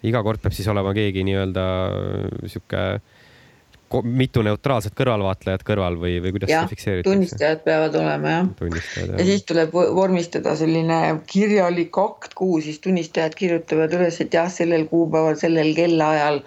iga 0.04 0.20
kord 0.24 0.42
peab 0.44 0.52
siis 0.56 0.68
olema 0.68 0.92
keegi 0.96 1.24
nii-öelda 1.24 1.68
sihuke 2.52 2.84
mitu 4.02 4.42
neutraalset 4.46 4.96
kõrvalvaatlejat 4.98 5.64
kõrval 5.68 6.00
või, 6.02 6.18
või 6.24 6.34
kuidas 6.38 6.52
ja, 6.52 6.64
see 6.64 6.74
fikseeritakse? 6.76 7.10
tunnistajad 7.12 7.64
peavad 7.68 7.96
olema 8.00 8.34
jah. 8.34 8.50
ja. 9.06 9.26
siis 9.28 9.46
tuleb 9.50 9.74
vormistada 9.74 10.56
selline 10.60 11.00
kirjalik 11.30 11.98
akt, 12.02 12.34
kuhu 12.40 12.62
siis 12.66 12.82
tunnistajad 12.84 13.38
kirjutavad 13.38 13.94
üles, 14.00 14.20
et 14.24 14.34
jah, 14.34 14.52
sellel 14.52 14.88
kuupäeval, 14.92 15.38
sellel 15.40 15.74
kellaajal 15.78 16.42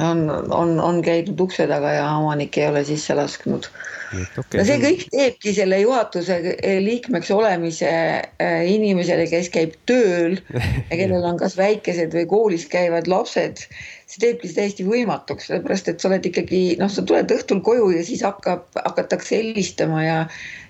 on, 0.00 0.28
on, 0.50 0.78
on 0.80 1.02
käidud 1.04 1.40
ukse 1.44 1.68
taga 1.68 1.96
ja 1.98 2.06
omanik 2.16 2.56
ei 2.58 2.70
ole 2.70 2.84
sisse 2.88 3.16
lasknud 3.18 3.68
Okay, 4.12 4.58
no 4.60 4.64
see 4.68 4.78
kõik 4.80 5.04
teebki 5.12 5.54
selle 5.56 5.78
juhatuse 5.80 6.36
liikmeks 6.84 7.30
olemise 7.32 7.88
äh, 7.88 8.58
inimesele, 8.68 9.24
kes 9.30 9.48
käib 9.54 9.76
tööl 9.88 10.36
ja 10.90 10.98
kellel 10.98 11.24
on 11.24 11.40
kas 11.40 11.56
väikesed 11.56 12.12
või 12.16 12.26
koolis 12.28 12.66
käivad 12.72 13.08
lapsed, 13.08 13.64
see 14.12 14.20
teebki 14.20 14.50
täiesti 14.52 14.84
võimatuks, 14.84 15.48
sellepärast 15.48 15.88
et 15.88 16.02
sa 16.02 16.10
oled 16.10 16.26
ikkagi 16.28 16.62
noh, 16.80 16.90
sa 16.92 17.04
tuled 17.08 17.32
õhtul 17.32 17.62
koju 17.64 17.88
ja 17.94 18.02
siis 18.04 18.24
hakkab, 18.26 18.66
hakatakse 18.76 19.38
helistama 19.40 20.04
ja 20.04 20.18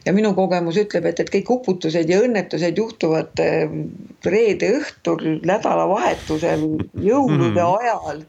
ja 0.06 0.14
minu 0.14 0.32
kogemus 0.34 0.78
ütleb, 0.80 1.06
et, 1.10 1.20
et 1.22 1.30
kõik 1.30 1.50
uputused 1.56 2.08
ja 2.10 2.22
õnnetused 2.22 2.78
juhtuvad 2.78 3.42
äh, 3.42 3.70
reede 4.26 4.72
õhtul, 4.78 5.38
nädalavahetusel, 5.46 6.66
jõulude 6.98 7.58
mm. 7.58 7.78
ajal 7.82 8.24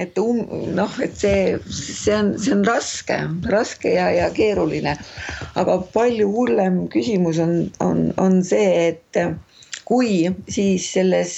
et 0.00 0.16
um, 0.22 0.44
noh, 0.76 0.92
et 1.04 1.16
see, 1.18 1.56
see 1.68 2.14
on, 2.16 2.32
see 2.40 2.54
on 2.54 2.64
raske, 2.64 3.16
raske 3.52 3.92
ja, 3.92 4.08
ja 4.14 4.28
keeruline. 4.32 4.94
aga 5.60 5.78
palju 5.92 6.28
hullem 6.32 6.84
küsimus 6.92 7.40
on, 7.42 7.56
on, 7.84 8.06
on 8.22 8.40
see, 8.46 8.94
et 8.94 9.20
kui 9.88 10.30
siis 10.48 10.86
selles 10.94 11.34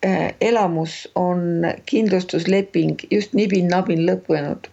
elamus 0.00 1.04
on 1.20 1.66
kindlustusleping 1.90 3.02
just 3.12 3.34
nibin-nabin 3.36 4.06
lõppenud 4.08 4.70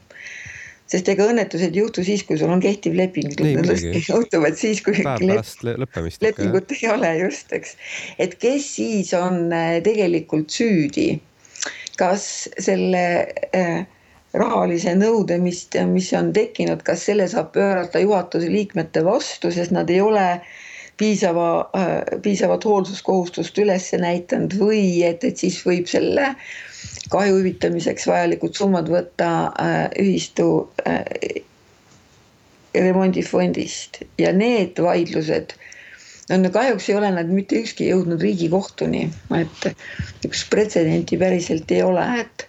sest 0.88 1.10
ega 1.12 1.26
õnnetused 1.28 1.76
ei 1.76 1.82
juhtu 1.82 2.04
siis, 2.08 2.24
kui 2.24 2.38
sul 2.40 2.54
on 2.54 2.62
kehtiv 2.63 2.96
leping. 2.96 3.34
juhtuvad 4.08 4.56
siis, 4.56 4.80
kui 4.86 4.96
lõppemist, 5.04 6.24
lepingut 6.24 6.72
ei 6.78 6.88
ole 6.94 7.12
just, 7.26 7.52
eks. 7.52 7.76
et 8.24 8.38
kes 8.40 8.70
siis 8.78 9.12
on 9.18 9.52
äh, 9.52 9.82
tegelikult 9.84 10.54
süüdi 10.54 11.18
kas 11.98 12.48
selle 12.62 13.04
äh, 13.56 13.86
rahalise 14.38 14.94
nõude, 14.98 15.40
mis, 15.42 15.66
mis 15.90 16.12
on 16.18 16.32
tekkinud, 16.36 16.84
kas 16.86 17.08
selle 17.10 17.28
saab 17.32 17.54
pöörata 17.56 18.02
juhatuse 18.04 18.50
liikmete 18.52 19.04
vastu, 19.08 19.52
sest 19.54 19.74
nad 19.76 19.90
ei 19.90 20.02
ole 20.04 20.28
piisava 20.98 21.50
äh,, 21.78 22.22
piisavat 22.22 22.66
hoolsuskohustust 22.66 23.58
üles 23.64 23.92
näidanud 23.98 24.58
või 24.60 25.04
et, 25.08 25.24
et 25.24 25.38
siis 25.38 25.60
võib 25.66 25.90
selle 25.92 26.34
kahju 27.12 27.38
hüvitamiseks 27.40 28.08
vajalikud 28.10 28.58
summad 28.58 28.90
võtta 28.92 29.30
äh, 29.54 29.78
ühistu 30.02 30.50
äh, 30.88 31.04
remondifondist 32.76 34.04
ja 34.22 34.34
need 34.36 34.80
vaidlused 34.84 35.56
no 36.36 36.52
kahjuks 36.52 36.90
ei 36.90 36.98
ole 37.00 37.12
nad 37.16 37.30
mitte 37.32 37.62
ükski 37.62 37.88
jõudnud 37.88 38.22
Riigikohtuni, 38.22 39.06
et 39.38 39.68
üks 40.28 40.44
pretsedenti 40.52 41.20
päriselt 41.20 41.72
ei 41.72 41.84
ole, 41.86 42.04
et. 42.24 42.48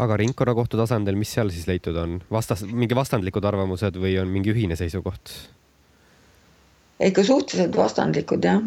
aga 0.00 0.18
ringkonnakohtu 0.20 0.78
tasandil, 0.78 1.18
mis 1.18 1.32
seal 1.34 1.50
siis 1.50 1.66
leitud 1.70 1.98
on, 1.98 2.20
vastas, 2.30 2.62
mingi 2.66 2.96
vastandlikud 2.98 3.48
arvamused 3.50 3.98
või 4.00 4.14
on 4.22 4.30
mingi 4.30 4.54
ühine 4.54 4.78
seisukoht? 4.78 5.34
Ikka 7.08 7.24
suhteliselt 7.24 7.76
vastandlikud 7.76 8.44
jah 8.44 8.60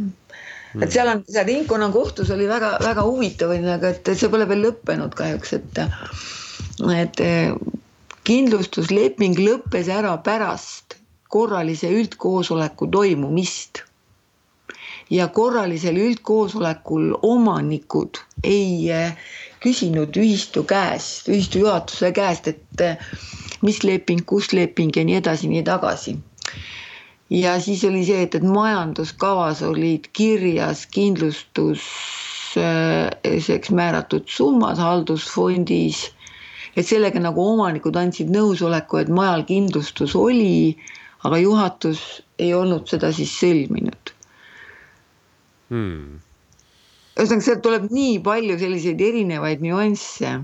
et 0.81 0.89
seal 0.93 1.09
on, 1.11 1.21
seal 1.29 1.45
ringkonnakohtus 1.45 2.31
oli 2.33 2.47
väga-väga 2.49 3.05
huvitav, 3.05 3.53
aga 3.75 3.93
et 3.93 4.09
see 4.17 4.31
pole 4.33 4.47
veel 4.49 4.63
lõppenud 4.65 5.13
kahjuks, 5.17 5.53
et, 5.59 5.81
et 6.97 7.23
kindlustusleping 8.25 9.37
lõppes 9.37 9.89
ära 9.93 10.15
pärast 10.25 10.97
korralise 11.33 11.89
üldkoosoleku 11.93 12.87
toimumist 12.93 13.83
ja 15.13 15.27
korralisel 15.27 15.97
üldkoosolekul 15.99 17.13
omanikud 17.21 18.19
ei 18.43 18.89
eh, 18.91 19.15
küsinud 19.63 20.15
ühistu 20.19 20.63
käest, 20.67 21.29
ühistu 21.29 21.63
juhatuse 21.63 22.11
käest, 22.15 22.47
et 22.47 22.81
eh, 22.85 23.09
mis 23.61 23.81
leping, 23.83 24.23
kus 24.25 24.51
leping 24.53 24.95
ja 24.95 25.03
nii 25.07 25.19
edasi, 25.21 25.49
nii 25.51 25.63
tagasi. 25.67 26.15
Ja 27.33 27.57
siis 27.61 27.83
oli 27.89 28.05
see, 28.05 28.21
et, 28.27 28.35
et 28.37 28.45
majanduskavas 28.45 29.63
olid 29.65 30.05
kirjas 30.13 30.85
kindlustuseks 30.93 33.71
määratud 33.73 34.29
summad 34.29 34.77
haldusfondis 34.77 36.13
et 36.75 36.87
sellega 36.87 37.21
nagu 37.21 37.43
omanikud 37.53 37.97
andsid 37.99 38.31
nõusoleku, 38.33 38.99
et 39.01 39.11
majal 39.13 39.45
kindlustus 39.49 40.15
oli, 40.17 40.75
aga 41.27 41.39
juhatus 41.41 42.03
ei 42.41 42.53
olnud 42.57 42.89
seda 42.89 43.13
siis 43.15 43.33
sõlminud. 43.39 44.13
Hmm.. 45.73 46.21
ühesõnaga, 47.17 47.45
sealt 47.45 47.61
tuleb 47.65 47.89
nii 47.93 48.17
palju 48.25 48.57
selliseid 48.61 49.01
erinevaid 49.01 49.61
nüansse 49.63 50.35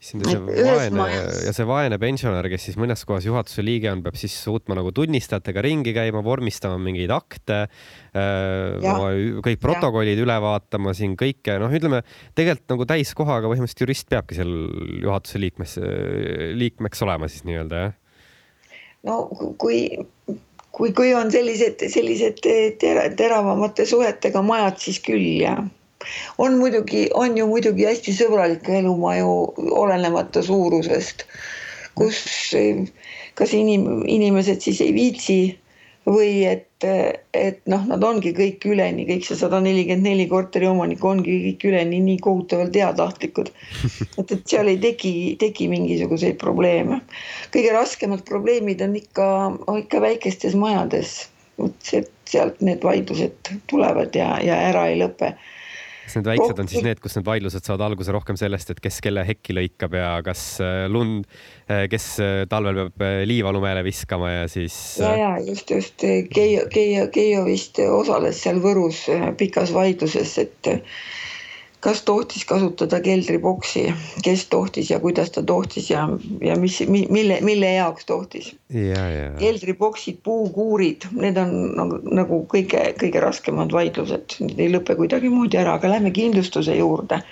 issand, 0.00 0.24
ja 0.24 0.74
see 0.80 0.94
vaene 0.96 1.22
ja 1.44 1.52
see 1.52 1.66
vaene 1.68 1.98
pensionär, 2.00 2.48
kes 2.52 2.68
siis 2.68 2.78
mõnes 2.80 3.02
kohas 3.08 3.26
juhatuse 3.28 3.64
liige 3.64 3.90
on, 3.92 4.02
peab 4.04 4.16
siis 4.20 4.34
suutma 4.40 4.76
nagu 4.78 4.92
tunnistajatega 4.96 5.64
ringi 5.66 5.92
käima, 5.96 6.22
vormistama 6.24 6.80
mingeid 6.80 7.12
akte, 7.14 7.62
äh, 8.16 8.90
kõik 9.44 9.60
protokollid 9.60 10.16
ja. 10.16 10.24
üle 10.24 10.38
vaatama 10.44 10.94
siin 10.96 11.16
kõike, 11.20 11.58
noh, 11.60 11.72
ütleme 11.76 12.02
tegelikult 12.38 12.76
nagu 12.76 12.88
täiskohaga 12.94 13.50
põhimõtteliselt 13.52 13.84
jurist 13.84 14.08
peabki 14.12 14.38
seal 14.40 14.54
juhatuse 15.04 15.42
liikmes, 15.42 15.76
liikmeks 16.56 17.04
olema 17.04 17.28
siis 17.28 17.44
nii-öelda, 17.48 17.84
jah? 17.84 17.98
no 19.08 19.20
kui 19.60 19.84
kui, 20.70 20.94
kui 20.96 21.12
on 21.16 21.28
sellised, 21.32 21.82
sellised 21.92 22.40
tera, 22.80 23.04
teravamate 23.16 23.84
suhetega 23.88 24.42
majad, 24.44 24.80
siis 24.80 25.00
küll 25.04 25.28
jah 25.42 25.60
on 26.38 26.58
muidugi, 26.58 27.08
on 27.14 27.36
ju 27.38 27.46
muidugi 27.50 27.86
hästi 27.88 28.14
sõbralikke 28.16 28.78
elumaju, 28.80 29.32
olenemata 29.82 30.42
suurusest, 30.42 31.26
kus 31.98 32.22
kas 33.40 33.56
inim-, 33.56 34.04
inimesed 34.08 34.62
siis 34.64 34.80
ei 34.84 34.94
viitsi 34.96 35.40
või 36.08 36.46
et, 36.48 36.84
et 37.36 37.60
noh, 37.70 37.82
nad 37.88 38.02
ongi 38.04 38.32
kõik 38.36 38.64
üleni, 38.72 39.04
kõik 39.08 39.26
see 39.26 39.36
sada 39.38 39.60
nelikümmend 39.62 40.08
neli 40.08 40.26
korteriomanikku 40.30 41.10
ongi 41.10 41.36
kõik 41.44 41.66
üleni 41.70 42.00
nii 42.04 42.18
kohutavalt 42.24 42.76
heatahtlikud. 42.76 43.52
et, 44.18 44.24
et 44.24 44.40
seal 44.48 44.72
ei 44.72 44.80
teki, 44.80 45.12
teki 45.42 45.68
mingisuguseid 45.72 46.40
probleeme. 46.40 47.02
kõige 47.54 47.76
raskemad 47.76 48.24
probleemid 48.28 48.82
on 48.86 48.96
ikka, 48.96 49.28
ikka 49.84 50.02
väikestes 50.08 50.56
majades. 50.58 51.28
vot 51.60 51.90
sealt 52.30 52.62
need 52.64 52.80
vaidlused 52.80 53.50
tulevad 53.68 54.14
ja, 54.16 54.38
ja 54.40 54.56
ära 54.70 54.86
ei 54.88 54.96
lõpe 54.96 55.34
kas 56.10 56.18
need 56.18 56.30
väiksed 56.32 56.60
on 56.62 56.68
siis 56.70 56.84
need, 56.84 57.00
kus 57.02 57.14
need 57.16 57.26
vaidlused 57.28 57.66
saavad 57.66 57.84
alguse 57.86 58.14
rohkem 58.14 58.38
sellest, 58.40 58.72
et 58.72 58.80
kes 58.82 58.98
kelle 59.04 59.22
hekki 59.26 59.54
lõikab 59.54 59.94
ja 59.94 60.10
kas 60.26 60.42
äh, 60.64 60.82
lund, 60.90 61.28
äh, 61.70 61.86
kes 61.90 62.06
äh, 62.24 62.42
talvel 62.50 62.88
peab 62.90 63.26
liiva 63.28 63.52
lumele 63.54 63.84
viskama 63.86 64.32
ja 64.32 64.48
siis. 64.50 64.74
ja, 64.98 65.12
ja 65.18 65.30
just, 65.46 65.70
just 65.70 66.02
Keijo, 66.34 66.66
Keijo, 66.72 67.06
Keijo 67.14 67.44
vist 67.46 67.78
osales 67.86 68.42
seal 68.42 68.58
Võrus 68.62 69.04
pikas 69.38 69.74
vaidluses, 69.76 70.36
et 70.42 70.74
kas 71.80 72.02
tohtis 72.02 72.44
kasutada 72.44 73.00
keldriboksi, 73.00 73.86
kes 74.24 74.44
tohtis 74.52 74.90
ja 74.90 75.00
kuidas 75.00 75.30
ta 75.30 75.42
tohtis 75.42 75.90
ja, 75.90 76.04
ja 76.44 76.56
mis, 76.60 76.80
mille, 76.88 77.38
mille 77.40 77.72
jaoks 77.72 78.04
tohtis. 78.04 78.52
keldriboksid, 79.38 80.20
puukuurid, 80.24 81.08
need 81.16 81.40
on 81.40 81.54
nagu, 81.78 82.00
nagu 82.20 82.42
kõige-kõige 82.52 83.24
raskemad 83.24 83.72
vaidlused, 83.72 84.36
need 84.44 84.60
ei 84.60 84.70
lõpe 84.74 84.96
kuidagimoodi 85.00 85.60
ära, 85.62 85.78
aga 85.80 85.94
lähme 85.96 86.12
kindlustuse 86.12 86.76
juurde. 86.76 87.22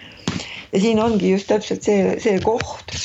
ja 0.72 0.80
siin 0.80 1.00
ongi 1.02 1.30
just 1.30 1.48
täpselt 1.52 1.84
see, 1.84 2.16
see 2.20 2.40
koht, 2.44 2.96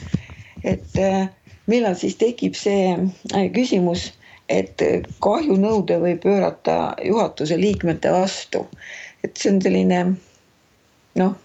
et 0.63 0.99
äh, 0.99 1.27
millal 1.67 1.95
siis 1.99 2.15
tekib 2.15 2.55
see 2.55 2.93
äh, 2.95 3.47
küsimus, 3.51 4.13
et 4.51 4.79
kahjunõude 5.23 5.99
võib 5.99 6.19
pöörata 6.23 6.93
juhatuse 7.03 7.57
liikmete 7.59 8.11
vastu, 8.11 8.67
et 9.23 9.35
see 9.39 9.51
on 9.51 9.61
selline 9.63 10.05
noh, 11.19 11.35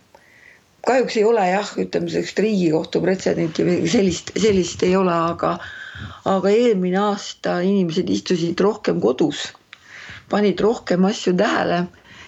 kahjuks 0.86 1.18
ei 1.20 1.24
ole 1.28 1.44
jah, 1.50 1.70
ütleme 1.82 2.10
sellist 2.12 2.40
Riigikohtu 2.40 3.02
pretsedenti 3.04 3.66
või 3.66 3.90
sellist, 3.90 4.32
sellist 4.40 4.82
ei 4.86 4.94
ole, 4.96 5.12
aga, 5.12 5.56
aga 6.28 6.52
eelmine 6.54 7.00
aasta 7.10 7.58
inimesed 7.66 8.10
istusid 8.14 8.60
rohkem 8.64 9.02
kodus, 9.04 9.48
panid 10.32 10.60
rohkem 10.64 11.04
asju 11.08 11.34
tähele 11.36 11.84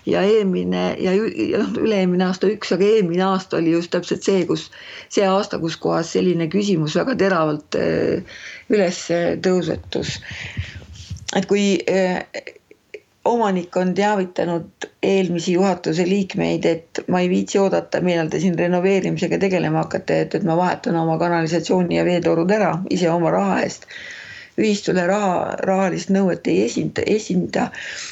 ja 0.09 0.22
eelmine 0.24 0.85
ja, 1.00 1.12
noh, 1.14 1.72
üle-eelmine 1.81 2.26
aasta 2.26 2.48
üks, 2.50 2.72
aga 2.74 2.87
eelmine 2.87 3.24
aasta 3.26 3.59
oli 3.61 3.74
just 3.74 3.92
täpselt 3.94 4.24
see, 4.26 4.44
kus 4.48 4.68
see 5.12 5.26
aasta, 5.29 5.61
kus 5.62 5.76
kohas 5.81 6.12
selline 6.16 6.48
küsimus 6.53 6.96
väga 6.98 7.16
teravalt 7.20 7.76
äh, 7.79 8.40
üles 8.72 9.03
tõusetus. 9.44 10.18
et 11.37 11.46
kui 11.48 11.76
äh, 11.88 12.24
omanik 13.24 13.76
on 13.76 13.94
teavitanud 13.94 14.87
eelmisi 15.02 15.52
juhatuse 15.52 16.06
liikmeid, 16.09 16.64
et 16.64 17.00
ma 17.09 17.20
ei 17.20 17.28
viitsi 17.28 17.59
oodata, 17.59 18.00
millal 18.00 18.30
te 18.33 18.40
siin 18.40 18.56
renoveerimisega 18.59 19.38
tegelema 19.38 19.85
hakkate, 19.85 20.20
et, 20.24 20.35
et 20.35 20.46
ma 20.46 20.56
vahetan 20.56 20.96
oma 20.96 21.18
kanalisatsiooni 21.20 21.98
ja 21.98 22.04
veetorud 22.04 22.50
ära 22.56 22.72
ise 22.90 23.11
oma 23.11 23.33
raha 23.35 23.61
eest. 23.66 23.87
ühistule 24.61 25.06
raha, 25.09 25.56
rahalist 25.64 26.11
nõuet 26.12 26.48
ei 26.50 26.64
esinda, 26.66 27.04
esinda. 27.06 27.68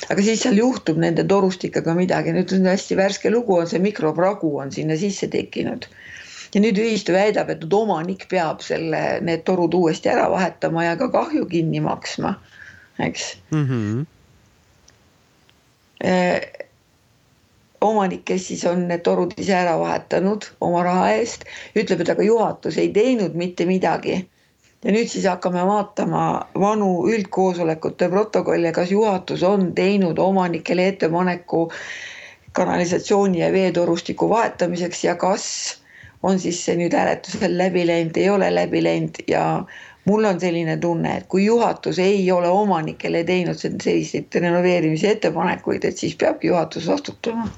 aga 0.08 0.22
siis 0.24 0.44
seal 0.44 0.56
juhtub 0.56 1.00
nende 1.00 1.24
torustikega 1.28 1.94
midagi, 1.98 2.32
nüüd 2.32 2.52
on 2.56 2.68
hästi 2.70 2.96
värske 2.96 3.32
lugu, 3.32 3.58
on 3.58 3.68
see 3.68 3.82
mikropragu 3.84 4.54
on 4.62 4.72
sinna 4.72 4.96
sisse 4.96 5.28
tekkinud 5.28 5.88
ja 6.54 6.62
nüüd 6.64 6.78
ühistu 6.80 7.12
väidab, 7.12 7.50
et 7.52 7.64
omanik 7.80 8.28
peab 8.30 8.62
selle, 8.64 9.02
need 9.20 9.44
torud 9.44 9.74
uuesti 9.76 10.08
ära 10.08 10.28
vahetama 10.32 10.86
ja 10.86 10.94
ka 11.00 11.10
kahju 11.12 11.44
kinni 11.50 11.82
maksma, 11.84 12.38
eks 13.08 13.34
mm. 13.50 13.66
-hmm 13.66 14.06
omanik, 17.80 18.24
kes 18.24 18.48
siis 18.50 18.64
on 18.66 18.86
need 18.88 19.04
torud 19.06 19.34
ise 19.38 19.54
ära 19.54 19.76
vahetanud 19.80 20.48
oma 20.64 20.82
raha 20.86 21.12
eest, 21.18 21.46
ütleb, 21.78 22.02
et 22.02 22.12
aga 22.14 22.26
juhatus 22.26 22.78
ei 22.78 22.90
teinud 22.94 23.38
mitte 23.38 23.66
midagi. 23.66 24.18
ja 24.84 24.92
nüüd 24.94 25.08
siis 25.10 25.24
hakkame 25.26 25.64
vaatama 25.66 26.24
vanu 26.54 26.90
üldkoosolekute 27.10 28.08
protokolle, 28.12 28.70
kas 28.72 28.92
juhatus 28.94 29.42
on 29.42 29.72
teinud 29.74 30.18
omanikele 30.22 30.86
ettepaneku 30.88 31.64
kanalisatsiooni 32.52 33.40
ja 33.40 33.52
veetorustiku 33.52 34.28
vahetamiseks 34.30 35.04
ja 35.04 35.16
kas 35.16 35.48
on 36.22 36.38
siis 36.38 36.60
see 36.64 36.76
nüüd 36.78 36.94
hääletusel 36.94 37.58
läbi 37.58 37.86
läinud, 37.86 38.16
ei 38.16 38.30
ole 38.30 38.54
läbi 38.54 38.82
läinud 38.82 39.18
ja 39.30 39.42
mul 40.08 40.24
on 40.24 40.40
selline 40.40 40.78
tunne, 40.80 41.16
et 41.20 41.26
kui 41.28 41.44
juhatus 41.44 41.98
ei 42.02 42.24
ole 42.32 42.48
omanikele 42.48 43.24
teinud 43.28 43.58
selliseid 43.60 44.40
renoveerimise 44.40 45.16
ettepanekuid, 45.16 45.84
et 45.84 45.96
siis 46.00 46.16
peabki 46.16 46.48
juhatus 46.52 46.88
vastutama 46.88 47.48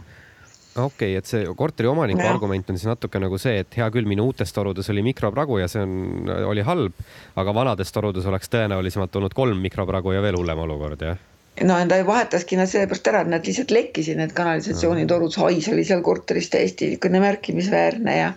okei 0.76 1.12
okay,, 1.12 1.18
et 1.18 1.26
see 1.26 1.46
korteri 1.56 1.88
omaniku 1.90 2.22
ja. 2.22 2.30
argument 2.34 2.70
on 2.70 2.78
siis 2.78 2.88
natuke 2.88 3.20
nagu 3.22 3.38
see, 3.42 3.60
et 3.64 3.78
hea 3.78 3.88
küll, 3.94 4.08
minu 4.08 4.28
uutes 4.30 4.52
torudes 4.54 4.90
oli 4.92 5.02
mikropragu 5.06 5.58
ja 5.60 5.66
see 5.70 5.82
on, 5.82 6.30
oli 6.50 6.62
halb, 6.66 7.02
aga 7.40 7.54
vanades 7.54 7.90
torudes 7.94 8.26
oleks 8.30 8.52
tõenäolisemalt 8.52 9.18
olnud 9.18 9.34
kolm 9.36 9.60
mikropragu 9.64 10.14
ja 10.14 10.22
veel 10.22 10.38
hullem 10.38 10.62
olukord, 10.66 11.02
jah? 11.02 11.18
no 11.66 11.76
ta 11.90 11.98
vahetaski 12.06 12.56
nad 12.56 12.70
sellepärast 12.70 13.10
ära, 13.10 13.24
et 13.26 13.34
nad 13.34 13.46
lihtsalt 13.46 13.74
lekkisid, 13.74 14.18
need 14.20 14.34
kanalisatsioonitorud, 14.36 15.34
hais 15.42 15.68
oli 15.72 15.84
seal 15.84 16.04
korteris 16.06 16.50
täiesti 16.54 16.92
niisugune 16.92 17.22
märkimisväärne 17.26 18.16
ja 18.16 18.32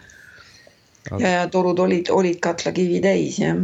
aga... 1.11 1.21
ja, 1.21 1.33
ja 1.37 1.47
torud 1.53 1.79
olid, 1.85 2.09
olid 2.11 2.41
katlakivi 2.43 3.01
täis, 3.05 3.39
jah 3.45 3.61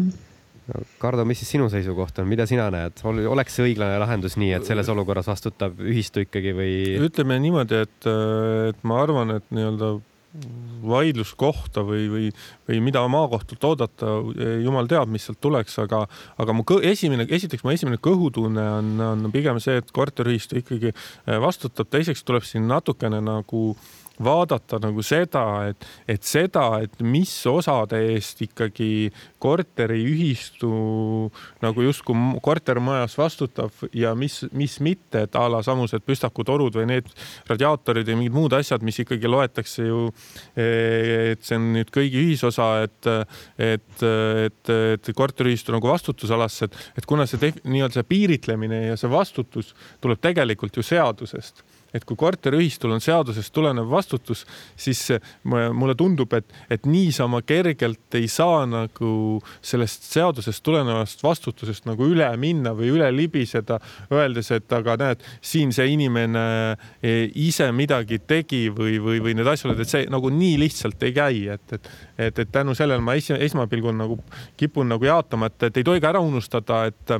Kardo, 0.99 1.25
mis 1.27 1.41
siis 1.41 1.55
sinu 1.55 1.69
seisukoht 1.71 2.19
on, 2.21 2.27
mida 2.29 2.45
sina 2.49 2.67
näed, 2.73 3.01
oleks 3.03 3.57
see 3.57 3.69
õiglane 3.69 3.99
lahendus 4.01 4.37
nii, 4.39 4.51
et 4.57 4.67
selles 4.67 4.89
olukorras 4.91 5.29
vastutab 5.29 5.79
ühistu 5.81 6.25
ikkagi 6.25 6.53
või? 6.57 6.75
ütleme 7.09 7.39
niimoodi, 7.41 7.83
et, 7.87 8.09
et 8.69 8.87
ma 8.87 9.01
arvan, 9.03 9.37
et 9.39 9.51
nii-öelda 9.55 9.97
vaidluskohta 10.85 11.81
või, 11.87 12.03
või, 12.11 12.27
või 12.69 12.81
mida 12.85 13.01
maakohtult 13.09 13.63
oodata, 13.71 14.11
jumal 14.61 14.87
teab, 14.89 15.09
mis 15.09 15.25
sealt 15.25 15.39
tuleks, 15.41 15.79
aga, 15.81 16.03
aga 16.39 16.53
mu 16.53 16.65
esimene, 16.85 17.25
esiteks 17.25 17.65
mu 17.65 17.73
esimene 17.73 17.97
kõhutunne 17.97 18.65
on, 18.75 18.91
on 19.07 19.31
pigem 19.33 19.57
see, 19.63 19.79
et 19.81 19.89
korteriühistu 19.95 20.61
ikkagi 20.61 20.93
vastutab, 21.41 21.89
teiseks 21.89 22.21
tuleb 22.27 22.45
siin 22.45 22.69
natukene 22.69 23.23
nagu 23.25 23.71
äh, 23.73 23.89
vaadata 24.23 24.79
nagu 24.83 25.03
seda, 25.05 25.43
et, 25.71 25.87
et 26.07 26.23
seda, 26.27 26.65
et 26.83 27.01
mis 27.03 27.31
osade 27.47 27.99
eest 28.13 28.43
ikkagi 28.43 29.09
korteriühistu 29.39 30.69
nagu 31.63 31.85
justkui 31.85 32.39
kortermajas 32.43 33.15
vastutab 33.19 33.85
ja 33.95 34.13
mis, 34.15 34.41
mis 34.51 34.79
mitte, 34.83 35.25
et 35.25 35.37
a 35.39 35.45
la 35.51 35.61
samused 35.65 36.03
püstakutorud 36.07 36.79
või 36.79 36.89
need 36.91 37.09
radiaatorid 37.49 38.07
või 38.11 38.19
mingid 38.23 38.37
muud 38.37 38.57
asjad, 38.59 38.83
mis 38.85 38.99
ikkagi 39.03 39.31
loetakse 39.31 39.87
ju, 39.87 40.05
et 40.59 41.41
see 41.45 41.59
on 41.59 41.71
nüüd 41.77 41.91
kõigi 41.95 42.23
ühisosa, 42.25 42.69
et, 42.87 43.11
et, 43.57 44.05
et, 44.05 44.75
et 44.75 45.11
korteriühistu 45.15 45.75
nagu 45.75 45.91
vastutusalasse, 45.91 46.69
et, 46.69 46.79
et 46.99 47.09
kuna 47.09 47.27
see 47.29 47.53
nii-öelda 47.63 47.99
see 47.99 48.09
piiritlemine 48.13 48.85
ja 48.89 48.99
see 48.99 49.11
vastutus 49.11 49.73
tuleb 50.01 50.21
tegelikult 50.23 50.79
ju 50.79 50.85
seadusest. 50.85 51.63
Et 51.89 52.03
kui 52.05 52.13
korteriühistul 52.21 52.91
on 52.93 53.01
seadusest 53.01 53.49
tulenev 53.53 53.87
vastutus, 53.89 54.43
siis 54.77 55.07
mulle 55.41 55.95
tundub, 55.97 56.35
et, 56.37 56.45
et 56.69 56.85
niisama 56.85 57.41
kergelt 57.41 58.17
ei 58.19 58.27
saa 58.29 58.67
nagu 58.69 59.09
sellest 59.61 60.07
seadusest 60.11 60.63
tulenevast 60.65 61.23
vastutusest 61.23 61.87
nagu 61.89 62.07
üle 62.09 62.27
minna 62.41 62.73
või 62.77 62.91
üle 62.95 63.09
libiseda, 63.15 63.79
öeldes, 64.13 64.51
et 64.55 64.75
aga 64.75 64.97
näed, 64.99 65.25
siin 65.41 65.73
see 65.75 65.89
inimene 65.93 66.45
e, 67.01 67.15
ise 67.47 67.69
midagi 67.75 68.21
tegi 68.27 68.67
või, 68.75 68.97
või, 69.03 69.21
või 69.23 69.35
need 69.39 69.49
asjad, 69.49 69.79
et 69.79 69.91
see 69.91 70.07
nagu 70.11 70.31
nii 70.33 70.57
lihtsalt 70.63 71.03
ei 71.07 71.15
käi, 71.15 71.43
et, 71.55 71.77
et, 71.77 71.91
et, 72.29 72.41
et 72.45 72.53
tänu 72.53 72.75
sellele 72.77 73.03
ma 73.03 73.17
esi, 73.19 73.35
esmapilgul 73.49 73.95
nagu 73.97 74.19
kipun 74.59 74.89
nagu 74.89 75.05
jaatama, 75.05 75.51
et, 75.51 75.69
et 75.69 75.81
ei 75.81 75.87
tohi 75.87 76.03
ka 76.03 76.13
ära 76.13 76.23
unustada, 76.23 76.85
et 76.89 77.17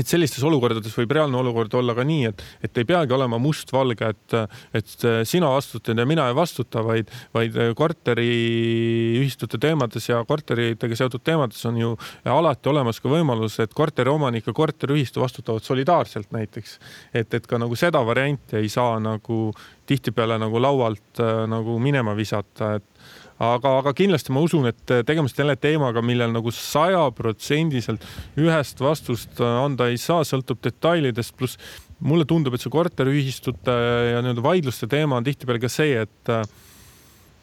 et 0.00 0.08
sellistes 0.08 0.44
olukordades 0.46 0.94
võib 0.96 1.14
reaalne 1.16 1.38
olukord 1.40 1.74
olla 1.78 1.94
ka 1.96 2.04
nii, 2.06 2.30
et, 2.30 2.42
et 2.66 2.80
ei 2.80 2.88
peagi 2.88 3.14
olema 3.16 3.38
mustvalge, 3.42 4.10
et, 4.12 4.36
et 4.76 5.06
sina 5.28 5.50
vastutad 5.52 5.98
ja 5.98 6.06
mina 6.08 6.28
ei 6.30 6.36
vastuta, 6.36 6.82
vaid, 6.86 7.10
vaid 7.34 7.56
korteriühistute 7.78 9.60
teemades 9.62 10.08
ja 10.10 10.22
korteritega 10.28 10.98
seotud 10.98 11.24
teemades 11.26 11.64
on 11.68 11.80
ju 11.80 11.94
alati 12.30 12.72
olemas 12.72 13.00
ka 13.02 13.12
võimalus, 13.12 13.58
et 13.64 13.74
korteriomanik 13.76 14.48
ja 14.50 14.56
korteriühistu 14.56 15.22
vastutavad 15.22 15.64
solidaarselt 15.64 16.32
näiteks. 16.36 16.78
et, 17.14 17.34
et 17.34 17.46
ka 17.46 17.58
nagu 17.58 17.76
seda 17.76 18.02
varianti 18.06 18.60
ei 18.60 18.68
saa 18.72 18.98
nagu 19.00 19.50
tihtipeale 19.86 20.38
nagu 20.42 20.60
laualt 20.60 21.22
nagu 21.46 21.78
minema 21.78 22.14
visata, 22.18 22.74
et 22.80 22.95
aga, 23.42 23.72
aga 23.80 23.92
kindlasti 23.96 24.32
ma 24.34 24.42
usun, 24.44 24.68
et 24.70 24.94
tegemist 25.08 25.38
jälle 25.38 25.56
teemaga, 25.60 26.02
millel 26.04 26.32
nagu 26.34 26.52
sajaprotsendiliselt 26.54 28.04
ühest 28.40 28.80
vastust 28.80 29.42
anda 29.42 29.90
ei 29.92 30.00
saa, 30.00 30.24
sõltub 30.24 30.62
detailidest, 30.64 31.36
pluss 31.36 31.60
mulle 32.00 32.26
tundub, 32.28 32.56
et 32.56 32.64
see 32.64 32.72
korteriühistute 32.72 33.76
ja 34.12 34.22
nii-öelda 34.24 34.44
vaidluste 34.44 34.88
teema 34.90 35.20
on 35.20 35.26
tihtipeale 35.26 35.62
ka 35.62 35.70
see, 35.72 36.02
et 36.04 36.32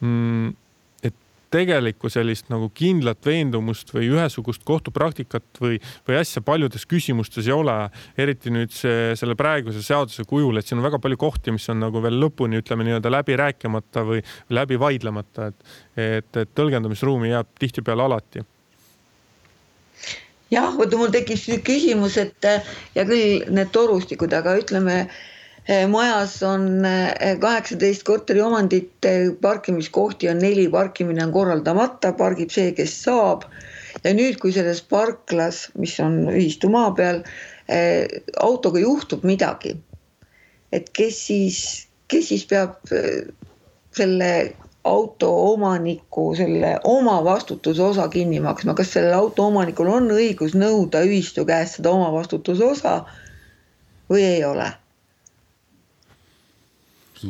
mm, 0.02 0.54
tegelikku 1.54 2.10
sellist 2.12 2.50
nagu 2.52 2.70
kindlat 2.76 3.22
veendumust 3.26 3.94
või 3.94 4.10
ühesugust 4.13 4.63
kohtupraktikat 4.68 5.62
või, 5.62 5.80
või 6.08 6.18
asja 6.20 6.42
paljudes 6.46 6.88
küsimustes 6.89 7.48
ei 7.50 7.56
ole, 7.56 7.78
eriti 8.18 8.54
nüüd 8.54 8.74
see, 8.74 9.13
selle 9.20 9.38
praeguse 9.39 9.84
seaduse 9.86 10.26
kujul, 10.30 10.58
et 10.58 10.70
siin 10.70 10.82
on 10.82 10.88
väga 10.88 11.02
palju 11.04 11.20
kohti, 11.22 11.54
mis 11.56 11.70
on 11.74 11.84
nagu 11.84 12.02
veel 12.04 12.18
lõpuni, 12.24 12.62
ütleme 12.63 12.88
nii-öelda 12.88 13.12
läbi 13.13 13.38
rääkimata 13.39 14.06
või 14.08 14.24
läbi 14.54 14.80
vaidlemata, 14.82 15.52
et, 15.52 15.78
et, 15.98 16.42
et 16.44 16.58
tõlgendamisruumi 16.58 17.34
jääb 17.34 17.54
tihtipeale 17.62 18.08
alati. 18.08 18.44
Jah, 20.54 20.74
vot 20.78 20.92
mul 20.98 21.13
tekkis 21.13 21.48
küsimus, 21.66 22.18
et 22.22 22.46
ja 22.94 23.06
küll 23.08 23.46
need 23.54 23.72
torustikud, 23.74 24.34
aga 24.38 24.54
ütleme 24.60 24.98
majas 25.88 26.41
on 26.43 26.86
eh, 26.86 27.38
kaheksateist 27.39 28.04
korteriomandit, 28.04 29.06
eh, 29.06 29.32
parkimiskohti 29.41 30.30
on 30.30 30.41
neli, 30.43 30.67
parkimine 30.69 31.23
on 31.23 31.32
korraldamata, 31.32 32.13
pargib 32.13 32.52
see, 32.52 32.73
kes 32.76 33.04
saab. 33.04 33.43
ja 34.04 34.12
nüüd, 34.13 34.39
kui 34.41 34.52
selles 34.52 34.82
parklas, 34.82 35.69
mis 35.80 35.93
on 36.02 36.28
ühistu 36.34 36.67
maa 36.69 36.91
peal, 36.97 37.21
autoga 38.41 38.82
juhtub 38.82 39.23
midagi, 39.23 39.78
et 40.73 40.89
kes 40.91 41.19
siis, 41.28 41.60
kes 42.12 42.28
siis 42.34 42.43
peab 42.49 42.82
selle 43.95 44.32
auto 44.84 45.30
omaniku 45.54 46.34
selle 46.36 46.73
oma 46.84 47.21
vastutuse 47.23 47.84
osa 47.86 48.10
kinni 48.12 48.41
maksma, 48.43 48.73
kas 48.76 48.91
sellel 48.97 49.13
auto 49.15 49.47
omanikul 49.47 49.88
on 49.88 50.12
õigus 50.12 50.58
nõuda 50.58 51.06
ühistu 51.08 51.45
käest 51.47 51.80
seda 51.80 51.93
oma 51.93 52.12
vastutuse 52.12 52.65
osa 52.65 52.97
või 54.10 54.26
ei 54.26 54.43
ole 54.43 54.73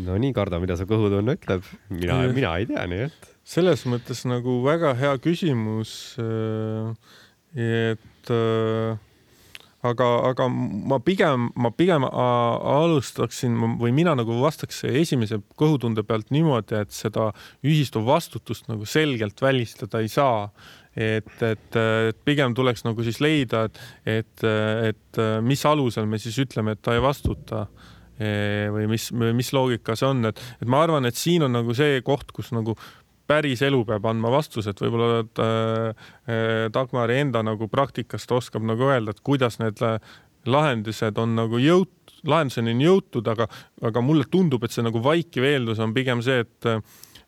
no 0.01 0.17
nii, 0.19 0.33
Kardo, 0.35 0.59
mida 0.63 0.77
su 0.79 0.87
kõhutunne 0.89 1.37
ütleb? 1.37 1.65
mina, 1.93 2.19
mina 2.33 2.57
ei 2.59 2.67
tea, 2.69 2.85
nii 2.89 3.07
et. 3.07 3.31
selles 3.55 3.85
mõttes 3.89 4.23
nagu 4.29 4.61
väga 4.65 4.93
hea 4.99 5.15
küsimus. 5.23 5.95
Äh, 6.21 6.93
et 7.53 8.31
äh, 8.33 8.97
aga, 9.85 10.07
aga 10.31 10.47
ma 10.49 10.97
pigem, 11.03 11.49
ma 11.59 11.69
pigem 11.75 12.05
alustaksin 12.07 13.57
või 13.81 13.93
mina 13.95 14.15
nagu 14.17 14.39
vastaks 14.41 14.85
esimese 14.89 15.41
kõhutunde 15.59 16.05
pealt 16.07 16.31
niimoodi, 16.33 16.79
et 16.81 16.95
seda 16.95 17.29
ühistu 17.61 18.01
vastutust 18.07 18.71
nagu 18.71 18.87
selgelt 18.89 19.43
välistada 19.43 20.01
ei 20.01 20.09
saa 20.11 20.47
et, 20.95 21.41
et, 21.41 21.77
et 22.09 22.19
pigem 22.25 22.53
tuleks 22.55 22.85
nagu 22.85 23.05
siis 23.05 23.19
leida, 23.23 23.65
et, 23.67 23.79
et, 24.05 24.45
et 24.89 25.21
mis 25.45 25.65
alusel 25.65 26.07
me 26.09 26.19
siis 26.21 26.37
ütleme, 26.43 26.75
et 26.75 26.83
ta 26.85 26.95
ei 26.95 27.01
vastuta 27.03 27.65
või 28.19 28.87
mis, 28.91 29.09
mis 29.11 29.53
loogika 29.55 29.95
see 29.97 30.09
on, 30.09 30.25
et, 30.29 30.41
et 30.61 30.69
ma 30.69 30.83
arvan, 30.85 31.07
et 31.09 31.17
siin 31.17 31.45
on 31.47 31.55
nagu 31.55 31.73
see 31.77 32.01
koht, 32.05 32.29
kus 32.35 32.51
nagu 32.53 32.75
päris 33.27 33.63
elu 33.65 33.79
peab 33.87 34.05
andma 34.09 34.31
vastuse, 34.33 34.73
et 34.73 34.83
võib-olla 34.83 35.23
äh, 35.23 36.11
Dagmari 36.73 37.21
enda 37.23 37.43
nagu 37.45 37.69
praktikast 37.71 38.31
oskab 38.35 38.65
nagu 38.67 38.89
öelda, 38.91 39.15
et 39.15 39.23
kuidas 39.25 39.57
need 39.61 39.81
lahendused 40.45 41.17
on 41.21 41.37
nagu 41.37 41.61
jõut-, 41.61 42.13
lahenduseni 42.27 42.75
on 42.75 42.83
jõutud, 42.83 43.31
aga, 43.31 43.47
aga 43.83 44.03
mulle 44.03 44.27
tundub, 44.31 44.63
et 44.63 44.75
see 44.75 44.85
nagu 44.85 45.01
vaikiv 45.03 45.47
eeldus 45.47 45.81
on 45.83 45.95
pigem 45.95 46.23
see, 46.25 46.43
et 46.45 46.71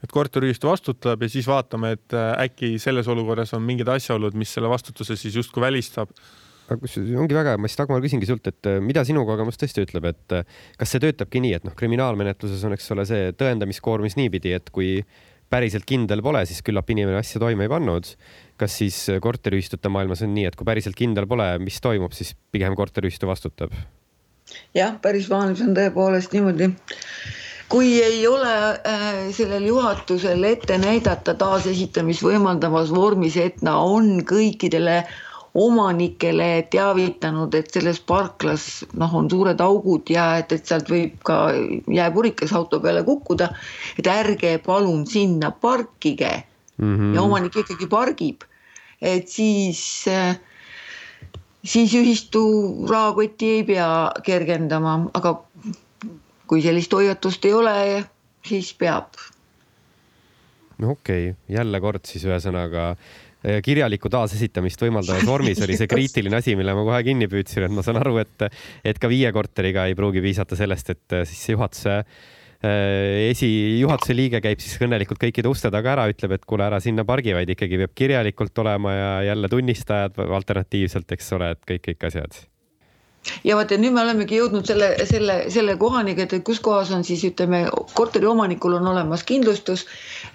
et 0.05 0.11
korteriühistu 0.11 0.67
vastutab 0.69 1.23
ja 1.23 1.27
siis 1.31 1.47
vaatame, 1.49 1.95
et 1.95 2.13
äkki 2.13 2.75
selles 2.83 3.07
olukorras 3.09 3.55
on 3.57 3.63
mingid 3.65 3.89
asjaolud, 3.89 4.35
mis 4.37 4.51
selle 4.53 4.69
vastutuse 4.69 5.15
siis 5.17 5.33
justkui 5.39 5.63
välistab 5.63 6.11
ongi 6.71 7.37
väga 7.37 7.53
hea, 7.53 7.61
ma 7.61 7.69
siis 7.69 7.79
Dagmar 7.79 8.01
küsingi 8.03 8.27
sult, 8.29 8.47
et 8.49 8.69
äh, 8.69 8.79
mida 8.83 9.03
sinu 9.07 9.25
kogemus 9.27 9.59
tõesti 9.61 9.85
ütleb, 9.85 10.09
et 10.11 10.35
äh, 10.35 10.57
kas 10.79 10.93
see 10.93 11.03
töötabki 11.03 11.41
nii, 11.43 11.53
et 11.59 11.67
noh, 11.67 11.75
kriminaalmenetluses 11.77 12.65
on, 12.65 12.75
eks 12.77 12.91
ole, 12.95 13.05
see 13.09 13.31
tõendamiskoormis 13.37 14.17
niipidi, 14.19 14.55
et 14.57 14.71
kui 14.73 14.97
päriselt 15.51 15.85
kindel 15.87 16.23
pole, 16.25 16.41
siis 16.49 16.63
küllap 16.65 16.89
inimene 16.89 17.19
asja 17.19 17.39
toime 17.41 17.67
ei 17.67 17.71
pannud. 17.71 18.15
kas 18.57 18.77
siis 18.79 18.97
korteriühistute 19.21 19.91
maailmas 19.91 20.23
on 20.25 20.33
nii, 20.33 20.45
et 20.49 20.55
kui 20.55 20.65
päriselt 20.65 20.95
kindel 20.95 21.27
pole, 21.27 21.47
mis 21.59 21.77
toimub, 21.83 22.13
siis 22.15 22.33
pigem 22.51 22.75
korteriühistu 22.75 23.27
vastutab? 23.29 23.73
jah, 24.73 24.97
päris 25.01 25.29
maailmas 25.29 25.61
on 25.65 25.73
tõepoolest 25.77 26.33
niimoodi 26.33 26.71
kui 27.69 27.95
ei 28.03 28.27
ole 28.27 28.53
äh, 28.85 29.31
sellel 29.33 29.65
juhatusel 29.65 30.43
ette 30.45 30.77
näidata 30.77 31.33
taasesitamist 31.37 32.23
võimaldavas 32.25 32.91
vormis, 32.93 33.37
et 33.41 33.57
ta 33.63 33.77
on 33.81 34.19
kõikidele 34.27 35.01
omanikele 35.55 36.67
teavitanud, 36.71 37.53
et 37.55 37.69
selles 37.71 38.01
parklas 38.03 38.83
noh, 38.99 39.13
on 39.15 39.29
suured 39.31 39.61
augud 39.63 40.09
ja 40.11 40.33
et, 40.41 40.51
et 40.51 40.67
sealt 40.67 40.89
võib 40.91 41.15
ka 41.25 41.37
jääpurikas 41.91 42.51
auto 42.57 42.81
peale 42.83 43.05
kukkuda. 43.07 43.49
et 43.99 44.07
ärge 44.07 44.57
palun 44.65 45.05
sinna 45.07 45.51
parkige 45.51 46.43
mm. 46.77 46.97
-hmm. 46.97 47.15
ja 47.15 47.21
omanik 47.21 47.55
ikkagi 47.55 47.87
pargib, 47.87 48.43
et 49.01 49.29
siis 49.29 50.05
siis 51.63 51.93
ühistu 51.93 52.41
rahakotti 52.89 53.49
ei 53.49 53.63
pea 53.63 54.11
kergendama, 54.23 55.09
aga 55.13 55.41
kui 56.47 56.61
sellist 56.61 56.93
hoiatust 56.93 57.45
ei 57.45 57.53
ole, 57.53 58.03
siis 58.43 58.73
peab. 58.73 59.15
no 60.77 60.91
okei 60.91 61.29
okay., 61.29 61.55
jälle 61.55 61.79
kord 61.81 62.03
siis 62.05 62.25
ühesõnaga 62.25 62.89
Äh, 62.89 63.24
kirjalikku 63.65 64.09
taasesitamist 64.11 64.81
võimaldavas 64.81 65.25
vormis 65.27 65.61
oli 65.65 65.77
see 65.77 65.89
kriitiline 65.93 66.39
asi, 66.39 66.55
mille 66.57 66.75
ma 66.77 66.85
kohe 66.87 67.01
kinni 67.07 67.29
püüdsin, 67.31 67.67
et 67.67 67.75
ma 67.75 67.83
saan 67.85 67.99
aru, 68.01 68.17
et, 68.23 68.47
et 68.85 69.01
ka 69.01 69.11
viie 69.11 69.31
korteriga 69.35 69.85
ei 69.89 69.97
pruugi 69.97 70.23
piisata 70.23 70.57
sellest, 70.59 70.95
et 70.95 71.17
äh, 71.19 71.27
siis 71.29 71.53
juhatuse 71.53 71.99
äh, 71.99 73.29
esijuhatuse 73.29 74.17
liige 74.17 74.41
käib 74.43 74.63
siis 74.63 74.79
õnnelikult 74.81 75.21
kõikide 75.21 75.51
uste 75.51 75.71
taga 75.73 75.93
ära, 75.97 76.09
ütleb, 76.11 76.37
et 76.39 76.49
kuule, 76.49 76.65
ära 76.69 76.81
sinna 76.83 77.05
pargi, 77.07 77.35
vaid 77.37 77.53
ikkagi 77.53 77.83
peab 77.83 77.95
kirjalikult 77.97 78.65
olema 78.65 78.97
ja 78.97 79.13
jälle 79.33 79.51
tunnistajad 79.51 80.19
alternatiivselt, 80.25 81.15
eks 81.17 81.31
ole, 81.37 81.55
et 81.55 81.65
kõik, 81.69 81.87
kõik 81.91 82.11
asjad 82.11 82.43
ja 83.43 83.55
vaata, 83.57 83.77
nüüd 83.81 83.95
me 83.95 84.01
olemegi 84.03 84.39
jõudnud 84.39 84.67
selle, 84.67 84.91
selle, 85.09 85.37
selle 85.53 85.75
kohani, 85.81 86.15
et 86.21 86.35
kus 86.45 86.59
kohas 86.63 86.91
on 86.95 87.03
siis 87.07 87.23
ütleme, 87.27 87.65
korteriomanikul 87.97 88.77
on 88.79 88.87
olemas 88.91 89.23
kindlustus, 89.27 89.85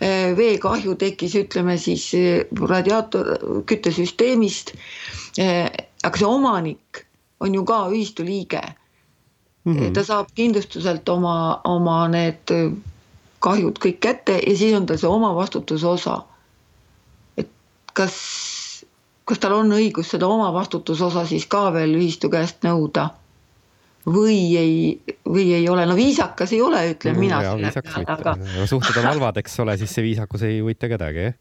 eh, 0.01 0.33
veekahju 0.37 0.97
tekkis, 1.01 1.37
ütleme 1.45 1.79
siis 1.79 2.09
eh, 2.19 2.45
radiaator 2.73 3.33
küttesüsteemist. 3.71 4.75
Eh, 5.39 5.67
aga 6.05 6.19
see 6.19 6.29
omanik 6.29 7.05
on 7.41 7.55
ju 7.55 7.65
ka 7.65 7.87
ühistu 7.91 8.25
liige 8.27 8.61
mm. 9.65 9.77
-hmm. 9.77 9.93
ta 9.95 10.05
saab 10.05 10.33
kindlustuselt 10.35 11.09
oma, 11.09 11.61
oma 11.65 12.09
need 12.09 12.53
kahjud 13.41 13.79
kõik 13.81 14.01
kätte 14.01 14.37
ja 14.41 14.57
siis 14.57 14.75
on 14.77 14.87
tal 14.87 14.99
see 14.99 15.09
omavastutuse 15.09 15.87
osa. 15.87 16.23
et 17.37 17.49
kas 17.93 18.17
kas 19.31 19.41
tal 19.43 19.57
on 19.57 19.73
õigus 19.77 20.11
seda 20.13 20.29
omavastutusosa 20.31 21.25
siis 21.29 21.47
ka 21.51 21.69
veel 21.75 21.97
ühistu 21.99 22.31
käest 22.33 22.67
nõuda? 22.67 23.11
või 24.11 24.39
ei, 24.57 24.77
või 25.29 25.51
ei 25.53 25.67
ole, 25.69 25.85
no 25.87 25.95
viisakas 25.95 26.55
ei 26.57 26.63
ole, 26.65 26.81
ütlen 26.95 27.19
no, 27.19 27.21
mina 27.21 27.41
selle 27.45 27.71
peale, 27.85 28.05
aga. 28.09 28.33
suhted 28.67 28.97
on 28.97 29.09
halvad, 29.11 29.37
eks 29.43 29.59
ole, 29.61 29.75
siis 29.79 29.93
see 29.93 30.07
viisakus 30.07 30.47
ei 30.49 30.63
huvita 30.63 30.89
kedagi, 30.89 31.27
jah? 31.29 31.37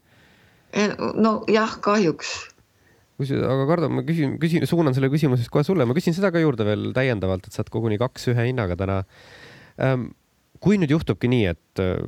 Eh, 0.76 0.92
nojah, 1.16 1.78
kahjuks. 1.82 2.34
aga 3.24 3.64
Kardo, 3.66 3.88
ma 3.88 4.04
küsin, 4.04 4.36
küsin, 4.42 4.68
suunan 4.68 4.94
selle 4.94 5.08
küsimuse 5.10 5.48
kohe 5.50 5.64
sulle, 5.64 5.88
ma 5.88 5.96
küsin 5.96 6.14
seda 6.14 6.28
ka 6.30 6.44
juurde 6.44 6.68
veel 6.68 6.90
täiendavalt, 6.94 7.48
et 7.48 7.56
sa 7.56 7.64
oled 7.64 7.72
koguni 7.72 7.98
kaks 7.98 8.28
ühe 8.34 8.50
hinnaga 8.52 8.76
täna 8.78 9.00
Ähm, 9.80 10.10
kui 10.60 10.78
nüüd 10.80 10.92
juhtubki 10.92 11.30
nii, 11.30 11.46
et 11.54 11.82
äh, 11.82 12.02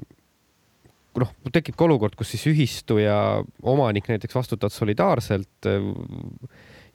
noh, 1.20 1.32
tekib 1.52 1.76
ka 1.76 1.86
olukord, 1.86 2.16
kus 2.16 2.32
siis 2.34 2.46
ühistu 2.50 2.98
ja 3.02 3.16
omanik 3.68 4.08
näiteks 4.08 4.36
vastutavad 4.38 4.72
solidaarselt 4.72 5.68
äh, 5.68 5.90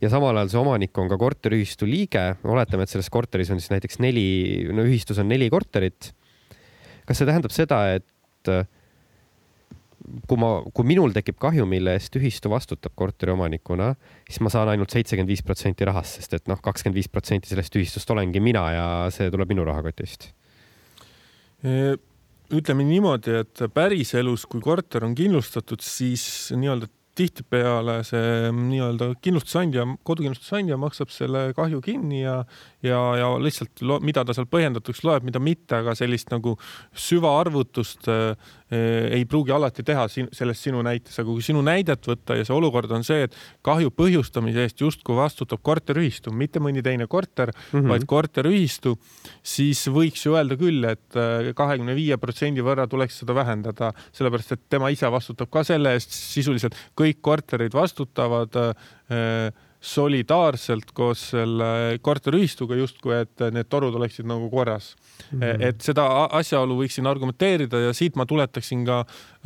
ja 0.01 0.09
samal 0.13 0.37
ajal 0.37 0.53
see 0.53 0.61
omanik 0.61 0.97
on 1.01 1.09
ka 1.11 1.17
korteriühistu 1.21 1.89
liige, 1.89 2.23
oletame, 2.45 2.85
et 2.85 2.93
selles 2.93 3.09
korteris 3.13 3.51
on 3.53 3.61
siis 3.61 3.73
näiteks 3.73 4.01
neli, 4.03 4.27
no 4.73 4.85
ühistus 4.85 5.21
on 5.21 5.29
neli 5.31 5.49
korterit. 5.53 6.13
kas 7.07 7.21
see 7.21 7.29
tähendab 7.29 7.53
seda, 7.55 7.83
et 7.97 8.51
äh, 8.51 8.65
kui 10.27 10.39
ma, 10.39 10.51
kui 10.75 10.87
minul 10.87 11.13
tekib 11.15 11.37
kahju, 11.41 11.65
mille 11.69 11.95
eest 11.97 12.15
ühistu 12.19 12.51
vastutab 12.51 12.93
korteriomanikuna, 12.99 13.93
siis 14.27 14.41
ma 14.45 14.51
saan 14.53 14.71
ainult 14.71 14.93
seitsekümmend 14.93 15.31
viis 15.31 15.43
protsenti 15.45 15.87
rahast, 15.87 16.21
sest 16.21 16.37
et 16.37 16.51
noh, 16.51 16.59
kakskümmend 16.63 16.97
viis 16.97 17.09
protsenti 17.11 17.51
sellest 17.51 17.75
ühistust 17.79 18.11
olengi 18.13 18.41
mina 18.43 18.65
ja 18.75 18.85
see 19.13 19.31
tuleb 19.33 19.51
minu 19.51 19.65
rahakotist. 19.67 20.29
Ütleme 22.53 22.85
niimoodi, 22.87 23.41
et 23.43 23.65
päriselus, 23.73 24.45
kui 24.47 24.61
korter 24.63 25.03
on 25.07 25.15
kindlustatud, 25.17 25.83
siis 25.83 26.53
nii-öelda 26.55 26.87
tihtipeale 27.17 28.01
see 28.05 28.51
nii-öelda 28.53 29.09
kindlustusandja, 29.25 29.85
kodukindlustusandja 30.05 30.77
maksab 30.79 31.11
selle 31.13 31.47
kahju 31.57 31.81
kinni 31.85 32.21
ja, 32.21 32.37
ja, 32.85 32.99
ja 33.17 33.31
lihtsalt 33.41 33.81
mida 34.05 34.23
ta 34.25 34.35
seal 34.37 34.49
põhjendatuks 34.51 35.01
loeb, 35.07 35.25
mida 35.27 35.41
mitte, 35.41 35.79
aga 35.81 35.95
sellist 35.97 36.29
nagu 36.33 36.57
süvaarvutust 37.07 38.09
ei 38.71 39.25
pruugi 39.29 39.53
alati 39.55 39.83
teha 39.87 40.07
siin 40.11 40.29
selles 40.35 40.61
sinu 40.63 40.81
näites, 40.85 41.15
aga 41.19 41.27
kui 41.29 41.43
sinu 41.45 41.61
näidet 41.65 42.07
võtta 42.07 42.35
ja 42.35 42.45
see 42.47 42.55
olukord 42.55 42.91
on 42.91 43.03
see, 43.07 43.27
et 43.27 43.35
kahju 43.65 43.91
põhjustamise 43.95 44.65
eest 44.67 44.81
justkui 44.83 45.15
vastutab 45.17 45.63
korteriühistu, 45.63 46.31
mitte 46.31 46.59
mõni 46.63 46.83
teine 46.83 47.07
korter 47.07 47.51
mm, 47.51 47.79
-hmm. 47.79 47.89
vaid 47.93 48.05
korteriühistu, 48.05 48.97
siis 49.43 49.85
võiks 49.87 50.25
ju 50.25 50.35
öelda 50.35 50.59
küll, 50.59 50.83
et 50.83 51.15
äh, 51.15 51.51
kahekümne 51.55 51.95
viie 51.95 52.17
protsendi 52.17 52.61
võrra 52.61 52.87
tuleks 52.87 53.19
seda 53.23 53.35
vähendada, 53.35 53.93
sellepärast 54.11 54.51
et 54.51 54.65
tema 54.69 54.91
ise 54.93 55.11
vastutab 55.11 55.49
ka 55.51 55.63
selle 55.67 55.95
eest 55.95 56.11
sisuliselt 56.11 56.75
kõik 56.95 57.17
kõik 57.17 57.23
korterid 57.23 57.73
vastutavad 57.73 58.55
äh, 58.55 59.51
solidaarselt 59.81 60.91
koos 60.93 61.29
selle 61.31 61.99
korteriühistuga 62.01 62.75
justkui, 62.79 63.13
et 63.21 63.45
need 63.53 63.69
torud 63.69 63.95
oleksid 63.95 64.25
nagu 64.27 64.49
korras 64.49 64.95
mm. 65.31 65.39
-hmm. 65.39 65.65
et 65.69 65.81
seda 65.81 66.05
asjaolu 66.39 66.79
võiksin 66.81 67.07
argumenteerida 67.07 67.79
ja 67.87 67.93
siit 67.93 68.15
ma 68.15 68.25
tuletaksin 68.25 68.85
ka 68.85 69.03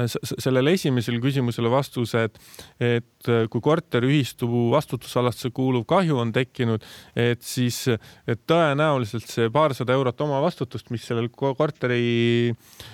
sellele 0.08 0.72
esimesele 0.72 1.20
küsimusele 1.22 1.70
vastuse, 1.72 2.24
et, 2.24 2.40
et 2.80 3.30
kui 3.50 3.62
korteriühistu 3.62 4.48
vastutusalasse 4.72 5.52
kuuluv 5.54 5.86
kahju 5.86 6.18
on 6.18 6.32
tekkinud, 6.32 6.82
et 7.16 7.42
siis 7.42 7.88
et 8.28 8.42
tõenäoliselt 8.48 9.28
see 9.30 9.50
paarsada 9.54 9.94
eurot 9.94 10.22
omavastutust, 10.22 10.90
mis 10.90 11.06
sellel 11.08 11.30
korteri 11.30 12.54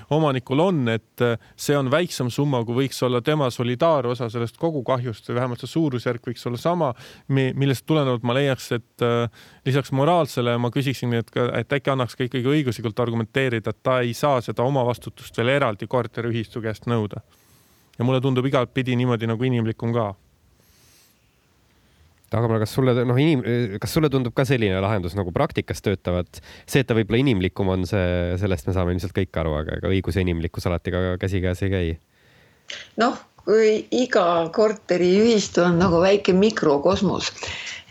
omanikul 0.09 0.59
on, 0.59 0.88
et 0.89 1.25
see 1.55 1.77
on 1.77 1.91
väiksem 1.91 2.31
summa, 2.33 2.63
kui 2.65 2.83
võiks 2.83 2.99
olla 3.05 3.21
tema 3.21 3.49
solidaarosa 3.53 4.29
sellest 4.29 4.57
kogukahjust 4.57 5.29
või 5.29 5.39
vähemalt 5.39 5.63
see 5.63 5.71
suurusjärk 5.71 6.31
võiks 6.31 6.47
olla 6.49 6.59
sama, 6.61 6.93
millest 7.34 7.86
tulenevalt 7.88 8.23
ma 8.23 8.36
leiaks, 8.38 8.69
et 8.78 9.03
äh, 9.05 9.47
lisaks 9.67 9.91
moraalsele 9.95 10.57
ma 10.61 10.71
küsiksin, 10.73 11.13
et, 11.19 11.32
et 11.59 11.75
äkki 11.80 11.91
annaks 11.91 12.15
ka 12.15 12.28
ikkagi 12.28 12.47
õiguslikult 12.53 12.99
argumenteerida, 13.03 13.73
et 13.73 13.84
ta 13.84 13.99
ei 14.05 14.13
saa 14.17 14.39
seda 14.45 14.63
omavastutust 14.67 15.38
veel 15.38 15.55
eraldi 15.57 15.89
korteriühistu 15.91 16.63
käest 16.63 16.88
nõuda. 16.88 17.23
ja 17.97 18.05
mulle 18.05 18.21
tundub 18.21 18.45
igatpidi 18.45 18.95
niimoodi 18.95 19.28
nagu 19.28 19.43
inimlikum 19.43 19.93
ka 19.93 20.13
aga 22.36 22.59
kas 22.59 22.73
sulle, 22.75 22.93
noh, 23.07 23.19
inim-, 23.19 23.43
kas 23.80 23.93
sulle 23.95 24.09
tundub 24.11 24.36
ka 24.36 24.43
selline 24.47 24.82
lahendus 24.84 25.15
nagu 25.15 25.32
praktikas 25.36 25.82
töötavat? 25.84 26.41
see, 26.67 26.82
et 26.82 26.88
ta 26.88 26.97
võib-olla 26.97 27.21
inimlikum 27.23 27.71
on, 27.71 27.86
see, 27.88 28.36
sellest 28.41 28.67
me 28.67 28.75
saame 28.75 28.95
ilmselt 28.95 29.15
kõik 29.15 29.39
aru, 29.39 29.55
aga 29.61 29.80
ega 29.80 29.91
õigus 29.91 30.19
ja 30.19 30.25
inimlikkus 30.25 30.67
alati 30.67 30.93
ka 30.93 31.03
käsikäes 31.21 31.63
ei 31.63 31.71
käi. 31.71 31.93
noh, 32.99 33.19
iga 33.47 34.49
korteriühistu 34.53 35.63
on 35.63 35.79
nagu 35.79 36.01
väike 36.03 36.33
mikrokosmos, 36.35 37.31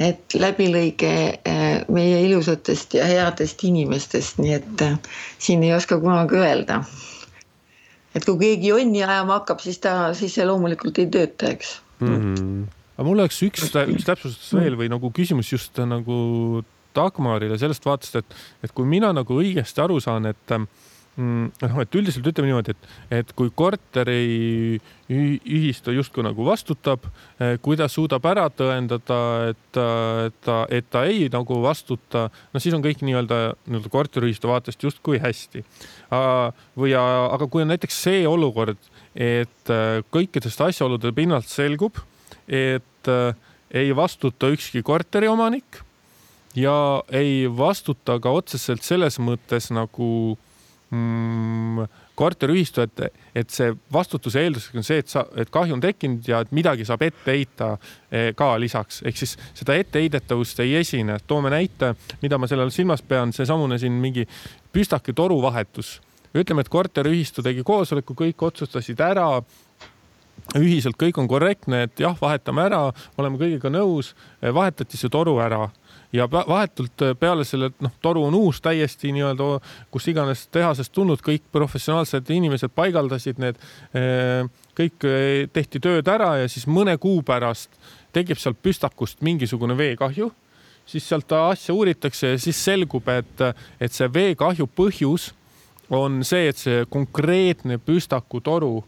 et 0.00 0.36
läbilõige 0.36 1.12
eh, 1.40 1.84
meie 1.88 2.20
ilusatest 2.26 2.98
ja 2.98 3.06
headest 3.08 3.64
inimestest, 3.64 4.40
nii 4.42 4.56
et 4.58 4.84
eh, 4.84 4.96
siin 5.38 5.64
ei 5.64 5.72
oska 5.76 6.00
kunagi 6.00 6.36
öelda. 6.36 6.82
et 8.16 8.24
kui 8.24 8.38
keegi 8.40 8.68
jonni 8.68 9.02
ajama 9.04 9.40
hakkab, 9.40 9.60
siis 9.60 9.78
ta, 9.78 10.12
siis 10.16 10.34
see 10.34 10.44
loomulikult 10.46 10.98
ei 10.98 11.08
tööta, 11.12 11.50
eks 11.52 11.80
mm. 12.00 12.16
-hmm. 12.16 12.66
aga 12.96 13.08
mul 13.08 13.18
oleks 13.18 13.42
üks, 13.42 13.68
üks 13.72 14.04
täpsustus 14.04 14.52
veel 14.56 14.76
või 14.76 14.88
nagu 14.92 15.10
küsimus 15.12 15.52
just 15.52 15.76
nagu 15.78 16.64
Dagmarile 16.96 17.58
sellest 17.58 17.84
vaatest, 17.84 18.16
et, 18.16 18.36
et 18.64 18.72
kui 18.72 18.86
mina 18.88 19.12
nagu 19.12 19.36
õigesti 19.36 19.82
aru 19.84 20.00
saan, 20.00 20.26
et 20.26 20.52
noh, 21.16 21.78
et 21.80 21.96
üldiselt 21.96 22.26
ütleme 22.28 22.50
niimoodi, 22.50 22.74
et, 22.74 22.88
et 23.20 23.30
kui 23.36 23.48
korteri 23.56 24.80
ühistu 25.08 25.94
justkui 25.94 26.24
nagu 26.26 26.44
vastutab, 26.44 27.06
eh, 27.40 27.54
kui 27.62 27.78
ta 27.78 27.88
suudab 27.88 28.26
ära 28.28 28.46
tõendada, 28.52 29.20
et 29.52 29.78
ta, 30.44 30.58
et 30.68 30.90
ta 30.92 31.04
ei 31.08 31.30
nagu 31.32 31.60
vastuta, 31.64 32.26
no 32.52 32.62
siis 32.62 32.76
on 32.76 32.84
kõik 32.84 33.04
nii-öelda 33.06 33.40
nii-öelda 33.64 33.92
korteriühistu 33.92 34.50
vaatest 34.50 34.82
justkui 34.82 35.20
hästi. 35.22 35.64
või, 36.76 36.92
aga 36.94 37.48
kui 37.48 37.62
on 37.62 37.72
näiteks 37.72 38.02
see 38.02 38.26
olukord, 38.28 38.78
et 39.14 39.72
eh, 39.72 40.02
kõikidest 40.12 40.60
asjaolude 40.60 41.12
pinnalt 41.16 41.48
selgub, 41.48 41.96
et 42.46 43.08
eh, 43.08 43.34
ei 43.70 43.96
vastuta 43.96 44.50
ükski 44.52 44.82
korteriomanik 44.82 45.80
ja 46.56 47.02
ei 47.12 47.46
vastuta 47.48 48.18
ka 48.20 48.32
otseselt 48.32 48.82
selles 48.82 49.18
mõttes 49.20 49.70
nagu 49.74 50.36
mm, 50.90 51.84
korteriühistu, 52.14 52.80
et, 52.80 53.00
et 53.34 53.50
see 53.52 53.72
vastutuse 53.92 54.40
eelduseks 54.40 54.80
on 54.80 54.86
see, 54.86 55.02
et 55.02 55.10
sa, 55.10 55.26
et 55.36 55.50
kahju 55.52 55.76
on 55.76 55.82
tekkinud 55.82 56.28
ja 56.28 56.40
et 56.44 56.52
midagi 56.56 56.86
saab 56.88 57.04
ette 57.06 57.34
heita 57.34 57.72
eh, 58.10 58.32
ka 58.36 58.54
lisaks, 58.60 59.02
ehk 59.06 59.20
siis 59.20 59.36
seda 59.56 59.76
etteheidetavust 59.80 60.62
ei 60.64 60.76
esine. 60.80 61.18
toome 61.26 61.52
näite, 61.52 61.94
mida 62.22 62.38
ma 62.38 62.48
sellel 62.50 62.72
silmas 62.74 63.02
pean, 63.02 63.34
seesamune 63.36 63.78
siin 63.82 64.00
mingi 64.02 64.26
püstaki 64.72 65.12
toru 65.12 65.40
vahetus. 65.42 66.00
ütleme, 66.36 66.60
et 66.60 66.68
korteriühistu 66.68 67.42
tegi 67.42 67.62
koosoleku, 67.64 68.14
kõik 68.14 68.42
otsustasid 68.50 69.00
ära. 69.00 69.42
Ühiselt 70.56 70.94
kõik 71.00 71.16
on 71.18 71.26
korrektne, 71.28 71.82
et 71.86 72.00
jah, 72.00 72.14
vahetame 72.20 72.62
ära, 72.62 72.92
oleme 73.18 73.38
kõigiga 73.40 73.70
nõus, 73.72 74.12
vahetati 74.54 75.00
see 75.00 75.10
toru 75.10 75.38
ära 75.42 75.64
ja 76.12 76.28
vahetult 76.30 77.02
äh, 77.02 77.14
peale 77.18 77.44
selle, 77.44 77.70
noh, 77.80 77.92
toru 78.02 78.24
on 78.28 78.34
uus 78.34 78.60
täiesti 78.64 79.12
nii-öelda, 79.14 79.48
kus 79.90 80.08
iganes 80.12 80.46
tehasest 80.54 80.92
tulnud, 80.94 81.22
kõik 81.24 81.46
professionaalsed 81.52 82.30
inimesed 82.30 82.72
paigaldasid 82.74 83.40
need, 83.42 83.60
äh, 83.96 84.46
kõik 84.78 85.06
äh, 85.08 85.46
tehti 85.52 85.82
tööd 85.82 86.08
ära 86.08 86.36
ja 86.42 86.50
siis 86.50 86.68
mõne 86.70 86.96
kuu 87.02 87.22
pärast 87.26 87.72
tekib 88.16 88.40
sealt 88.40 88.60
püstakust 88.62 89.22
mingisugune 89.26 89.76
veekahju, 89.76 90.30
siis 90.86 91.08
sealt 91.08 91.32
asja 91.32 91.74
uuritakse 91.74 92.34
ja 92.34 92.38
siis 92.40 92.58
selgub, 92.64 93.08
et, 93.12 93.48
et 93.80 93.92
see 93.92 94.08
veekahju 94.12 94.68
põhjus 94.76 95.32
on 95.90 96.22
see, 96.26 96.48
et 96.50 96.58
see 96.58 96.84
konkreetne 96.90 97.78
püstakutoru 97.82 98.78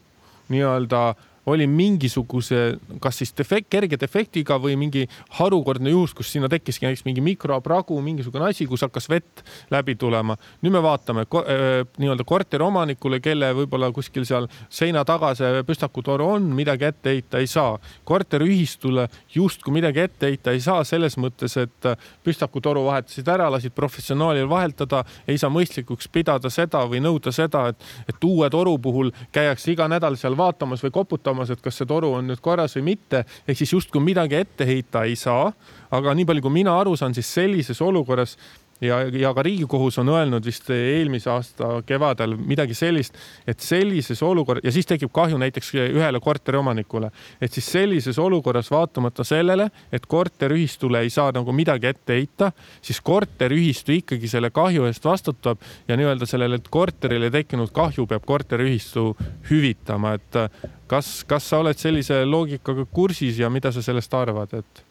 nii-öelda 0.48 1.02
oli 1.49 1.66
mingisuguse, 1.70 2.78
kas 3.01 3.20
siis 3.22 3.32
defekt, 3.36 3.68
kerge 3.72 3.99
defektiga 4.01 4.59
või 4.61 4.76
mingi 4.80 5.05
harukordne 5.38 5.90
juhus, 5.92 6.14
kus 6.16 6.32
sinna 6.32 6.49
tekkiski 6.53 6.86
näiteks 6.86 7.05
mingi 7.07 7.24
mikropragu, 7.24 7.99
mingisugune 8.05 8.49
asi, 8.51 8.66
kus 8.68 8.84
hakkas 8.86 9.09
vett 9.11 9.44
läbi 9.72 9.94
tulema. 9.99 10.36
nüüd 10.62 10.74
me 10.74 10.82
vaatame 10.82 11.24
nii-öelda 11.28 12.24
korteriomanikule, 12.28 13.20
kelle 13.24 13.53
võib-olla 13.62 13.90
kuskil 13.94 14.26
seal 14.28 14.49
seina 14.68 15.05
taga 15.09 15.34
see 15.38 15.62
püstakutoru 15.66 16.28
on, 16.36 16.51
midagi 16.57 16.88
ette 16.88 17.14
heita 17.14 17.38
ei 17.38 17.46
saa. 17.46 17.78
korteriühistule 18.05 19.09
justkui 19.34 19.72
midagi 19.72 20.01
ette 20.01 20.26
heita 20.26 20.53
ei 20.53 20.61
saa 20.61 20.84
selles 20.84 21.16
mõttes, 21.16 21.57
et 21.61 21.90
püstakutoru 22.24 22.84
vahetasid 22.84 23.28
ära, 23.28 23.51
lasid 23.51 23.72
professionaalil 23.76 24.49
vahetada, 24.49 25.05
ei 25.28 25.38
saa 25.38 25.51
mõistlikuks 25.51 26.09
pidada 26.12 26.51
seda 26.51 26.84
või 26.88 27.01
nõuda 27.05 27.32
seda, 27.32 27.68
et, 27.72 27.88
et 28.09 28.24
uue 28.24 28.51
toru 28.51 28.78
puhul 28.78 29.12
käiakse 29.32 29.72
iga 29.72 29.88
nädal 29.88 30.16
seal 30.16 30.36
vaatamas 30.36 30.82
või 30.84 30.90
koputamas 30.94 31.38
vaatamas, 31.39 31.51
et 31.55 31.62
kas 31.62 31.78
see 31.78 31.89
toru 31.89 32.12
on 32.18 32.28
nüüd 32.28 32.41
korras 32.43 32.76
või 32.78 32.95
mitte, 32.95 33.24
ehk 33.47 33.59
siis 33.59 33.72
justkui 33.72 34.03
midagi 34.03 34.39
ette 34.39 34.66
heita 34.66 35.05
ei 35.05 35.16
saa. 35.16 35.53
aga 35.91 36.14
nii 36.14 36.26
palju, 36.26 36.43
kui 36.43 36.53
mina 36.53 36.74
aru 36.78 36.97
saan, 36.97 37.14
siis 37.14 37.26
sellises 37.32 37.80
olukorras 37.80 38.36
ja, 38.81 39.01
ja 39.03 39.33
ka 39.35 39.43
Riigikohus 39.43 39.99
on 39.99 40.09
öelnud 40.12 40.45
vist 40.47 40.70
eelmise 40.70 41.31
aasta 41.31 41.70
kevadel 41.87 42.37
midagi 42.37 42.76
sellist, 42.79 43.16
et 43.47 43.61
sellises 43.64 44.22
olukorras 44.22 44.64
ja 44.64 44.72
siis 44.74 44.87
tekib 44.87 45.12
kahju 45.14 45.39
näiteks 45.41 45.72
ühele 45.79 46.20
korteriomanikule, 46.22 47.11
et 47.41 47.53
siis 47.53 47.70
sellises 47.72 48.18
olukorras 48.18 48.70
vaatamata 48.70 49.24
sellele, 49.26 49.68
et 49.93 50.07
korteriühistule 50.07 51.03
ei 51.05 51.11
saa 51.11 51.33
nagu 51.35 51.53
midagi 51.53 51.91
ette 51.91 52.18
heita, 52.18 52.53
siis 52.83 53.01
korteriühistu 53.05 53.97
ikkagi 53.99 54.31
selle 54.31 54.51
kahju 54.55 54.89
eest 54.89 55.05
vastutab 55.05 55.62
ja 55.89 55.97
nii-öelda 55.99 56.26
sellele 56.29 56.61
korterile 56.70 57.31
tekkinud 57.35 57.72
kahju 57.74 58.07
peab 58.07 58.26
korteriühistu 58.26 59.11
hüvitama, 59.51 60.16
et 60.18 60.43
kas, 60.89 61.22
kas 61.29 61.49
sa 61.51 61.62
oled 61.62 61.79
sellise 61.79 62.22
loogikaga 62.26 62.87
kursis 62.93 63.39
ja 63.43 63.51
mida 63.51 63.72
sa 63.74 63.83
sellest 63.85 64.14
arvad, 64.14 64.55
et? 64.62 64.88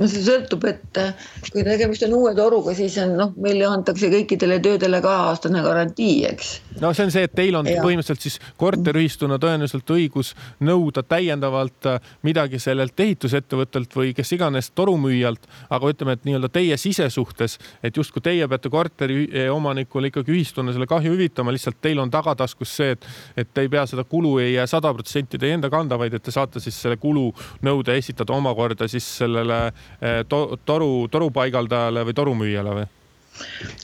No 0.00 0.08
see 0.10 0.22
sõltub, 0.26 0.64
et 0.66 0.98
äh, 0.98 1.12
kui 1.52 1.62
tegemist 1.66 2.02
on 2.08 2.16
uue 2.18 2.32
toruga, 2.34 2.74
siis 2.74 2.96
on 3.02 3.14
noh, 3.18 3.34
meile 3.40 3.66
antakse 3.68 4.10
kõikidele 4.10 4.58
töödele 4.62 4.98
kaheaastane 5.04 5.62
garantii, 5.62 6.16
eks. 6.32 6.50
no 6.82 6.90
see 6.96 7.06
on 7.06 7.14
see, 7.14 7.26
et 7.28 7.34
teil 7.36 7.54
on 7.58 7.68
ja. 7.70 7.82
põhimõtteliselt 7.84 8.26
siis 8.26 8.40
korteriühistuna 8.60 9.38
tõenäoliselt 9.42 9.94
õigus 9.94 10.32
nõuda 10.66 11.04
täiendavalt 11.06 11.90
äh, 11.90 12.10
midagi 12.26 12.58
sellelt 12.62 12.98
ehitusettevõttelt 13.06 13.94
või 13.94 14.10
kes 14.16 14.34
iganes 14.34 14.72
torumüüjalt, 14.74 15.46
aga 15.74 15.92
ütleme, 15.94 16.18
et 16.18 16.26
nii-öelda 16.26 16.50
teie 16.54 16.78
sisesuhtes, 16.80 17.58
et 17.86 17.94
justkui 17.96 18.24
teie 18.24 18.48
peate 18.50 18.72
korteriomanikule 18.74 20.10
ikkagi 20.10 20.34
ühistuna 20.34 20.74
selle 20.74 20.90
kahju 20.90 21.14
hüvitama, 21.14 21.54
lihtsalt 21.54 21.78
teil 21.84 22.02
on 22.02 22.10
tagataskus 22.10 22.74
see, 22.80 22.98
et, 22.98 23.06
et 23.38 23.54
te 23.54 23.62
ei 23.62 23.70
pea 23.70 23.86
seda 23.86 24.02
kulu 24.08 24.40
ei 24.42 24.56
jää 24.56 24.66
sada 24.70 24.90
protsenti 24.94 25.38
teie 25.38 25.54
enda 25.54 25.70
kanda, 25.70 25.98
vaid 26.00 26.18
et 26.18 26.26
te 26.26 26.34
saate 26.34 26.58
siis 26.62 26.82
selle 26.82 26.98
kulunõude 26.98 27.94
esitada 27.94 28.34
omakorda 28.34 28.90
siis 28.90 29.06
sellele 29.22 29.60
to, 30.28 30.58
toru, 30.64 31.08
torupaigaldajale 31.10 32.04
või 32.04 32.16
torumüüjale 32.18 32.76
või? 32.80 32.86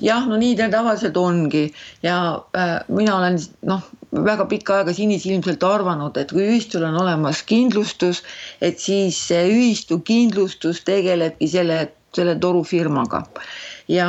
jah, 0.02 0.26
no 0.30 0.38
nii 0.38 0.56
ta 0.58 0.68
tavaliselt 0.72 1.16
ongi 1.18 1.64
ja 2.04 2.16
äh, 2.56 2.76
mina 2.88 3.16
olen 3.18 3.38
noh, 3.66 3.86
väga 4.14 4.46
pikka 4.50 4.80
aega 4.80 4.94
sinisilmselt 4.94 5.64
arvanud, 5.66 6.16
et 6.20 6.32
kui 6.34 6.46
ühistul 6.46 6.86
on 6.86 6.98
olemas 7.02 7.42
kindlustus, 7.46 8.22
et 8.62 8.78
siis 8.82 9.18
see 9.30 9.48
ühistu 9.50 10.00
kindlustus 10.06 10.84
tegelebki 10.86 11.50
selle, 11.50 11.80
selle 12.16 12.36
torufirmaga 12.42 13.24
ja 13.90 14.08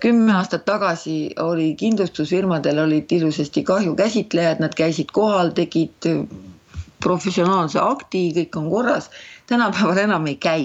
kümme 0.00 0.36
aastat 0.38 0.64
tagasi 0.68 1.34
oli 1.44 1.74
kindlustusfirmadel 1.80 2.84
olid 2.86 3.12
ilusasti 3.12 3.64
kahjukäsitlejad, 3.68 4.62
nad 4.64 4.76
käisid 4.76 5.12
kohal, 5.12 5.52
tegid 5.56 6.12
professionaalse 7.04 7.80
akti, 7.82 8.30
kõik 8.36 8.56
on 8.58 8.70
korras. 8.72 9.10
tänapäeval 9.46 10.00
enam 10.08 10.26
ei 10.26 10.36
käi 10.36 10.64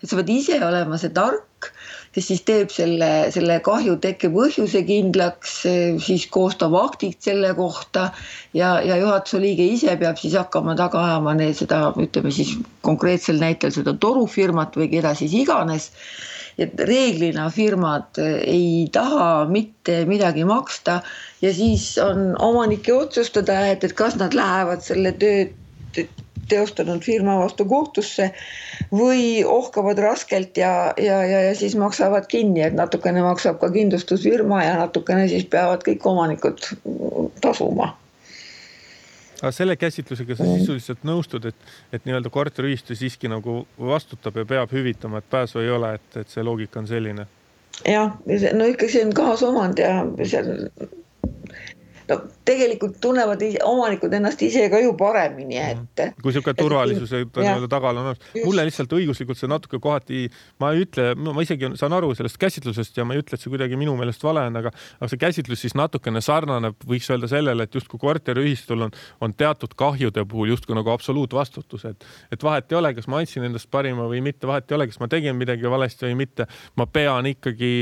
et 0.00 0.08
sa 0.08 0.16
pead 0.16 0.30
ise 0.32 0.58
olema 0.64 0.98
see 1.00 1.12
tark, 1.16 1.68
kes 2.14 2.26
siis 2.30 2.40
teeb 2.46 2.72
selle, 2.74 3.08
selle 3.34 3.58
kahju 3.64 3.98
tekke 4.02 4.30
põhjuse 4.34 4.82
kindlaks, 4.88 5.60
siis 6.02 6.24
koostab 6.32 6.74
aktid 6.78 7.20
selle 7.22 7.52
kohta 7.58 8.08
ja, 8.56 8.78
ja 8.82 8.96
juhatuse 8.98 9.42
liige 9.42 9.66
ise 9.76 9.94
peab 10.00 10.18
siis 10.18 10.34
hakkama 10.38 10.74
taga 10.78 11.04
ajama 11.04 11.36
need, 11.38 11.54
seda 11.60 11.84
ütleme 12.00 12.32
siis 12.34 12.56
konkreetsel 12.86 13.38
näitel 13.42 13.74
seda 13.76 13.94
torufirmat 14.02 14.80
või 14.80 14.90
keda 14.96 15.14
siis 15.18 15.36
iganes. 15.36 15.90
Et 16.60 16.74
reeglina 16.84 17.46
firmad 17.54 18.18
ei 18.20 18.88
taha 18.92 19.46
mitte 19.48 20.02
midagi 20.08 20.42
maksta 20.44 20.98
ja 21.40 21.52
siis 21.56 21.92
on 22.02 22.34
omanike 22.42 22.92
otsustada, 22.92 23.62
et, 23.70 23.86
et 23.86 23.94
kas 23.96 24.18
nad 24.20 24.34
lähevad 24.36 24.82
selle 24.84 25.14
töö 25.22 25.46
teostanud 26.50 27.04
firma 27.06 27.38
vastu 27.40 27.64
kohtusse 27.70 28.30
või 28.92 29.44
ohkavad 29.46 29.98
raskelt 30.02 30.60
ja, 30.60 30.92
ja, 30.98 31.22
ja, 31.24 31.40
ja 31.48 31.54
siis 31.56 31.76
maksavad 31.78 32.28
kinni, 32.30 32.64
et 32.66 32.76
natukene 32.76 33.22
maksab 33.24 33.60
ka 33.62 33.70
kindlustusfirma 33.74 34.64
ja 34.64 34.76
natukene 34.82 35.28
siis 35.30 35.48
peavad 35.50 35.86
kõik 35.86 36.06
omanikud 36.10 36.70
tasuma 37.40 37.94
aga 39.40 39.52
selle 39.56 39.76
käsitlusega 39.80 40.36
sa 40.36 40.46
sisuliselt 40.46 41.04
nõustud, 41.08 41.46
et, 41.48 41.68
et 41.92 42.04
nii-öelda 42.04 42.32
korteriühistu 42.32 42.96
siiski 42.98 43.30
nagu 43.30 43.62
vastutab 43.78 44.36
ja 44.36 44.46
peab 44.48 44.72
hüvitama, 44.74 45.20
et 45.20 45.30
pääsu 45.30 45.62
ei 45.62 45.70
ole, 45.72 45.94
et, 45.96 46.16
et 46.22 46.32
see 46.32 46.44
loogika 46.44 46.82
on 46.82 46.88
selline? 46.90 47.26
jah, 47.88 48.16
no 48.54 48.66
ikka 48.68 48.88
see 48.92 49.04
on 49.06 49.14
kaasomand 49.16 49.80
ja 49.80 50.02
seal 50.28 50.50
no 52.10 52.18
tegelikult 52.46 52.98
tunnevad 53.02 53.42
omanikud 53.64 54.14
ennast 54.16 54.42
ise 54.42 54.66
ka 54.72 54.80
ju 54.82 54.92
paremini, 54.98 55.58
mhm. 55.60 55.86
et. 55.94 56.20
kui 56.20 56.32
niisugune 56.32 56.56
turvalisuse 56.58 57.22
nii-öelda 57.24 57.70
tagala 57.70 58.02
on 58.02 58.10
olemas. 58.10 58.44
mulle 58.44 58.66
lihtsalt 58.68 58.92
õiguslikult 58.96 59.38
see 59.38 59.50
natuke 59.50 59.80
kohati, 59.82 60.26
ma 60.62 60.72
ei 60.74 60.84
ütle, 60.84 61.12
ma 61.20 61.44
isegi 61.44 61.72
saan 61.80 61.94
aru 61.96 62.12
sellest 62.18 62.40
käsitlusest 62.42 62.98
ja 62.98 63.06
ma 63.06 63.16
ei 63.16 63.22
ütle, 63.22 63.38
et 63.38 63.44
see 63.44 63.52
kuidagi 63.52 63.78
minu 63.80 63.94
meelest 63.98 64.24
vale 64.26 64.44
on, 64.50 64.60
aga, 64.60 64.74
aga 64.98 65.10
see 65.12 65.22
käsitlus 65.22 65.64
siis 65.64 65.76
natukene 65.78 66.22
sarnaneb, 66.24 66.78
võiks 66.90 67.10
öelda 67.12 67.30
sellele, 67.30 67.66
et 67.66 67.78
justkui 67.78 68.00
korteriühistul 68.02 68.86
on, 68.88 68.94
on 69.20 69.34
teatud 69.34 69.74
kahjude 69.78 70.26
puhul 70.28 70.54
justkui 70.54 70.78
nagu 70.78 70.92
absoluutvastutus, 70.94 71.86
et, 71.90 72.08
et 72.32 72.46
vahet 72.46 72.72
ei 72.72 72.80
ole, 72.80 72.94
kas 72.96 73.10
ma 73.10 73.22
andsin 73.22 73.46
endast 73.46 73.70
parima 73.70 74.08
või 74.10 74.22
mitte, 74.24 74.48
vahet 74.50 74.70
ei 74.70 74.78
ole, 74.78 74.90
kas 74.90 75.00
ma 75.02 75.10
tegin 75.10 75.38
midagi 75.38 75.70
valesti 75.70 76.08
või 76.08 76.24
mitte, 76.24 76.48
ma 76.76 76.88
pean 76.90 77.30
ikkagi 77.30 77.72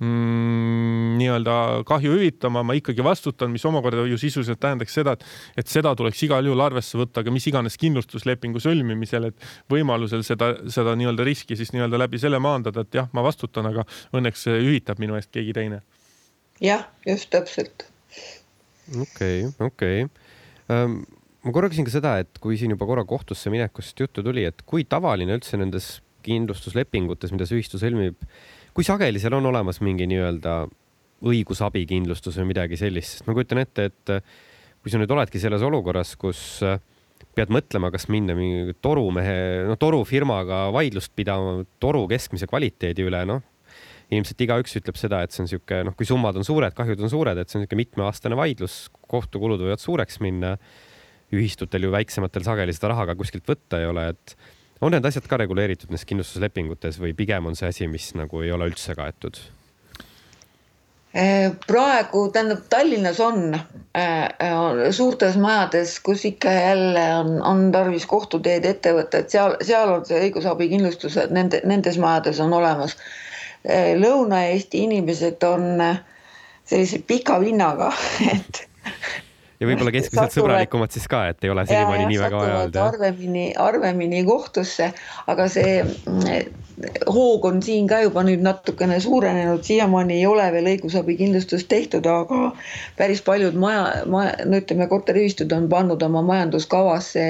mm, 0.00 1.18
nii-öelda 1.20 1.56
kahju 1.88 2.14
hüvitama, 2.16 2.62
ma 2.66 2.76
ikkagi 2.78 3.04
vastutan, 3.04 3.52
mis 3.52 3.64
omakorda 3.68 4.06
ju 4.08 4.18
sisuliselt 4.20 4.60
tähendaks 4.62 4.96
seda, 4.96 5.14
et, 5.16 5.24
et 5.62 5.70
seda 5.70 5.92
tuleks 5.98 6.22
igal 6.26 6.48
juhul 6.48 6.64
arvesse 6.64 6.98
võtta 7.00 7.24
ka 7.26 7.34
mis 7.34 7.46
iganes 7.50 7.78
kindlustuslepingu 7.80 8.62
sõlmimisel, 8.62 9.30
et 9.30 9.48
võimalusel 9.72 10.24
seda, 10.26 10.52
seda 10.72 10.96
nii-öelda 10.98 11.26
riski 11.28 11.58
siis 11.58 11.74
nii-öelda 11.76 12.00
läbi 12.04 12.20
selle 12.22 12.40
maandada, 12.42 12.86
et 12.86 13.00
jah, 13.00 13.08
ma 13.16 13.24
vastutan, 13.26 13.70
aga 13.70 13.86
õnneks 14.16 14.48
hüvitab 14.50 15.02
minu 15.02 15.18
eest 15.20 15.32
keegi 15.34 15.56
teine. 15.56 15.82
jah, 16.64 16.88
just 17.06 17.30
täpselt. 17.30 17.88
okei 18.90 19.46
okay,, 19.46 19.66
okei 19.70 20.04
okay. 20.04 20.84
um 20.84 21.00
ma 21.40 21.54
korra 21.56 21.70
küsin 21.72 21.86
ka 21.88 21.92
seda, 21.94 22.18
et 22.20 22.40
kui 22.42 22.58
siin 22.60 22.74
juba 22.74 22.84
korra 22.88 23.04
kohtusse 23.08 23.52
minekust 23.52 24.00
juttu 24.00 24.24
tuli, 24.24 24.44
et 24.48 24.60
kui 24.68 24.84
tavaline 24.84 25.38
üldse 25.38 25.56
nendes 25.60 25.98
kindlustuslepingutes, 26.26 27.32
mida 27.32 27.46
see 27.48 27.60
ühistu 27.60 27.80
sõlmib, 27.80 28.18
kui 28.74 28.86
sageli 28.86 29.22
seal 29.22 29.36
on 29.38 29.50
olemas 29.50 29.80
mingi 29.84 30.06
nii-öelda 30.10 30.54
õigusabikindlustus 31.30 32.38
või 32.40 32.52
midagi 32.54 32.78
sellist, 32.80 33.18
sest 33.18 33.28
ma 33.28 33.36
kujutan 33.36 33.60
ette, 33.62 33.90
et 33.90 34.14
äh, 34.14 34.24
kui 34.80 34.92
sa 34.92 35.00
nüüd 35.00 35.12
oledki 35.12 35.42
selles 35.42 35.64
olukorras, 35.66 36.14
kus 36.20 36.62
äh, 36.64 36.80
pead 37.36 37.52
mõtlema, 37.52 37.92
kas 37.92 38.08
minna 38.12 38.34
mingi 38.36 38.74
torumehe, 38.82 39.66
no 39.68 39.76
torufirmaga 39.80 40.68
vaidlust 40.74 41.12
pidama 41.16 41.60
toru 41.82 42.06
keskmise 42.10 42.48
kvaliteedi 42.50 43.06
üle, 43.06 43.24
noh 43.28 43.44
ilmselt 44.10 44.42
igaüks 44.42 44.74
ütleb 44.80 44.98
seda, 44.98 45.22
et 45.22 45.34
see 45.34 45.44
on 45.44 45.46
niisugune, 45.46 45.84
noh, 45.86 45.94
kui 45.94 46.08
summad 46.08 46.38
on 46.38 46.46
suured, 46.46 46.74
kahjud 46.74 47.02
on 47.04 47.12
suured, 47.12 47.38
et 47.38 47.50
see 47.50 47.60
on 47.60 47.64
niisugune 47.64 47.84
mitmeaastane 47.84 48.38
vaidlus, 48.38 48.80
kohtukulud 49.10 49.62
võivad 49.62 49.82
suureks 49.82 50.18
minna. 50.24 50.56
ühistutel 51.30 51.84
ju 51.86 51.92
väiksematel 51.94 52.42
sageli 52.42 52.72
seda 52.74 52.88
raha 52.90 53.04
ka 53.06 53.14
kuskilt 53.14 53.46
võtta 53.46 53.78
ei 53.78 53.86
ole, 53.86 54.08
et 54.10 54.32
on 54.80 54.94
need 54.94 55.06
asjad 55.06 55.26
ka 55.28 55.38
reguleeritud 55.40 55.90
nendes 55.90 56.06
kindlustuslepingutes 56.08 57.00
või 57.02 57.14
pigem 57.16 57.48
on 57.50 57.56
see 57.58 57.68
asi, 57.68 57.88
mis 57.90 58.12
nagu 58.18 58.42
ei 58.44 58.52
ole 58.54 58.70
üldse 58.70 58.96
kaetud? 58.98 59.38
Eh, 61.10 61.50
praegu 61.66 62.28
tähendab 62.30 62.68
Tallinnas 62.70 63.18
on 63.20 63.54
äh, 63.54 64.90
suurtes 64.94 65.34
majades, 65.42 65.96
kus 66.06 66.22
ikka 66.28 66.52
ja 66.54 66.60
jälle 66.68 67.06
on, 67.16 67.32
on 67.42 67.64
tarvis 67.74 68.06
kohtuteed 68.06 68.64
ette 68.64 68.92
võtta, 68.94 69.24
et 69.24 69.34
seal, 69.34 69.56
seal 69.66 69.90
on 69.96 70.04
see 70.06 70.20
õigusabikindlustus, 70.28 71.18
nende, 71.34 71.64
nendes 71.66 71.98
majades 71.98 72.38
on 72.40 72.54
olemas 72.54 72.94
äh,. 73.66 73.90
Lõuna-Eesti 73.98 74.84
inimesed 74.86 75.42
on 75.44 75.82
sellise 76.64 77.02
pika 77.06 77.40
vinnaga, 77.42 77.90
et 78.36 78.62
ja 79.60 79.68
võib-olla 79.68 79.92
keskmiselt 79.92 80.34
sõbralikumad 80.34 80.94
siis 80.94 81.06
ka, 81.10 81.26
et 81.32 81.44
ei 81.44 81.52
ole 81.52 81.66
senimaani 81.68 82.06
nii 82.08 82.20
väga 82.22 82.38
vaja 82.40 82.58
öelda. 82.62 82.84
harvemini, 82.88 83.44
harvemini 83.58 84.22
kohtusse, 84.24 84.90
aga 85.30 85.46
see 85.52 85.74
mm, 85.84 86.60
hoog 87.12 87.44
on 87.50 87.60
siin 87.64 87.88
ka 87.90 88.00
juba 88.04 88.24
nüüd 88.24 88.44
natukene 88.44 89.00
suurenenud, 89.04 89.60
siiamaani 89.66 90.16
ei 90.20 90.26
ole 90.26 90.46
veel 90.54 90.70
õigusabikindlustust 90.74 91.68
tehtud, 91.68 92.08
aga 92.08 92.54
päris 92.96 93.20
paljud 93.26 93.58
maja, 93.60 94.06
maja, 94.08 94.38
no 94.48 94.62
ütleme, 94.62 94.88
korteriühistud 94.88 95.52
on 95.56 95.68
pannud 95.72 96.02
oma 96.08 96.24
majanduskavasse 96.32 97.26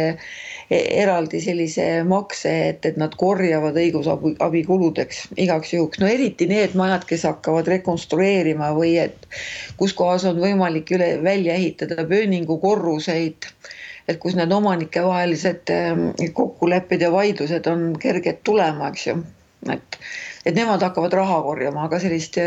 eraldi 0.71 1.41
sellise 1.43 1.85
makse, 2.07 2.51
et, 2.69 2.87
et 2.87 2.99
nad 3.01 3.15
korjavad 3.19 3.75
õigusabi 3.81 4.63
kuludeks 4.67 5.25
igaks 5.43 5.73
juhuks, 5.75 5.99
no 5.99 6.07
eriti 6.07 6.47
need 6.51 6.77
majad, 6.79 7.05
kes 7.09 7.27
hakkavad 7.27 7.67
rekonstrueerima 7.73 8.71
või 8.77 8.95
et 9.03 9.27
kus 9.81 9.95
kohas 9.99 10.29
on 10.31 10.39
võimalik 10.39 10.93
üle 10.95 11.17
välja 11.25 11.57
ehitada 11.59 12.07
pööningukorruseid 12.07 13.51
et 14.11 14.19
kus 14.23 14.35
need 14.39 14.51
omanikevahelised 14.55 15.71
ehm, 15.75 16.07
kokkulepped 16.35 17.03
ja 17.03 17.11
vaidlused 17.15 17.67
on 17.71 17.91
kerged 18.01 18.41
tulema, 18.47 18.91
eks 18.91 19.07
ju. 19.07 19.17
et, 19.71 19.99
et 20.47 20.57
nemad 20.57 20.83
hakkavad 20.83 21.15
raha 21.19 21.41
korjama, 21.47 21.87
aga 21.87 22.01
sellist, 22.03 22.39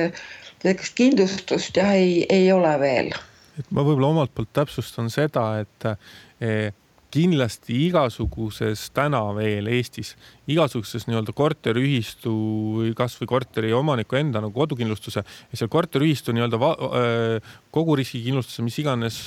sellist 0.63 0.95
kindlustust 0.97 1.79
jah, 1.79 1.93
ei, 1.95 2.23
ei 2.29 2.51
ole 2.51 2.73
veel. 2.81 3.11
et 3.59 3.69
ma 3.69 3.83
võib-olla 3.85 4.11
omalt 4.15 4.33
poolt 4.35 4.51
täpsustan 4.55 5.11
seda, 5.13 5.45
et 5.63 5.91
eh, 5.91 6.71
kindlasti 7.13 7.75
igasuguses 7.87 8.87
täna 8.95 9.21
veel 9.37 9.69
Eestis, 9.69 10.15
igasuguses 10.51 11.07
nii-öelda 11.07 11.33
korteriühistu 11.35 12.33
või 12.79 12.93
kasvõi 12.97 13.29
korteri 13.29 13.73
omaniku 13.75 14.17
enda 14.19 14.41
nagu 14.43 14.55
kodukindlustuse 14.55 15.23
ja 15.23 15.59
seal 15.59 15.71
korteriühistu 15.71 16.35
nii-öelda 16.35 16.59
äh, 16.59 17.53
kogu 17.73 17.95
riskikindlustuse, 17.97 18.63
mis 18.65 18.77
iganes 18.81 19.17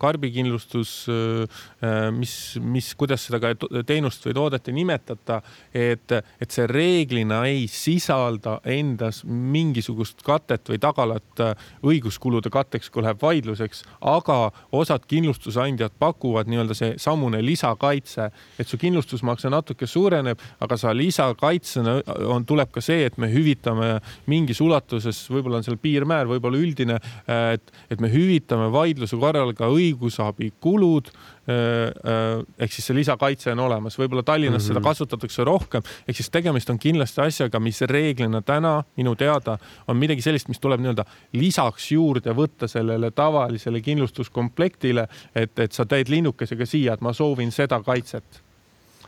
karbikindlustus, 0.00 0.94
äh, 1.08 2.08
mis, 2.14 2.34
mis, 2.60 2.92
kuidas 2.98 3.24
seda 3.28 3.40
ka 3.42 3.54
teenust 3.86 4.26
või 4.26 4.36
toodet 4.36 4.68
ei 4.68 4.76
nimetata, 4.76 5.40
et, 5.74 6.12
et 6.12 6.50
see 6.50 6.66
reeglina 6.70 7.42
ei 7.48 7.66
sisalda 7.70 8.58
endas 8.68 9.22
mingisugust 9.24 10.24
katet 10.26 10.68
või 10.72 10.80
tagalat 10.82 11.44
äh, 11.44 11.70
õiguskulude 11.86 12.52
katteks, 12.52 12.90
kui 12.90 13.04
läheb 13.04 13.22
vaidluseks, 13.22 13.84
aga 14.00 14.40
osad 14.76 15.06
kindlustusandjad 15.10 15.94
pakuvad 16.00 16.50
nii-öelda 16.50 16.76
see 16.76 16.94
samune 17.00 17.42
lisakaitse, 17.44 18.30
et 18.58 18.68
su 18.68 18.78
kindlustusmakse 18.80 19.50
natuke 19.52 19.88
suureneb, 19.88 20.39
aga 20.60 20.78
sa 20.80 20.94
lisakaitsena 20.96 21.96
on, 22.30 22.46
tuleb 22.48 22.70
ka 22.74 22.82
see, 22.84 23.04
et 23.08 23.18
me 23.18 23.30
hüvitame 23.32 23.98
mingis 24.30 24.60
ulatuses, 24.64 25.22
võib-olla 25.32 25.60
on 25.60 25.66
seal 25.66 25.80
piirmäär, 25.80 26.30
võib-olla 26.30 26.60
üldine, 26.60 27.00
et, 27.26 27.74
et 27.90 28.00
me 28.00 28.10
hüvitame 28.12 28.70
vaidluse 28.72 29.18
korral 29.20 29.54
ka 29.56 29.70
õigusabikulud 29.72 31.12
ehk 31.50 32.72
siis 32.72 32.86
see 32.86 32.96
lisakaitse 32.96 33.52
on 33.54 33.62
olemas, 33.64 33.96
võib-olla 33.98 34.22
Tallinnas 34.22 34.62
mm 34.62 34.64
-hmm. 34.64 34.66
seda 34.68 34.80
mhm. 34.80 34.88
kasutatakse 34.88 35.44
rohkem, 35.44 35.82
ehk 36.08 36.16
siis 36.16 36.30
tegemist 36.30 36.70
on 36.70 36.78
kindlasti 36.78 37.20
asjaga, 37.20 37.60
mis 37.60 37.80
reeglina 37.80 38.42
täna 38.42 38.84
minu 38.96 39.14
teada 39.16 39.58
on 39.88 39.96
midagi 39.96 40.22
sellist, 40.22 40.48
mis 40.48 40.60
tuleb 40.60 40.80
nii-öelda 40.80 41.04
lisaks 41.32 41.92
juurde 41.92 42.34
võtta 42.36 42.68
sellele 42.68 43.10
tavalisele 43.10 43.80
kindlustuskomplektile, 43.80 45.08
et, 45.34 45.58
et 45.58 45.72
sa 45.72 45.86
teed 45.86 46.08
linnukesega 46.08 46.66
siia, 46.66 46.94
et 46.94 47.00
ma 47.00 47.12
soovin 47.12 47.50
seda 47.52 47.80
kaitset 47.82 48.42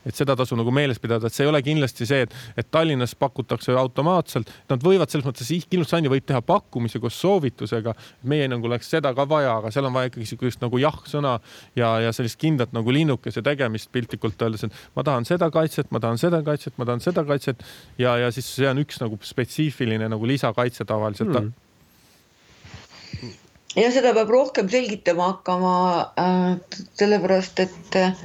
et 0.07 0.16
seda 0.16 0.36
tasu 0.38 0.57
nagu 0.59 0.72
meeles 0.74 1.00
pidada, 1.03 1.28
et 1.28 1.36
see 1.36 1.46
ei 1.46 1.50
ole 1.50 1.62
kindlasti 1.64 2.07
see, 2.09 2.26
et, 2.26 2.34
et 2.59 2.68
Tallinnas 2.72 3.14
pakutakse 3.18 3.74
automaatselt, 3.78 4.50
nad 4.70 4.84
võivad 4.84 5.12
selles 5.12 5.26
mõttes, 5.26 5.50
kindlustusandja 5.70 6.12
võib 6.12 6.26
teha 6.28 6.42
pakkumise 6.46 7.00
koos 7.03 7.18
soovitusega. 7.22 7.94
meie 8.28 8.46
hinnangul 8.46 8.72
oleks 8.72 8.90
seda 8.90 9.14
ka 9.14 9.26
vaja, 9.28 9.57
aga 9.61 9.72
seal 9.74 9.88
on 9.88 9.96
vaja 9.96 10.11
ikkagi 10.11 10.28
sihukest 10.32 10.62
nagu 10.64 10.80
jah-sõna 10.82 11.38
ja, 11.78 11.94
ja 12.07 12.12
sellist 12.12 12.40
kindlat 12.40 12.72
nagu 12.74 12.92
linnukese 12.92 13.42
tegemist 13.42 13.92
piltlikult 13.92 14.42
öeldes, 14.42 14.66
et 14.66 14.78
ma 14.96 15.07
tahan 15.07 15.28
seda 15.28 15.50
kaitset, 15.55 15.90
ma 15.90 16.00
tahan 16.03 16.20
seda 16.20 16.42
kaitset, 16.46 16.76
ma 16.78 16.88
tahan 16.88 17.05
seda 17.05 17.26
kaitset 17.28 17.62
ja, 17.98 18.16
ja 18.18 18.30
siis 18.34 18.48
see 18.57 18.68
on 18.68 18.82
üks 18.82 19.00
nagu 19.03 19.18
spetsiifiline 19.22 20.09
nagu 20.12 20.26
lisakaitse 20.26 20.88
tavaliselt 20.88 21.36
mm 21.36 21.53
ja 23.76 23.88
seda 23.92 24.12
peab 24.16 24.30
rohkem 24.32 24.68
selgitama 24.68 25.30
hakkama 25.30 25.74
äh,, 26.20 26.57
sellepärast 26.98 27.62
et 27.64 27.96
äh, 27.96 28.18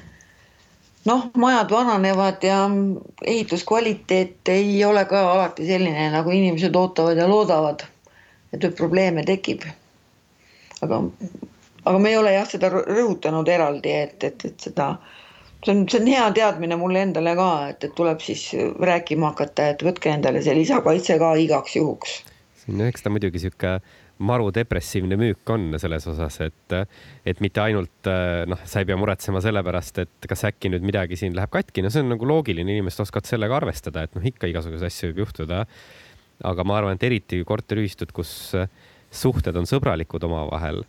noh, 1.07 1.27
majad 1.37 1.71
vananevad 1.71 2.43
ja 2.43 2.69
ehituskvaliteet 3.25 4.49
ei 4.51 4.85
ole 4.85 5.05
ka 5.05 5.21
alati 5.31 5.67
selline, 5.67 6.09
nagu 6.13 6.31
inimesed 6.31 6.75
ootavad 6.75 7.17
ja 7.17 7.27
loodavad. 7.29 7.85
et 8.53 8.75
probleeme 8.75 9.23
tekib. 9.23 9.61
aga, 10.81 11.01
aga 11.85 11.99
me 11.99 12.09
ei 12.09 12.17
ole 12.17 12.33
jah, 12.33 12.47
seda 12.47 12.69
rõhutanud 12.71 13.47
eraldi, 13.49 13.91
et, 13.91 14.23
et, 14.23 14.45
et 14.45 14.59
seda, 14.69 14.87
see 15.65 15.73
on, 15.73 15.83
see 15.89 16.01
on 16.01 16.07
hea 16.07 16.25
teadmine 16.31 16.75
mulle 16.79 17.01
endale 17.01 17.35
ka, 17.35 17.51
et, 17.69 17.83
et 17.83 17.95
tuleb 17.95 18.23
siis 18.23 18.49
rääkima 18.79 19.33
hakata, 19.33 19.71
et 19.73 19.83
võtke 19.83 20.11
endale 20.13 20.41
see 20.45 20.55
lisakaitse 20.55 21.19
ka 21.19 21.33
igaks 21.43 21.75
juhuks. 21.75 22.19
eks 22.87 23.03
ta 23.03 23.09
muidugi 23.09 23.39
sihuke 23.39 23.79
maru 24.17 24.49
depressiivne 24.53 25.17
müük 25.19 25.49
on 25.53 25.69
selles 25.81 26.07
osas, 26.09 26.39
et, 26.45 26.75
et 27.27 27.41
mitte 27.43 27.61
ainult 27.61 28.09
noh, 28.49 28.65
sa 28.65 28.81
ei 28.81 28.89
pea 28.89 28.97
muretsema 28.99 29.41
selle 29.43 29.63
pärast, 29.65 30.01
et 30.03 30.29
kas 30.29 30.45
äkki 30.49 30.71
nüüd 30.73 30.85
midagi 30.87 31.19
siin 31.19 31.37
läheb 31.37 31.53
katki, 31.53 31.83
no 31.85 31.91
see 31.93 32.03
on 32.05 32.13
nagu 32.15 32.29
loogiline, 32.29 32.77
inimesed 32.77 33.05
oskavad 33.05 33.29
sellega 33.29 33.59
arvestada, 33.59 34.07
et 34.07 34.17
noh, 34.17 34.25
ikka 34.25 34.49
igasuguseid 34.49 34.89
asju 34.89 35.11
võib 35.11 35.25
juhtuda. 35.25 35.65
aga 36.45 36.63
ma 36.63 36.77
arvan, 36.77 36.97
et 36.97 37.03
eriti 37.03 37.41
korteriühistud, 37.45 38.11
kus 38.13 38.53
suhted 39.13 39.55
on 39.57 39.65
sõbralikud 39.69 40.23
omavahel, 40.27 40.83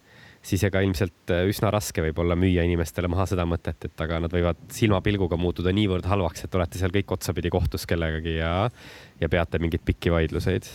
siis 0.44 0.62
ega 0.64 0.80
ilmselt 0.84 1.32
üsna 1.48 1.70
raske 1.72 2.02
võib 2.04 2.18
olla 2.22 2.36
müüa 2.38 2.64
inimestele 2.64 3.08
maha 3.10 3.26
seda 3.28 3.46
mõtet, 3.48 3.88
et 3.88 4.04
aga 4.04 4.20
nad 4.24 4.32
võivad 4.32 4.60
silmapilguga 4.72 5.36
muutuda 5.40 5.72
niivõrd 5.74 6.08
halvaks, 6.08 6.44
et 6.44 6.54
olete 6.54 6.80
seal 6.80 6.94
kõik 6.94 7.16
otsapidi 7.18 7.52
kohtus 7.52 7.86
kellegagi 7.88 8.38
ja, 8.38 8.52
ja 9.20 9.28
peate 9.32 9.60
mingeid 9.62 9.84
pikki 9.84 10.12
vaidluseid 10.14 10.68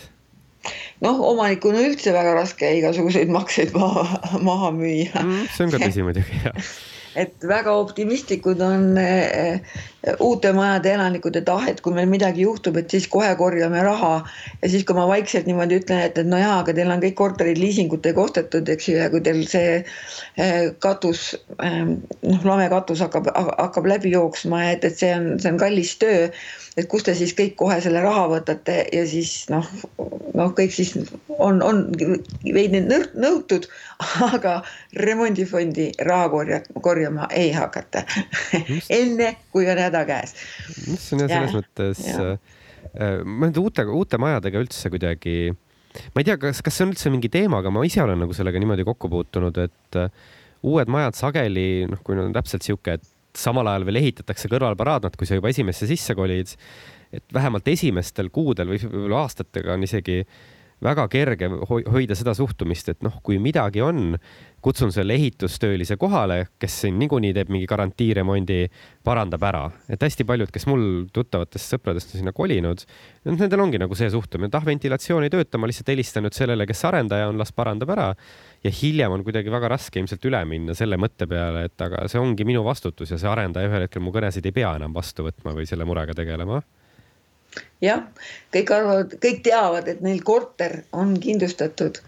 noh, 1.04 1.20
omanikuna 1.32 1.84
üldse 1.84 2.14
väga 2.16 2.34
raske 2.38 2.72
igasuguseid 2.80 3.32
makseid 3.32 3.74
maha, 3.76 4.20
maha 4.42 4.72
müüa 4.76 5.22
mm,. 5.22 5.46
see 5.54 5.66
on 5.66 5.74
ka 5.74 5.82
tõsi 5.84 6.06
muidugi, 6.06 6.42
jah 6.46 6.58
et 7.24 7.46
väga 7.46 7.74
optimistlikud 7.78 8.62
on 8.64 8.98
äh, 8.98 9.60
uute 10.20 10.52
majade 10.52 10.92
elanikud, 10.92 11.36
et 11.38 11.48
ah, 11.48 11.66
kui 11.82 11.94
meil 11.96 12.08
midagi 12.10 12.44
juhtub, 12.44 12.76
et 12.80 12.90
siis 12.92 13.06
kohe 13.10 13.30
korjame 13.38 13.82
raha. 13.86 14.14
ja 14.62 14.68
siis, 14.68 14.84
kui 14.84 14.96
ma 14.96 15.06
vaikselt 15.08 15.46
niimoodi 15.48 15.80
ütlen, 15.80 16.02
et, 16.08 16.18
et 16.18 16.28
no 16.28 16.40
jaa, 16.40 16.58
aga 16.62 16.74
teil 16.76 16.92
on 16.92 17.02
kõik 17.04 17.16
korterid 17.20 17.60
liisingutega 17.60 18.20
ostetud, 18.20 18.68
eks 18.68 18.88
ju, 18.88 18.98
ja 19.00 19.08
kui 19.12 19.22
teil 19.24 19.44
see 19.48 19.78
äh, 19.80 20.58
katus 20.84 21.30
äh,, 21.56 21.80
noh, 21.86 22.44
lamekatus 22.44 23.04
hakkab, 23.04 23.32
hakkab 23.34 23.88
läbi 23.94 24.12
jooksma, 24.14 24.66
et, 24.74 24.84
et 24.84 25.00
see 25.00 25.14
on, 25.16 25.32
see 25.40 25.54
on 25.54 25.62
kallis 25.62 25.96
töö 26.02 26.28
et 26.76 26.88
kust 26.90 27.06
te 27.06 27.14
siis 27.14 27.34
kõik 27.38 27.54
kohe 27.58 27.76
selle 27.82 28.02
raha 28.02 28.24
võtate 28.32 28.76
ja 28.92 29.04
siis 29.06 29.46
noh, 29.52 29.66
noh, 30.34 30.50
kõik 30.58 30.74
siis 30.74 30.94
on, 31.38 31.62
on 31.62 31.84
veidi 31.94 32.82
nõutud, 32.84 33.68
aga 34.34 34.56
remondifondi 35.06 35.90
raha 36.08 36.28
korja, 36.32 36.60
korjama 36.82 37.28
ei 37.30 37.52
hakata 37.54 38.04
enne 39.00 39.34
kui 39.54 39.68
on 39.70 39.78
häda 39.78 39.93
käes. 40.08 40.34
see 40.98 41.16
on 41.16 41.24
jah 41.24 41.30
selles 41.32 41.54
mõttes, 41.60 42.02
äh, 42.10 43.20
ma 43.24 43.46
nende 43.46 43.62
uute, 43.62 43.86
uute 43.86 44.20
majadega 44.20 44.62
üldse 44.64 44.90
kuidagi, 44.92 45.36
ma 46.12 46.22
ei 46.22 46.28
tea, 46.28 46.38
kas, 46.42 46.62
kas 46.64 46.78
see 46.78 46.88
on 46.88 46.94
üldse 46.94 47.12
mingi 47.14 47.30
teema, 47.32 47.62
aga 47.62 47.72
ma 47.74 47.84
ise 47.86 48.02
olen 48.02 48.24
nagu 48.24 48.36
sellega 48.36 48.60
niimoodi 48.62 48.86
kokku 48.86 49.10
puutunud, 49.12 49.60
et 49.62 50.00
äh, 50.00 50.24
uued 50.64 50.90
majad 50.92 51.18
sageli, 51.18 51.84
noh, 51.90 52.00
kui 52.04 52.18
on 52.18 52.34
täpselt 52.34 52.66
sihuke, 52.66 52.98
et 52.98 53.10
samal 53.38 53.68
ajal 53.70 53.86
veel 53.88 54.00
ehitatakse 54.00 54.50
kõrvalparaadnad, 54.52 55.16
kui 55.18 55.28
sa 55.28 55.38
juba 55.38 55.50
esimesse 55.50 55.88
sisse 55.90 56.14
kolid. 56.14 56.54
et 57.14 57.24
vähemalt 57.30 57.68
esimestel 57.70 58.26
kuudel 58.34 58.72
või 58.72 58.80
võib-olla 58.82 59.20
aastatega 59.22 59.76
on 59.76 59.84
isegi 59.86 60.24
väga 60.82 61.04
kerge 61.08 61.48
hoida 61.68 62.16
seda 62.18 62.34
suhtumist, 62.34 62.88
et 62.90 63.04
noh, 63.06 63.20
kui 63.22 63.38
midagi 63.38 63.82
on, 63.84 64.16
kutsun 64.64 64.92
selle 64.94 65.14
ehitustöölise 65.18 65.98
kohale, 66.00 66.46
kes 66.58 66.78
siin 66.84 66.96
niikuinii 66.98 67.34
teeb 67.36 67.50
mingi 67.52 67.68
garantiiremondi, 67.68 68.62
parandab 69.04 69.42
ära. 69.44 69.64
et 69.88 70.02
hästi 70.02 70.24
paljud, 70.24 70.50
kes 70.52 70.64
mul 70.70 70.86
tuttavatest 71.12 71.74
sõpradest 71.74 72.14
on 72.14 72.22
sinna 72.22 72.32
kolinud, 72.32 72.86
nendel 73.28 73.60
ongi 73.60 73.80
nagu 73.82 73.96
see 73.98 74.08
suhtumine, 74.12 74.48
et 74.48 74.56
ah, 74.56 74.64
ventilatsioon 74.64 75.26
ei 75.26 75.32
tööta, 75.34 75.60
ma 75.60 75.68
lihtsalt 75.68 75.92
helistan 75.92 76.24
nüüd 76.24 76.36
sellele, 76.36 76.66
kes 76.66 76.84
arendaja 76.88 77.28
on, 77.28 77.38
las 77.40 77.52
parandab 77.52 77.92
ära 77.92 78.08
ja 78.64 78.72
hiljem 78.72 79.12
on 79.12 79.24
kuidagi 79.24 79.52
väga 79.52 79.68
raske 79.74 80.00
ilmselt 80.00 80.24
üle 80.28 80.40
minna 80.48 80.74
selle 80.76 80.96
mõtte 81.00 81.28
peale, 81.28 81.66
et 81.68 81.84
aga 81.84 82.06
see 82.08 82.20
ongi 82.20 82.46
minu 82.48 82.64
vastutus 82.64 83.12
ja 83.12 83.20
see 83.20 83.28
arendaja 83.28 83.68
ühel 83.68 83.84
hetkel 83.84 84.04
mu 84.04 84.14
kõnesid 84.14 84.46
ei 84.48 84.56
pea 84.56 84.72
enam 84.78 84.96
vastu 84.96 85.26
võtma 85.26 85.52
või 85.56 85.68
selle 85.68 85.84
murega 85.88 86.16
tegelema. 86.16 86.62
jah, 87.84 88.08
kõik 88.54 88.72
arvavad, 88.74 89.16
kõik 89.22 89.44
teavad, 89.44 89.88
et 89.88 90.00
neil 90.00 90.24
korter 90.24 90.82
on 90.92 91.14
kindlustatud. 91.20 92.00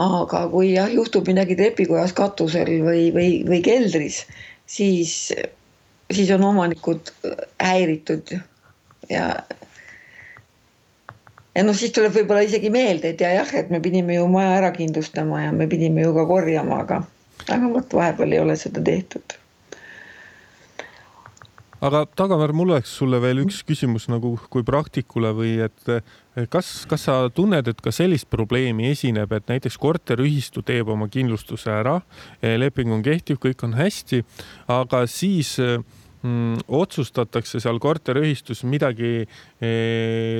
Aga 0.00 0.46
kui 0.52 0.72
jah, 0.72 0.90
juhtub 0.92 1.26
midagi 1.28 1.56
trepikojas, 1.58 2.14
katusel 2.16 2.70
või, 2.86 3.10
või, 3.14 3.28
või 3.48 3.60
keldris, 3.64 4.22
siis, 4.66 5.32
siis 6.12 6.30
on 6.32 6.46
omanikud 6.48 7.12
häiritud 7.60 8.36
ja 9.12 9.26
ja 11.52 11.64
noh, 11.66 11.76
siis 11.76 11.92
tuleb 11.92 12.14
võib-olla 12.16 12.46
isegi 12.46 12.70
meelde, 12.72 13.12
et 13.12 13.20
ja 13.20 13.34
jah, 13.36 13.54
et 13.58 13.70
me 13.72 13.82
pidime 13.84 14.16
ju 14.16 14.24
maja 14.32 14.56
ära 14.62 14.72
kindlustama 14.72 15.44
ja 15.44 15.52
me 15.52 15.68
pidime 15.68 16.06
ju 16.06 16.14
ka 16.16 16.24
korjama, 16.30 16.80
aga, 16.86 17.02
aga 17.48 17.72
vot 17.74 17.96
vahepeal 18.00 18.32
ei 18.32 18.40
ole 18.40 18.56
seda 18.56 18.84
tehtud. 18.84 19.36
Aga 21.82 22.04
Tagamäär, 22.18 22.52
mul 22.54 22.74
oleks 22.74 22.92
sulle 22.98 23.18
veel 23.22 23.42
üks 23.42 23.62
küsimus 23.66 24.08
nagu 24.12 24.34
kui 24.52 24.64
praktikule 24.66 25.32
või 25.34 25.56
et 25.64 25.88
kas, 26.52 26.70
kas 26.88 27.08
sa 27.08 27.16
tunned, 27.34 27.68
et 27.68 27.80
ka 27.82 27.92
sellist 27.94 28.28
probleemi 28.30 28.90
esineb, 28.92 29.32
et 29.34 29.50
näiteks 29.50 29.78
korteriühistu 29.82 30.62
teeb 30.66 30.92
oma 30.94 31.10
kindlustuse 31.12 31.72
ära, 31.74 31.98
leping 32.42 32.94
on 32.94 33.02
kehtiv, 33.04 33.40
kõik 33.42 33.66
on 33.66 33.74
hästi, 33.78 34.22
aga 34.70 35.02
siis 35.10 35.56
mm, 36.22 36.62
otsustatakse 36.68 37.60
seal 37.62 37.80
korteriühistus 37.82 38.62
midagi 38.68 39.12
eh, 39.22 39.28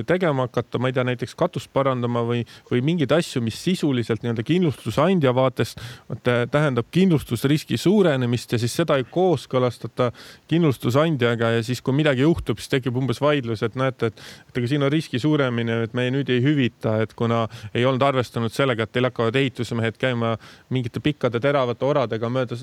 tegema 0.06 0.48
hakata, 0.48 0.80
ma 0.82 0.90
ei 0.90 0.96
tea, 0.96 1.04
näiteks 1.06 1.36
katust 1.38 1.70
parandama 1.72 2.24
või, 2.26 2.42
või 2.70 2.80
mingeid 2.84 3.12
asju, 3.14 3.42
mis 3.44 3.58
sisuliselt 3.62 4.24
nii-öelda 4.24 4.42
kindlustusandja 4.46 5.30
vaatest 5.36 5.80
tähendab 6.24 6.88
kindlustusriski 6.90 7.78
suurenemist 7.78 8.52
ja 8.52 8.58
siis 8.58 8.74
seda 8.76 8.96
ei 8.98 9.06
kooskõlastata 9.10 10.10
kindlustusandjaga 10.50 11.52
ja 11.56 11.62
siis, 11.66 11.82
kui 11.84 11.94
midagi 11.96 12.24
juhtub, 12.26 12.58
siis 12.58 12.72
tekib 12.72 12.98
umbes 12.98 13.20
vaidlus, 13.22 13.62
et 13.62 13.78
näete, 13.78 14.10
et, 14.10 14.24
et 14.48 14.58
aga 14.60 14.70
siin 14.70 14.86
on 14.86 14.92
riski 14.92 15.20
suuremine, 15.22 15.82
et 15.86 15.94
me 15.94 16.08
nüüd 16.14 16.30
ei 16.32 16.42
hüvita, 16.44 16.98
et 17.04 17.14
kuna 17.18 17.44
ei 17.74 17.86
olnud 17.88 18.02
arvestanud 18.06 18.52
sellega, 18.52 18.86
et 18.86 18.94
teil 18.94 19.06
hakkavad 19.08 19.38
ehitusmehed 19.38 19.98
käima 20.02 20.34
mingite 20.74 21.02
pikkade 21.04 21.40
teravate 21.42 21.86
oradega 21.86 22.30
mööda, 22.32 22.58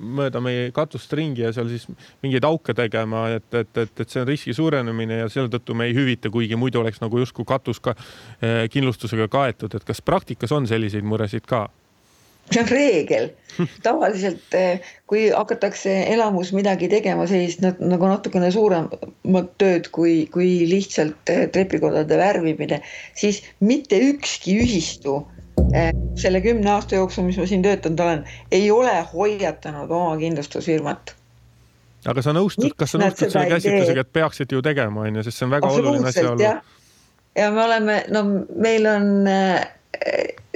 mööda 0.00 0.42
meie 0.42 0.70
katust 0.74 1.12
ringi 1.16 1.46
ja 1.46 1.54
seal 1.54 1.70
siis 1.70 1.86
mingeid 2.24 2.46
auke 2.48 2.74
tegema, 2.76 3.28
et, 3.36 3.48
et, 3.54 3.70
et, 3.84 3.94
et 4.04 4.08
see 4.08 4.22
on 4.24 4.28
riski 4.28 4.54
suurenemine 4.56 5.22
ja 5.22 5.30
selle 5.32 5.52
tõttu 5.52 5.76
me 5.76 5.86
ei 5.90 5.94
hüvita, 5.96 5.99
kuigi 6.32 6.56
muidu 6.56 6.80
oleks 6.80 7.00
nagu 7.02 7.20
justkui 7.20 7.46
katus 7.48 7.80
ka 7.80 7.94
eh, 7.96 8.66
kindlustusega 8.72 9.28
kaetud, 9.32 9.74
et 9.74 9.86
kas 9.86 10.02
praktikas 10.02 10.52
on 10.52 10.68
selliseid 10.70 11.06
muresid 11.06 11.46
ka? 11.48 11.68
see 12.50 12.62
on 12.64 12.70
reegel, 12.70 13.28
tavaliselt 13.86 14.54
eh, 14.58 14.86
kui 15.06 15.28
hakatakse 15.30 15.92
elamus 16.14 16.50
midagi 16.56 16.88
tegema 16.90 17.26
sellist 17.30 17.62
nagu 17.62 18.08
natukene 18.10 18.50
suuremat 18.50 19.52
tööd 19.60 19.90
kui, 19.94 20.24
kui 20.32 20.66
lihtsalt 20.70 21.30
eh, 21.30 21.44
trepikodade 21.52 22.18
värvimine, 22.18 22.80
siis 23.14 23.44
mitte 23.60 24.00
ükski 24.10 24.58
ühistu 24.64 25.20
selle 26.18 26.40
kümne 26.40 26.70
aasta 26.72 26.96
jooksul, 26.96 27.26
mis 27.28 27.36
ma 27.38 27.44
siin 27.46 27.62
töötanud 27.62 28.00
olen, 28.00 28.22
ei 28.50 28.70
ole 28.72 28.94
hoiatanud 29.12 29.90
oma 29.92 30.14
kindlustusfirmat 30.18 31.12
aga 32.08 32.22
sa 32.24 32.34
nõustud, 32.36 32.72
kas 32.78 32.94
sa 32.94 33.00
nõustud 33.02 33.32
selle 33.32 33.50
käsitlusega, 33.50 34.06
et 34.06 34.12
peaksid 34.12 34.52
ju 34.54 34.62
tegema, 34.64 35.06
on 35.06 35.20
ju, 35.20 35.26
sest 35.26 35.40
see 35.40 35.48
on 35.48 35.56
väga 35.56 35.72
oluline 35.74 36.12
asjaolu? 36.12 36.48
ja 37.38 37.50
me 37.54 37.62
oleme, 37.62 38.00
no 38.10 38.24
meil 38.58 38.88
on 38.90 39.28
äh, 39.30 39.60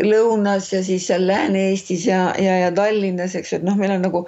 lõunas 0.00 0.70
ja 0.72 0.80
siis 0.84 1.06
seal 1.08 1.26
Lääne-Eestis 1.28 2.06
ja, 2.08 2.32
ja, 2.40 2.56
ja 2.64 2.70
Tallinnas, 2.74 3.34
eks 3.38 3.52
et 3.58 3.64
noh, 3.66 3.76
meil 3.78 3.92
on 3.94 4.02
nagu 4.06 4.24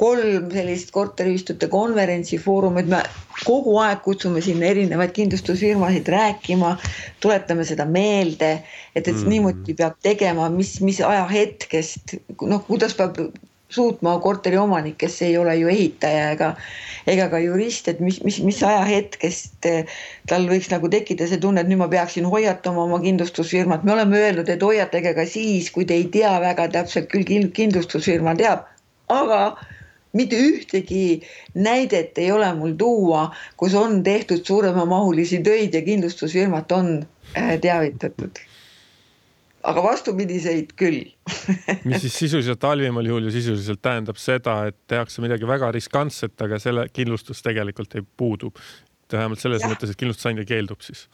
kolm 0.00 0.48
sellist 0.52 0.92
korteriühistute 0.94 1.68
konverentsifoorumit, 1.72 2.88
me 2.88 3.02
kogu 3.44 3.76
aeg 3.82 4.02
kutsume 4.04 4.42
sinna 4.44 4.70
erinevaid 4.70 5.12
kindlustusfirmasid 5.16 6.08
rääkima, 6.14 6.74
tuletame 7.20 7.66
seda 7.68 7.86
meelde, 7.88 8.54
et, 8.94 9.04
et 9.04 9.14
mm. 9.14 9.28
niimoodi 9.34 9.76
peab 9.78 9.98
tegema, 10.04 10.48
mis, 10.52 10.78
mis 10.84 11.00
ajahetkest, 11.04 12.16
noh, 12.40 12.64
kuidas 12.68 12.96
peab 12.98 13.18
suutma 13.72 14.14
korteriomanik, 14.20 14.98
kes 15.00 15.18
ei 15.26 15.36
ole 15.40 15.54
ju 15.56 15.70
ehitaja 15.72 16.28
ega, 16.34 16.50
ega 17.08 17.28
ka 17.32 17.40
jurist, 17.42 17.88
et 17.88 18.00
mis, 18.04 18.20
mis, 18.26 18.38
mis 18.44 18.60
ajahetkest 18.68 19.68
eh, 19.70 19.90
tal 20.30 20.46
võiks 20.50 20.70
nagu 20.72 20.90
tekkida 20.92 21.28
see 21.30 21.40
tunne, 21.42 21.64
et 21.64 21.70
nüüd 21.70 21.80
ma 21.82 21.88
peaksin 21.92 22.28
hoiatama 22.28 22.84
oma 22.84 23.00
kindlustusfirmat, 23.04 23.86
me 23.88 23.96
oleme 23.96 24.20
öelnud, 24.20 24.52
et 24.52 24.62
hoiatage 24.62 25.14
ka 25.18 25.26
siis, 25.28 25.70
kui 25.74 25.88
te 25.88 25.98
ei 25.98 26.08
tea 26.12 26.34
väga 26.44 26.68
täpselt, 26.76 27.10
küll 27.12 27.48
kindlustusfirma 27.56 28.36
teab, 28.38 28.68
aga 29.12 29.42
mitte 30.16 30.36
ühtegi 30.36 31.22
näidet 31.56 32.18
ei 32.20 32.30
ole 32.32 32.52
mul 32.58 32.76
tuua, 32.78 33.30
kus 33.56 33.74
on 33.78 34.02
tehtud 34.04 34.44
suuremamahulisi 34.44 35.40
töid 35.46 35.74
ja 35.74 35.84
kindlustusfirmat 35.86 36.72
on 36.76 36.96
eh, 37.34 37.56
teavitatud 37.60 38.44
aga 39.62 39.84
vastupidiseid 39.84 40.72
küll 40.78 41.04
mis 41.88 42.04
siis 42.04 42.16
sisuliselt 42.24 42.64
halvimal 42.66 43.06
juhul 43.06 43.28
ju 43.28 43.34
sisuliselt 43.34 43.82
tähendab 43.84 44.20
seda, 44.20 44.58
et 44.70 44.78
tehakse 44.90 45.24
midagi 45.24 45.48
väga 45.48 45.70
riskantset, 45.76 46.34
aga 46.42 46.58
selle 46.62 46.88
kindlustus 46.92 47.44
tegelikult 47.46 47.94
ei 47.98 48.06
puudub. 48.16 48.58
vähemalt 49.12 49.40
selles 49.40 49.62
ja. 49.62 49.68
mõttes, 49.68 49.92
et 49.92 50.00
kindlustusandja 50.00 50.48
keeldub 50.48 50.80
siis. 50.84 51.06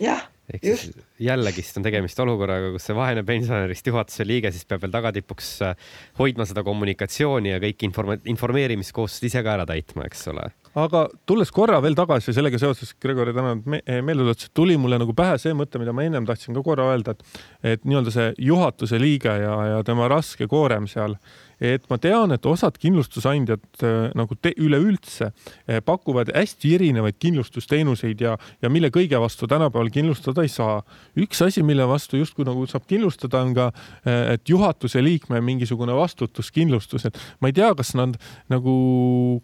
jah 0.00 0.31
ehk 0.52 0.64
Just. 0.66 0.92
siis 0.92 1.26
jällegist 1.26 1.78
on 1.78 1.86
tegemist 1.86 2.18
olukorraga, 2.24 2.72
kus 2.74 2.88
see 2.88 2.96
vaene 2.96 3.24
pensionärist 3.26 3.86
juhatuse 3.92 4.26
liige 4.28 4.52
siis 4.54 4.66
peab 4.68 4.84
veel 4.84 4.94
tagatipuks 4.94 5.52
äh, 5.68 5.92
hoidma 6.20 6.48
seda 6.48 6.64
kommunikatsiooni 6.66 7.54
ja 7.54 7.62
kõik 7.62 7.86
inform-, 7.88 8.18
informeerimiskohustused 8.34 9.30
ise 9.30 9.44
ka 9.44 9.56
ära 9.58 9.68
täitma, 9.68 10.08
eks 10.08 10.28
ole 10.32 10.50
aga 10.78 11.04
tulles 11.28 11.50
korra 11.52 11.78
veel 11.84 11.96
tagasi 11.96 12.32
sellega 12.34 12.58
seoses, 12.60 12.94
Gregori 13.00 13.34
tänavad 13.36 13.66
me, 13.68 13.82
eh, 13.84 14.00
meeldetuletused, 14.04 14.52
tuli 14.56 14.78
mulle 14.80 14.98
nagu 15.02 15.14
pähe 15.16 15.36
see 15.40 15.52
mõte, 15.56 15.80
mida 15.80 15.92
ma 15.92 16.06
ennem 16.06 16.26
tahtsin 16.28 16.56
ka 16.56 16.64
korra 16.64 16.88
öelda, 16.92 17.12
et, 17.12 17.40
et 17.74 17.84
nii-öelda 17.84 18.14
see 18.14 18.28
juhatuse 18.48 19.00
liige 19.00 19.34
ja, 19.42 19.56
ja 19.74 19.82
tema 19.86 20.08
raske 20.08 20.48
koorem 20.48 20.88
seal 20.90 21.18
et 21.62 21.84
ma 21.90 21.98
tean, 22.02 22.32
et 22.34 22.46
osad 22.48 22.76
kindlustusandjad 22.82 23.84
äh, 23.86 24.10
nagu 24.18 24.34
üleüldse 24.34 25.28
äh, 25.30 25.78
pakuvad 25.84 26.32
hästi 26.34 26.74
erinevaid 26.78 27.18
kindlustusteenuseid 27.22 28.24
ja, 28.24 28.34
ja 28.62 28.70
mille 28.72 28.90
kõige 28.94 29.20
vastu 29.22 29.46
tänapäeval 29.50 29.92
kindlustada 29.94 30.42
ei 30.42 30.50
saa. 30.50 30.80
üks 31.18 31.42
asi, 31.46 31.62
mille 31.62 31.86
vastu 31.88 32.18
justkui 32.18 32.46
nagu 32.48 32.66
saab 32.66 32.88
kindlustada, 32.90 33.44
on 33.46 33.54
ka, 33.54 33.68
äh, 34.02 34.34
et 34.34 34.50
juhatuse 34.50 35.02
liikme 35.04 35.40
mingisugune 35.44 35.94
vastutuskindlustus, 35.94 37.06
et 37.06 37.20
ma 37.40 37.52
ei 37.52 37.56
tea, 37.56 37.70
kas 37.78 37.94
nad 37.98 38.18
nagu 38.50 38.74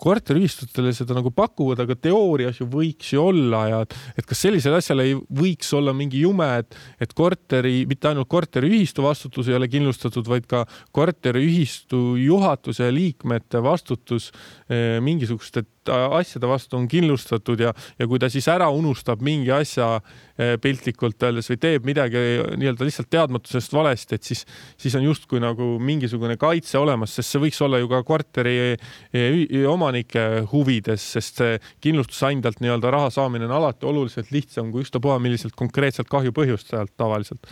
korteriühistutele 0.02 0.92
seda 0.96 1.16
nagu 1.18 1.30
pakuvad, 1.34 1.84
aga 1.84 1.94
teoorias 2.08 2.58
ju 2.58 2.66
võiks 2.72 3.14
ju 3.14 3.22
olla 3.30 3.62
ja 3.70 3.80
et 4.18 4.26
kas 4.26 4.42
sellisele 4.42 4.82
asjale 4.82 5.06
ei 5.06 5.14
võiks 5.14 5.70
olla 5.76 5.94
mingi 5.94 6.24
jume, 6.24 6.50
et, 6.64 6.74
et 6.98 7.14
korteri, 7.14 7.84
mitte 7.88 8.10
ainult 8.10 8.30
korteriühistu 8.30 9.06
vastutus 9.06 9.48
ei 9.48 9.56
ole 9.58 9.70
kindlustatud, 9.70 10.26
vaid 10.26 10.48
ka 10.50 10.64
korteriühistu 10.96 12.07
juhatuse 12.16 12.88
liikmete 12.94 13.62
vastutus 13.62 14.30
eh, 14.70 14.98
mingisuguste 15.04 15.64
asjade 15.88 16.48
vastu 16.48 16.76
on 16.76 16.88
kindlustatud 16.88 17.60
ja, 17.60 17.72
ja 17.98 18.06
kui 18.08 18.20
ta 18.20 18.28
siis 18.32 18.48
ära 18.52 18.68
unustab 18.74 19.22
mingi 19.24 19.50
asja 19.54 19.88
eh, 19.96 20.56
piltlikult 20.60 21.22
öeldes 21.24 21.48
või 21.52 21.60
teeb 21.62 21.88
midagi 21.88 22.22
nii-öelda 22.60 22.88
lihtsalt 22.88 23.10
teadmatusest 23.12 23.72
valesti, 23.72 24.18
et 24.18 24.28
siis, 24.28 24.44
siis 24.80 24.96
on 24.98 25.06
justkui 25.06 25.40
nagu 25.42 25.70
mingisugune 25.80 26.36
kaitse 26.40 26.78
olemas, 26.80 27.14
sest 27.16 27.34
see 27.34 27.42
võiks 27.46 27.62
olla 27.64 27.80
ju 27.80 27.90
ka 27.90 28.02
korteri 28.08 28.56
eh, 28.74 29.56
omanike 29.68 30.28
huvides, 30.52 31.08
sest 31.16 31.42
see 31.42 31.58
kindlustusandjalt 31.84 32.62
nii-öelda 32.64 32.92
raha 32.94 33.10
saamine 33.14 33.48
on 33.48 33.56
alati 33.58 33.88
oluliselt 33.88 34.32
lihtsam 34.34 34.72
kui 34.72 34.84
ükstapuha 34.84 35.18
milliselt 35.22 35.56
konkreetselt 35.58 36.10
kahju 36.12 36.34
põhjustajalt 36.36 36.96
tavaliselt 36.96 37.48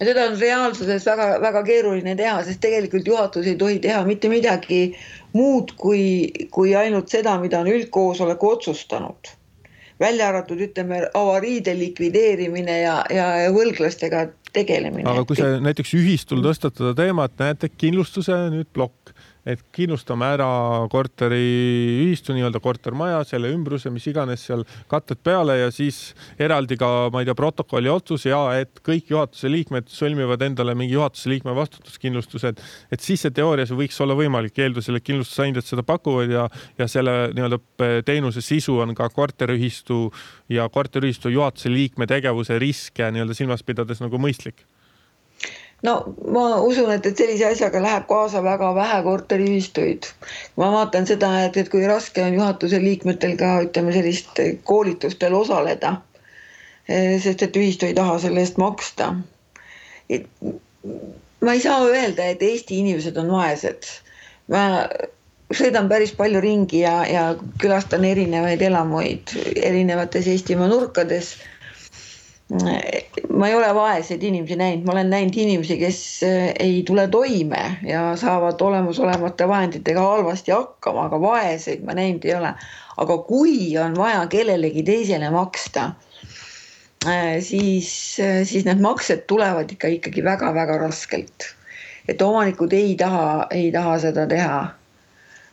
ja 0.00 0.08
seda 0.08 0.26
on 0.30 0.38
reaalsuses 0.40 1.04
väga-väga 1.06 1.62
keeruline 1.66 2.14
teha, 2.16 2.38
sest 2.46 2.62
tegelikult 2.64 3.08
juhatus 3.08 3.48
ei 3.50 3.58
tohi 3.60 3.78
teha 3.84 4.00
mitte 4.08 4.30
midagi 4.32 4.80
muud 5.36 5.74
kui, 5.80 6.02
kui 6.54 6.72
ainult 6.76 7.12
seda, 7.12 7.36
mida 7.42 7.60
on 7.60 7.70
üldkoosolek 7.70 8.44
otsustanud. 8.44 9.36
välja 10.00 10.30
arvatud, 10.30 10.60
ütleme, 10.64 11.02
avariide 11.14 11.74
likvideerimine 11.76 12.78
ja, 12.80 12.94
ja 13.12 13.26
võlglastega 13.52 14.30
tegelemine. 14.52 15.04
aga 15.10 15.26
kui 15.28 15.36
sa 15.36 15.58
näiteks 15.60 15.92
ühistul 15.98 16.40
tõstatada 16.44 16.94
teemat, 16.96 17.36
näete 17.38 17.68
kindlustuse 17.68 18.38
nüüd 18.54 18.70
plokk 18.72 19.12
et 19.52 19.62
kindlustame 19.74 20.28
ära 20.36 20.48
korteriühistu 20.92 22.34
nii-öelda 22.36 22.60
kortermaja, 22.62 23.22
selle 23.28 23.50
ümbruse, 23.54 23.90
mis 23.92 24.06
iganes 24.10 24.44
seal 24.48 24.64
katted 24.90 25.20
peale 25.24 25.58
ja 25.60 25.70
siis 25.74 26.14
eraldi 26.40 26.78
ka, 26.80 27.10
ma 27.12 27.22
ei 27.22 27.28
tea, 27.28 27.36
protokolli 27.38 27.90
otsus 27.92 28.26
ja 28.28 28.40
et 28.60 28.82
kõik 28.86 29.12
juhatuse 29.12 29.50
liikmed 29.52 29.90
sõlmivad 29.92 30.42
endale 30.46 30.74
mingi 30.78 30.96
juhatuse 30.96 31.32
liikme 31.32 31.54
vastutuskindlustused, 31.58 32.60
et 32.90 33.04
siis 33.04 33.24
see 33.24 33.34
teoorias 33.36 33.74
võiks 33.76 34.00
olla 34.04 34.16
võimalik, 34.18 34.58
eeldusel, 34.58 34.98
et 34.98 35.06
kindlustusandjad 35.06 35.66
seda 35.66 35.86
pakuvad 35.86 36.34
ja, 36.34 36.48
ja 36.78 36.88
selle 36.90 37.16
nii-öelda 37.36 38.02
teenuse 38.06 38.44
sisu 38.44 38.80
on 38.84 38.94
ka 38.98 39.10
korteriühistu 39.14 40.02
ja 40.52 40.68
korteriühistu 40.72 41.32
juhatuse 41.32 41.72
liikme 41.72 42.08
tegevuse 42.10 42.58
riske 42.60 43.10
nii-öelda 43.10 43.36
silmas 43.36 43.64
pidades 43.66 44.02
nagu 44.02 44.20
mõistlik 44.20 44.64
no 45.82 45.94
ma 46.32 46.44
usun, 46.60 46.90
et, 46.92 47.06
et 47.06 47.22
sellise 47.22 47.46
asjaga 47.48 47.82
läheb 47.82 48.06
kaasa 48.08 48.42
väga 48.44 48.72
vähe 48.76 49.02
korteriühistuid. 49.06 50.08
ma 50.56 50.70
vaatan 50.72 51.06
seda, 51.06 51.32
et, 51.46 51.56
et 51.56 51.68
kui 51.72 51.86
raske 51.88 52.24
on 52.24 52.36
juhatuse 52.36 52.80
liikmetel 52.82 53.36
ka 53.40 53.52
ütleme 53.66 53.92
sellist 53.96 54.40
koolitustel 54.64 55.34
osaleda. 55.34 55.96
Eh, 56.88 57.16
sest 57.22 57.42
et 57.46 57.56
ühistu 57.56 57.86
ei 57.86 57.94
taha 57.94 58.18
selle 58.18 58.44
eest 58.44 58.58
maksta. 58.58 59.14
ma 61.40 61.52
ei 61.52 61.60
saa 61.60 61.80
öelda, 61.86 62.24
et 62.24 62.42
Eesti 62.42 62.78
inimesed 62.84 63.16
on 63.16 63.32
vaesed. 63.32 63.88
ma 64.50 64.64
sõidan 65.54 65.88
päris 65.90 66.12
palju 66.14 66.40
ringi 66.42 66.82
ja, 66.84 67.00
ja 67.06 67.22
külastan 67.62 68.04
erinevaid 68.06 68.62
elamuid 68.62 69.32
erinevates 69.56 70.28
Eestimaa 70.30 70.68
nurkades 70.70 71.34
ma 72.50 73.48
ei 73.48 73.54
ole 73.54 73.68
vaeseid 73.74 74.22
inimesi 74.26 74.56
näinud, 74.58 74.86
ma 74.86 74.94
olen 74.96 75.10
näinud 75.12 75.36
inimesi, 75.38 75.76
kes 75.78 76.00
eh, 76.26 76.54
ei 76.58 76.82
tule 76.86 77.06
toime 77.08 77.62
ja 77.86 78.10
saavad 78.18 78.60
olemasolevate 78.60 79.48
vahenditega 79.48 80.02
halvasti 80.02 80.52
hakkama, 80.54 81.06
aga 81.06 81.20
vaeseid 81.22 81.84
ma 81.86 81.94
näinud 81.98 82.26
ei 82.26 82.34
ole. 82.34 82.54
aga 83.00 83.16
kui 83.24 83.76
on 83.78 83.94
vaja 83.96 84.26
kellelegi 84.28 84.82
teisele 84.82 85.30
maksta, 85.30 85.92
eh, 87.06 87.38
siis, 87.40 88.18
eh, 88.20 88.42
siis 88.44 88.66
need 88.66 88.82
maksed 88.82 89.24
tulevad 89.30 89.70
ikka 89.70 89.88
ikkagi 89.88 90.24
väga-väga 90.24 90.78
raskelt. 90.82 91.54
et 92.08 92.22
omanikud 92.22 92.72
ei 92.72 92.96
taha, 92.98 93.46
ei 93.54 93.70
taha 93.72 93.98
seda 94.02 94.26
teha 94.26 94.79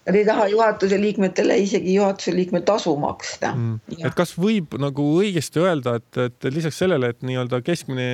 Nad 0.08 0.16
ei 0.16 0.24
taha 0.24 0.46
juhatuse 0.48 0.96
liikmetele 1.02 1.58
isegi 1.60 1.98
juhatuse 1.98 2.32
liikme 2.32 2.62
tasu 2.64 2.94
maksta. 3.00 3.50
Mm.. 3.58 3.80
et 4.08 4.14
kas 4.16 4.32
võib 4.40 4.78
nagu 4.80 5.04
õigesti 5.20 5.60
öelda, 5.60 5.98
et, 6.00 6.20
et 6.24 6.48
lisaks 6.56 6.78
sellele, 6.80 7.10
et 7.12 7.26
nii-öelda 7.28 7.60
keskmine 7.66 8.06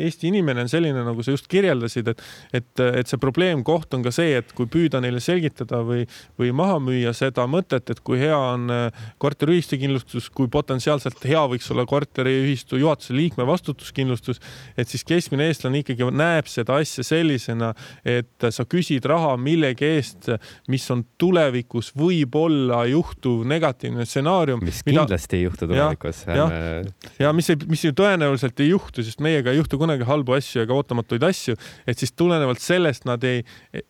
Eesti 0.00 0.26
inimene 0.32 0.64
on 0.64 0.70
selline, 0.72 1.04
nagu 1.06 1.22
sa 1.22 1.30
just 1.30 1.46
kirjeldasid, 1.52 2.10
et, 2.10 2.24
et, 2.58 2.82
et 3.02 3.06
see 3.06 3.20
probleemkoht 3.22 3.94
on 3.94 4.02
ka 4.02 4.10
see, 4.14 4.32
et 4.40 4.50
kui 4.58 4.66
püüda 4.70 4.98
neile 5.04 5.22
selgitada 5.22 5.84
või, 5.86 6.08
või 6.40 6.50
maha 6.56 6.80
müüa 6.82 7.14
seda 7.14 7.46
mõtet, 7.50 7.94
et 7.94 8.02
kui 8.02 8.18
hea 8.18 8.34
on 8.34 8.66
äh, 8.74 9.06
korteriühistu 9.22 9.78
kindlustus, 9.84 10.26
kui 10.34 10.50
potentsiaalselt 10.50 11.22
hea 11.30 11.44
võiks 11.54 11.70
olla 11.70 11.86
korteriühistu 11.86 12.82
juhatuse 12.82 13.14
liikme 13.14 13.46
vastutuskindlustus, 13.46 14.42
et 14.74 14.90
siis 14.90 15.06
keskmine 15.06 15.46
eestlane 15.46 15.84
ikkagi 15.84 16.10
näeb 16.10 16.50
seda 16.50 16.80
asja 16.82 17.06
sellisena, 17.06 17.70
et 18.02 18.50
sa 18.50 18.66
küsid 18.66 19.06
raha 19.06 19.36
millegi 19.38 19.94
eest, 19.94 20.32
mis 20.66 20.90
on 20.90 21.06
tulemas 21.14 21.35
tulevikus 21.36 21.92
võib-olla 21.96 22.82
juhtuv 22.90 23.44
negatiivne 23.48 24.06
stsenaarium. 24.08 24.62
mis 24.64 24.80
mida... 24.86 25.04
kindlasti 25.04 25.40
ei 25.40 25.44
juhtu 25.44 25.68
tulevikus. 25.68 26.24
ja, 26.26 26.48
ja, 26.50 26.82
ja 27.26 27.32
mis 27.36 27.50
ei, 27.52 27.60
mis 27.70 27.84
ju 27.84 27.94
tõenäoliselt 27.96 28.60
ei 28.64 28.70
juhtu, 28.72 29.04
sest 29.06 29.22
meiega 29.24 29.52
ei 29.52 29.60
juhtu 29.60 29.78
kunagi 29.80 30.06
halbu 30.08 30.36
asju 30.38 30.64
ega 30.64 30.76
ootamatuid 30.76 31.26
asju, 31.28 31.56
et 31.86 31.98
siis 32.00 32.14
tulenevalt 32.16 32.62
sellest 32.64 33.06
nad 33.08 33.24
ei, 33.26 33.44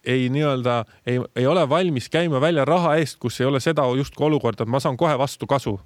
ei 0.05 0.29
nii-öelda 0.33 0.83
ei, 1.07 1.21
ei 1.37 1.47
ole 1.47 1.67
valmis 1.69 2.11
käima 2.13 2.43
välja 2.43 2.67
raha 2.69 2.97
eest, 3.01 3.21
kus 3.23 3.41
ei 3.41 3.49
ole 3.49 3.63
seda 3.63 3.87
justkui 3.97 4.27
olukorda, 4.31 4.67
et 4.67 4.73
ma 4.73 4.83
saan 4.83 4.99
kohe 5.01 5.15
vastu 5.19 5.49
kasu 5.51 5.79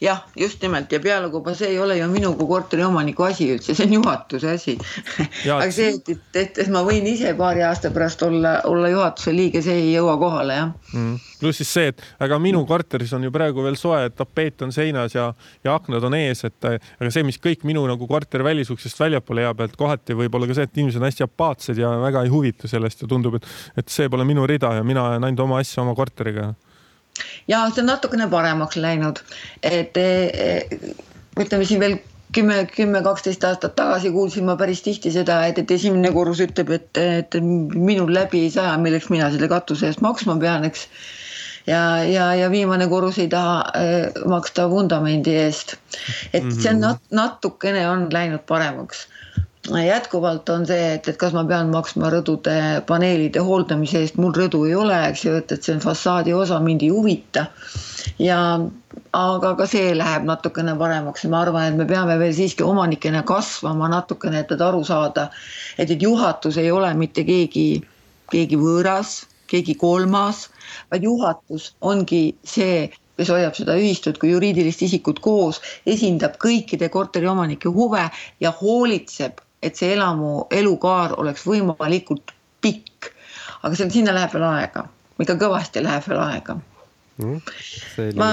jah, 0.00 0.24
just 0.36 0.62
nimelt. 0.62 0.92
Ja 0.92 1.00
pealegi 1.00 1.36
juba 1.36 1.54
see 1.56 1.70
ei 1.74 1.78
ole 1.80 1.96
ju 1.98 2.08
minu 2.10 2.32
kui 2.38 2.48
korteriomaniku 2.48 3.26
asi 3.28 3.50
üldse, 3.54 3.74
see 3.76 3.86
on 3.86 3.96
juhatuse 3.98 4.52
asi. 4.54 4.76
aga 5.52 5.70
see, 5.74 5.90
et, 5.94 6.12
et, 6.14 6.38
et, 6.42 6.60
et 6.64 6.70
ma 6.72 6.82
võin 6.86 7.06
ise 7.10 7.32
paari 7.38 7.64
aasta 7.66 7.92
pärast 7.94 8.22
olla, 8.26 8.56
olla 8.68 8.90
juhatuse 8.92 9.34
liige, 9.36 9.62
see 9.64 9.76
ei 9.84 9.90
jõua 9.94 10.16
kohale 10.20 10.56
jah. 10.56 10.72
Mm.. 10.94 11.18
pluss 11.40 11.60
siis 11.62 11.72
see, 11.72 11.92
et 11.92 12.02
aga 12.26 12.38
minu 12.42 12.62
korteris 12.68 13.12
on 13.16 13.24
ju 13.24 13.32
praegu 13.34 13.64
veel 13.64 13.78
soe, 13.80 14.02
tapeet 14.16 14.64
on 14.66 14.72
seinas 14.74 15.14
ja, 15.16 15.30
ja 15.64 15.76
aknad 15.76 16.04
on 16.08 16.16
ees, 16.18 16.44
et 16.48 16.70
aga 16.70 17.10
see, 17.12 17.24
mis 17.26 17.40
kõik 17.40 17.64
minu 17.68 17.84
nagu 17.88 18.08
korteri 18.10 18.46
välisuksest 18.46 19.00
väljapoole 19.00 19.46
jääb, 19.46 19.64
et 19.66 19.76
kohati 19.80 20.16
võib 20.18 20.34
olla 20.36 20.48
ka 20.50 20.58
see, 20.58 20.68
et 20.68 20.80
inimesed 20.80 21.00
on 21.00 21.08
hästi 21.08 21.28
apaatsed 21.28 21.80
ja 21.80 21.92
väga 22.02 22.24
ei 22.26 22.32
huvitu 22.32 22.70
sellest 22.70 23.04
ja 23.04 23.10
tundub, 23.10 23.38
et, 23.40 23.52
et 23.80 23.92
see 23.92 24.10
pole 24.12 24.26
minu 24.28 24.48
rida 24.48 24.74
ja 24.80 24.86
mina 24.86 25.10
ajan 25.12 25.28
ainult 25.28 25.46
oma 25.46 25.62
asja 25.62 25.84
oma 25.84 25.96
korteriga 25.98 26.52
ja 27.48 27.64
see 27.70 27.82
on 27.84 27.90
natukene 27.92 28.28
paremaks 28.30 28.78
läinud, 28.80 29.22
et 29.62 29.98
ütleme 31.40 31.66
siin 31.66 31.80
veel 31.80 31.98
kümme, 32.34 32.64
kümme, 32.74 33.02
kaksteist 33.02 33.44
aastat 33.46 33.74
tagasi 33.78 34.10
kuulsin 34.14 34.46
ma 34.48 34.56
päris 34.60 34.82
tihti 34.86 35.12
seda, 35.14 35.40
et, 35.48 35.58
et 35.62 35.70
esimene 35.74 36.12
korrus 36.14 36.42
ütleb, 36.44 36.72
et, 36.76 37.00
et 37.00 37.38
minul 37.40 38.12
läbi 38.14 38.44
ei 38.46 38.52
saa, 38.54 38.76
milleks 38.82 39.10
mina 39.12 39.30
selle 39.32 39.50
katuse 39.50 39.90
eest 39.90 40.04
maksma 40.04 40.36
pean, 40.42 40.66
eks. 40.68 40.86
ja, 41.68 41.80
ja, 42.06 42.30
ja 42.38 42.50
viimane 42.52 42.88
korrus 42.92 43.18
ei 43.22 43.28
taha 43.32 43.56
äh, 43.76 44.20
maksta 44.30 44.68
vundamendi 44.70 45.34
eest. 45.44 45.76
et 46.32 46.46
see 46.52 46.70
on 46.70 46.78
mhm. 46.78 46.84
nat, 46.86 47.02
natukene 47.22 47.88
on 47.90 48.08
läinud 48.14 48.46
paremaks 48.48 49.08
jätkuvalt 49.68 50.48
on 50.48 50.66
see, 50.66 50.94
et, 50.94 51.08
et 51.08 51.16
kas 51.20 51.34
ma 51.36 51.42
pean 51.44 51.68
maksma 51.70 52.08
rõdude 52.10 52.54
paneelide 52.88 53.42
hooldamise 53.44 54.00
eest, 54.00 54.16
mul 54.16 54.32
rõdu 54.32 54.64
ei 54.66 54.74
ole, 54.74 54.96
eks 55.10 55.24
ju, 55.26 55.34
et, 55.36 55.52
et 55.52 55.62
see 55.62 55.74
on 55.76 55.82
fassaadi 55.84 56.32
osa, 56.32 56.60
mind 56.64 56.82
ei 56.82 56.88
huvita. 56.88 57.46
ja 58.18 58.38
aga 59.12 59.50
ka 59.58 59.66
see 59.68 59.92
läheb 59.94 60.24
natukene 60.24 60.74
paremaks 60.78 61.24
ja 61.24 61.30
ma 61.30 61.42
arvan, 61.44 61.66
et 61.68 61.76
me 61.76 61.86
peame 61.86 62.16
veel 62.18 62.32
siiski 62.34 62.64
omanikena 62.64 63.22
kasvama 63.22 63.88
natukene, 63.92 64.40
et, 64.40 64.52
et 64.52 64.64
aru 64.64 64.80
saada, 64.84 65.28
et, 65.76 65.90
et 65.90 66.02
juhatus 66.02 66.56
ei 66.56 66.70
ole 66.70 66.94
mitte 66.94 67.24
keegi, 67.28 67.82
keegi 68.32 68.56
võõras, 68.56 69.26
keegi 69.50 69.74
kolmas, 69.76 70.46
vaid 70.90 71.04
juhatus 71.04 71.74
ongi 71.80 72.22
see, 72.46 72.88
kes 73.20 73.28
hoiab 73.28 73.54
seda 73.58 73.76
ühistut 73.76 74.16
kui 74.18 74.32
juriidilist 74.32 74.82
isikut 74.88 75.20
koos, 75.20 75.60
esindab 75.84 76.40
kõikide 76.40 76.88
korteriomanike 76.88 77.68
huve 77.68 78.06
ja 78.40 78.56
hoolitseb 78.62 79.44
et 79.62 79.76
see 79.76 79.92
elamu 79.94 80.46
elukaar 80.50 81.16
oleks 81.20 81.44
võimalikult 81.46 82.32
pikk. 82.60 83.10
aga 83.62 83.74
seal, 83.76 83.90
sinna 83.92 84.14
läheb 84.16 84.32
veel 84.32 84.46
aega, 84.48 84.86
ikka 85.20 85.36
kõvasti 85.40 85.82
läheb 85.84 86.06
veel 86.08 86.22
aega 86.22 86.56
mm,. 87.20 87.42
Oli... 87.98 88.16
ma 88.16 88.30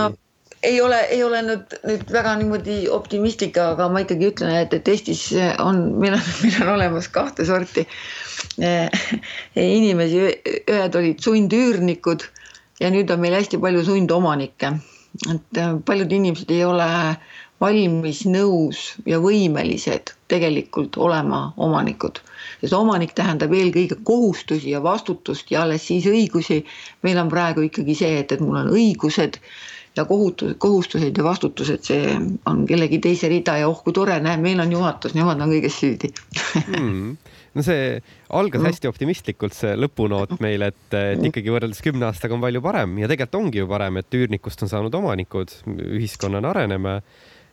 ei 0.63 0.81
ole, 0.81 0.99
ei 1.13 1.23
ole 1.23 1.41
nüüd, 1.45 1.75
nüüd 1.85 2.11
väga 2.11 2.33
niimoodi 2.39 2.77
optimistlik, 2.91 3.57
aga 3.61 3.87
ma 3.93 4.01
ikkagi 4.03 4.31
ütlen, 4.31 4.55
et, 4.63 4.73
et 4.73 4.89
Eestis 4.89 5.29
on, 5.63 5.83
meil 6.01 6.17
on, 6.17 6.23
meil 6.43 6.57
on 6.63 6.73
olemas 6.73 7.09
kahte 7.13 7.45
sorti 7.47 7.85
eh, 8.63 9.05
inimesi, 9.61 10.23
ühed 10.65 10.97
olid 10.99 11.23
sundüürnikud 11.23 12.25
ja 12.81 12.91
nüüd 12.93 13.11
on 13.13 13.21
meil 13.21 13.37
hästi 13.37 13.61
palju 13.61 13.85
sundomanikke. 13.87 14.73
et 15.33 15.61
eh, 15.61 15.75
paljud 15.85 16.11
inimesed 16.19 16.51
ei 16.53 16.65
ole 16.65 16.87
valmis, 17.61 18.23
nõus 18.29 18.81
ja 19.05 19.19
võimelised 19.23 20.13
tegelikult 20.29 20.97
olema 20.97 21.53
omanikud. 21.57 22.19
sest 22.61 22.73
omanik 22.73 23.15
tähendab 23.17 23.53
eelkõige 23.53 23.97
kohustusi 24.03 24.73
ja 24.73 24.83
vastutust 24.83 25.51
ja 25.51 25.63
alles 25.63 25.87
siis 25.87 26.05
õigusi. 26.05 26.63
meil 27.03 27.17
on 27.17 27.29
praegu 27.29 27.61
ikkagi 27.61 27.95
see, 27.95 28.19
et, 28.19 28.31
et 28.31 28.41
mul 28.41 28.55
on 28.55 28.69
õigused 28.69 29.39
ja 29.95 30.05
kohutused, 30.05 30.57
kohustused 30.57 31.17
ja 31.17 31.23
vastutused, 31.23 31.81
see 31.81 32.17
on 32.45 32.65
kellegi 32.67 32.99
teise 32.99 33.27
rida 33.27 33.57
ja 33.57 33.69
oh 33.69 33.81
kui 33.83 33.93
tore, 33.93 34.19
näe, 34.19 34.37
meil 34.37 34.59
on 34.59 34.71
juhatus, 34.71 35.15
nemad 35.17 35.41
on 35.41 35.49
kõiges 35.49 35.79
süüdi. 35.81 36.13
Mm 36.77 37.17
no 37.57 37.63
see 37.65 37.97
algas 38.37 38.65
hästi 38.67 38.89
optimistlikult, 38.89 39.55
see 39.57 39.73
lõpunoot 39.79 40.37
meil, 40.43 40.67
et, 40.67 40.83
et 40.93 41.23
ikkagi 41.29 41.53
võrreldes 41.53 41.81
kümne 41.85 42.07
aastaga 42.09 42.37
on 42.37 42.43
palju 42.43 42.61
parem. 42.63 42.97
Ja 43.01 43.09
tegelikult 43.09 43.39
ongi 43.41 43.61
ju 43.61 43.69
parem, 43.69 43.97
et 44.01 44.17
üürnikust 44.19 44.61
on 44.65 44.71
saanud 44.71 44.97
omanikud, 44.99 45.53
ühiskonnana 45.87 46.53
areneme 46.53 46.99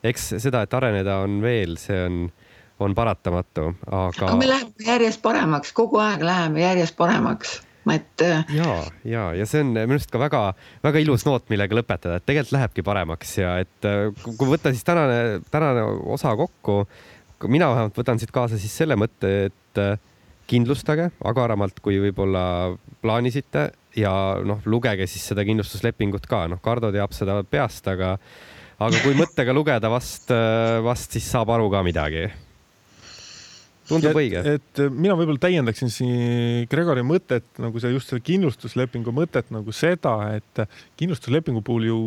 eks 0.04 0.34
seda, 0.42 0.64
et 0.64 0.74
areneda 0.76 1.20
on 1.24 1.38
veel, 1.44 1.76
see 1.80 2.00
on, 2.06 2.24
on 2.84 2.96
paratamatu, 2.96 3.70
aga. 3.88 4.26
aga 4.28 4.40
me 4.40 4.50
läheme 4.50 4.88
järjest 4.88 5.22
paremaks, 5.24 5.72
kogu 5.76 6.02
aeg 6.02 6.24
läheme 6.26 6.64
järjest 6.64 6.96
paremaks 6.98 7.60
et. 7.92 8.22
Äh, 8.22 8.44
ja, 8.56 8.70
ja, 9.04 9.24
ja 9.36 9.46
see 9.48 9.62
on 9.64 9.74
minu 9.74 9.98
arust 9.98 10.12
ka 10.12 10.20
väga-väga 10.22 11.02
ilus 11.04 11.26
noot, 11.28 11.46
millega 11.52 11.76
lõpetada, 11.76 12.18
et 12.18 12.26
tegelikult 12.28 12.56
lähebki 12.56 12.84
paremaks 12.86 13.36
ja 13.40 13.58
et 13.62 13.88
äh, 13.88 14.08
kui 14.24 14.48
võtta 14.48 14.72
siis 14.72 14.86
tänane, 14.86 15.40
tänane 15.52 15.84
osa 16.14 16.34
kokku, 16.38 16.84
mina 17.50 17.68
vähemalt 17.72 17.98
võtan 17.98 18.20
siit 18.20 18.32
kaasa 18.34 18.58
siis 18.60 18.74
selle 18.76 18.96
mõtte, 19.00 19.32
et 19.50 19.82
äh, 19.82 19.96
kindlustage 20.50 21.10
agaramalt, 21.24 21.80
kui 21.84 21.98
võib-olla 22.02 22.44
plaanisite 23.04 23.70
ja 23.96 24.12
noh, 24.44 24.60
lugege 24.68 25.06
siis 25.08 25.24
seda 25.30 25.44
kindlustuslepingut 25.46 26.26
ka, 26.28 26.44
noh, 26.52 26.60
Kardo 26.64 26.92
teab 26.92 27.14
seda 27.16 27.40
peast, 27.48 27.88
aga 27.88 28.16
aga 28.78 29.02
kui 29.04 29.14
mõttega 29.18 29.54
lugeda, 29.54 29.90
vast, 29.92 30.32
vast 30.84 31.14
siis 31.14 31.28
saab 31.30 31.52
aru 31.54 31.70
ka 31.72 31.82
midagi. 31.86 32.26
tundub 33.88 34.16
õige. 34.16 34.40
et 34.56 34.80
mina 34.90 35.14
võib-olla 35.14 35.42
täiendaksin 35.42 35.90
siin 35.92 36.66
Gregori 36.72 37.02
mõtet 37.04 37.44
nagu 37.60 37.80
see 37.80 37.92
just 37.92 38.08
selle 38.08 38.24
kindlustuslepingu 38.24 39.12
mõtet 39.12 39.50
nagu 39.52 39.72
seda, 39.72 40.16
et 40.38 40.64
kindlustuslepingu 40.96 41.62
puhul 41.62 41.90
ju 41.90 41.98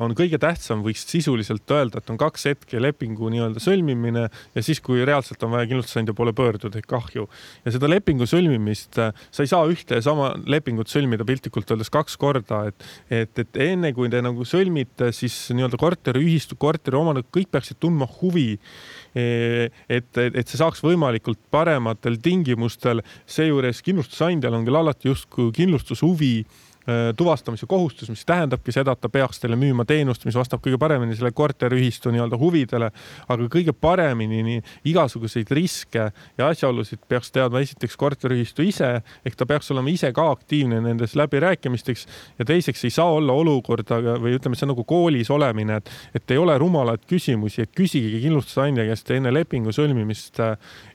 on 0.00 0.14
kõige 0.18 0.40
tähtsam, 0.42 0.80
võiks 0.82 1.04
sisuliselt 1.06 1.70
öelda, 1.70 2.00
et 2.00 2.08
on 2.10 2.18
kaks 2.18 2.48
hetke 2.50 2.80
lepingu 2.82 3.28
nii-öelda 3.30 3.62
sõlmimine 3.62 4.24
ja 4.26 4.62
siis, 4.64 4.80
kui 4.82 5.04
reaalselt 5.06 5.42
on 5.46 5.52
vaja 5.54 5.68
kindlustusandja 5.70 6.14
poole 6.18 6.32
pöörduda 6.36 6.80
ehk 6.80 6.88
kahju. 6.90 7.28
ja 7.64 7.72
seda 7.74 7.90
lepingu 7.90 8.26
sõlmimist, 8.26 8.98
äh, 8.98 9.12
sa 9.30 9.44
ei 9.44 9.50
saa 9.50 9.68
ühte 9.70 10.00
ja 10.00 10.04
sama 10.04 10.32
lepingut 10.50 10.90
sõlmida 10.90 11.26
piltlikult 11.28 11.70
öeldes 11.70 11.92
kaks 11.94 12.16
korda, 12.20 12.64
et, 12.70 12.88
et, 13.10 13.42
et 13.44 13.60
enne 13.70 13.92
kui 13.94 14.10
te 14.10 14.22
nagu 14.24 14.46
sõlmite, 14.46 15.12
siis 15.14 15.36
nii-öelda 15.54 15.78
korteriühistu, 15.80 16.58
korteriomanik, 16.58 17.30
kõik 17.34 17.52
peaksid 17.54 17.78
tundma 17.80 18.08
huvi 18.20 18.48
eh, 19.14 19.70
et, 19.88 20.10
et, 20.16 20.34
et 20.34 20.48
see 20.48 20.58
saaks 20.58 20.82
võimalikult 20.82 21.38
parematel 21.54 22.18
tingimustel, 22.22 23.04
seejuures 23.30 23.82
kindlustusandjal 23.86 24.58
on 24.58 24.66
küll 24.66 24.80
alati 24.80 25.10
justkui 25.10 25.52
kindlustushuvi 25.54 26.34
tuvastamise 27.16 27.66
kohustus, 27.68 28.08
mis 28.10 28.24
tähendabki 28.26 28.72
seda, 28.72 28.94
et 28.96 29.00
ta 29.00 29.08
peaks 29.12 29.40
teile 29.42 29.56
müüma 29.58 29.84
teenust, 29.88 30.24
mis 30.24 30.36
vastab 30.36 30.62
kõige 30.64 30.78
paremini 30.80 31.16
selle 31.16 31.32
korteriühistu 31.36 32.12
nii-öelda 32.14 32.38
huvidele, 32.40 32.90
aga 33.28 33.48
kõige 33.52 33.74
paremini 33.76 34.40
nii 34.46 34.62
igasuguseid 34.90 35.50
riske 35.54 36.06
ja 36.38 36.48
asjaolusid 36.48 37.02
peaks 37.08 37.30
teadma 37.34 37.60
esiteks 37.60 37.98
korteriühistu 38.00 38.64
ise 38.66 38.90
ehk 39.26 39.36
ta 39.36 39.46
peaks 39.46 39.70
olema 39.74 39.92
ise 39.92 40.12
ka 40.16 40.30
aktiivne 40.32 40.80
nendes 40.84 41.16
läbirääkimisteks 41.20 42.06
ja 42.38 42.48
teiseks 42.48 42.84
ei 42.88 42.94
saa 42.94 43.10
olla 43.18 43.36
olukorda 43.36 44.00
või 44.22 44.36
ütleme, 44.38 44.56
see 44.56 44.66
on 44.66 44.74
nagu 44.74 44.84
koolis 44.88 45.30
olemine, 45.30 45.80
et, 45.80 45.90
et 46.14 46.34
ei 46.34 46.40
ole 46.40 46.56
rumalaid 46.58 47.04
küsimusi, 47.10 47.66
et 47.66 47.74
küsigegi 47.76 48.22
kindlustusandja 48.24 48.88
käest 48.88 49.10
enne 49.14 49.32
lepingu 49.34 49.74
sõlmimist 49.74 50.40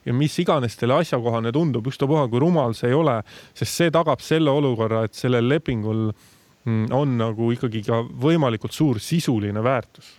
ja 0.06 0.14
mis 0.14 0.38
iganes 0.40 0.78
teile 0.78 1.00
asjakohane 1.02 1.52
tundub, 1.56 1.88
ükstapuha 1.90 2.28
kui 2.30 2.42
rumal 2.44 2.76
see 2.78 2.92
ei 2.92 2.98
ole, 2.98 3.20
sest 3.58 3.82
see 3.82 3.94
tagab 3.94 4.22
selle 4.24 4.54
olukorra, 4.54 5.06
et 5.06 5.18
sellel 5.18 5.48
lepingul 5.50 6.08
mm, 6.10 6.86
on 6.94 7.18
nagu 7.22 7.50
ikkagi 7.56 7.82
ka 7.88 8.04
võimalikult 8.26 8.76
suur 8.76 9.02
sisuline 9.02 9.64
väärtus. 9.64 10.14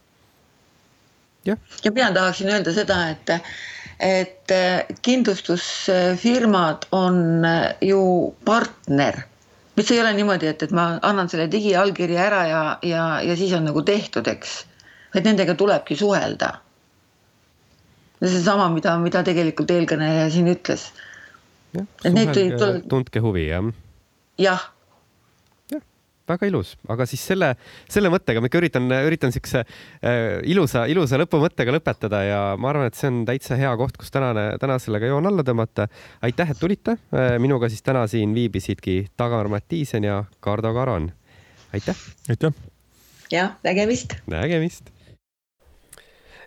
ja, 1.47 1.57
ja 1.85 1.93
mina 1.93 2.11
tahaksin 2.13 2.51
öelda 2.51 2.75
seda, 2.75 3.01
et 3.15 3.39
et 3.97 4.53
kindlustusfirmad 5.03 6.85
on 6.93 7.47
ju 7.81 8.03
partner 8.45 9.23
mis 9.77 9.91
ei 9.91 10.01
ole 10.01 10.13
niimoodi, 10.17 10.51
et, 10.51 10.63
et 10.63 10.73
ma 10.73 10.99
annan 11.03 11.29
selle 11.33 11.47
digiallkirja 11.53 12.21
ära 12.27 12.43
ja, 12.49 12.63
ja, 12.83 13.07
ja 13.25 13.37
siis 13.37 13.53
on 13.57 13.65
nagu 13.69 13.83
tehtud, 13.85 14.29
eks. 14.29 14.59
et 15.15 15.25
nendega 15.25 15.55
tulebki 15.55 15.97
suhelda 15.97 16.53
see 18.23 18.39
on 18.39 18.45
sama, 18.45 18.69
mida, 18.73 18.97
mida 19.03 19.23
tegelikult 19.27 19.71
eelkõneleja 19.75 20.31
siin 20.33 20.49
ütles. 20.53 20.89
tundke 22.89 23.21
huvi, 23.21 23.49
jah? 23.51 23.69
jah 24.41 24.63
ja, 25.73 25.81
väga 26.29 26.49
ilus, 26.49 26.75
aga 26.93 27.07
siis 27.09 27.25
selle, 27.29 27.53
selle 27.93 28.11
mõttega 28.13 28.41
ma 28.41 28.49
ikka 28.49 28.61
üritan, 28.63 28.89
üritan 29.09 29.35
siukse 29.35 29.63
äh, 29.67 30.39
ilusa, 30.49 30.87
ilusa 30.93 31.21
lõpumõttega 31.21 31.75
lõpetada 31.77 32.23
ja 32.25 32.41
ma 32.61 32.73
arvan, 32.73 32.89
et 32.89 32.99
see 32.99 33.11
on 33.13 33.21
täitsa 33.29 33.61
hea 33.61 33.75
koht, 33.77 34.01
kus 34.01 34.15
tänane, 34.15 34.49
täna 34.63 34.81
sellega 34.83 35.13
joon 35.13 35.29
alla 35.29 35.45
tõmmata. 35.47 35.91
aitäh, 36.25 36.57
et 36.57 36.63
tulite 36.63 36.97
äh,. 37.13 37.37
minuga 37.43 37.69
siis 37.73 37.85
täna 37.85 38.07
siin 38.09 38.35
viibisidki 38.37 39.11
Dagmar 39.19 39.53
Mattiisen 39.53 40.09
ja 40.09 40.25
Kardo 40.41 40.73
Karon. 40.75 41.13
aitäh. 41.77 42.05
aitäh. 42.33 42.53
jah, 43.33 43.57
nägemist. 43.65 44.21
nägemist 44.27 44.96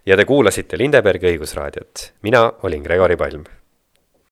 ja 0.05 0.17
te 0.17 0.25
kuulasite 0.25 0.77
Lindebergi 0.77 1.33
õigusraadiot. 1.33 2.11
mina 2.21 2.45
olin 2.63 2.83
Gregori 2.83 3.17
Palm 3.17 3.43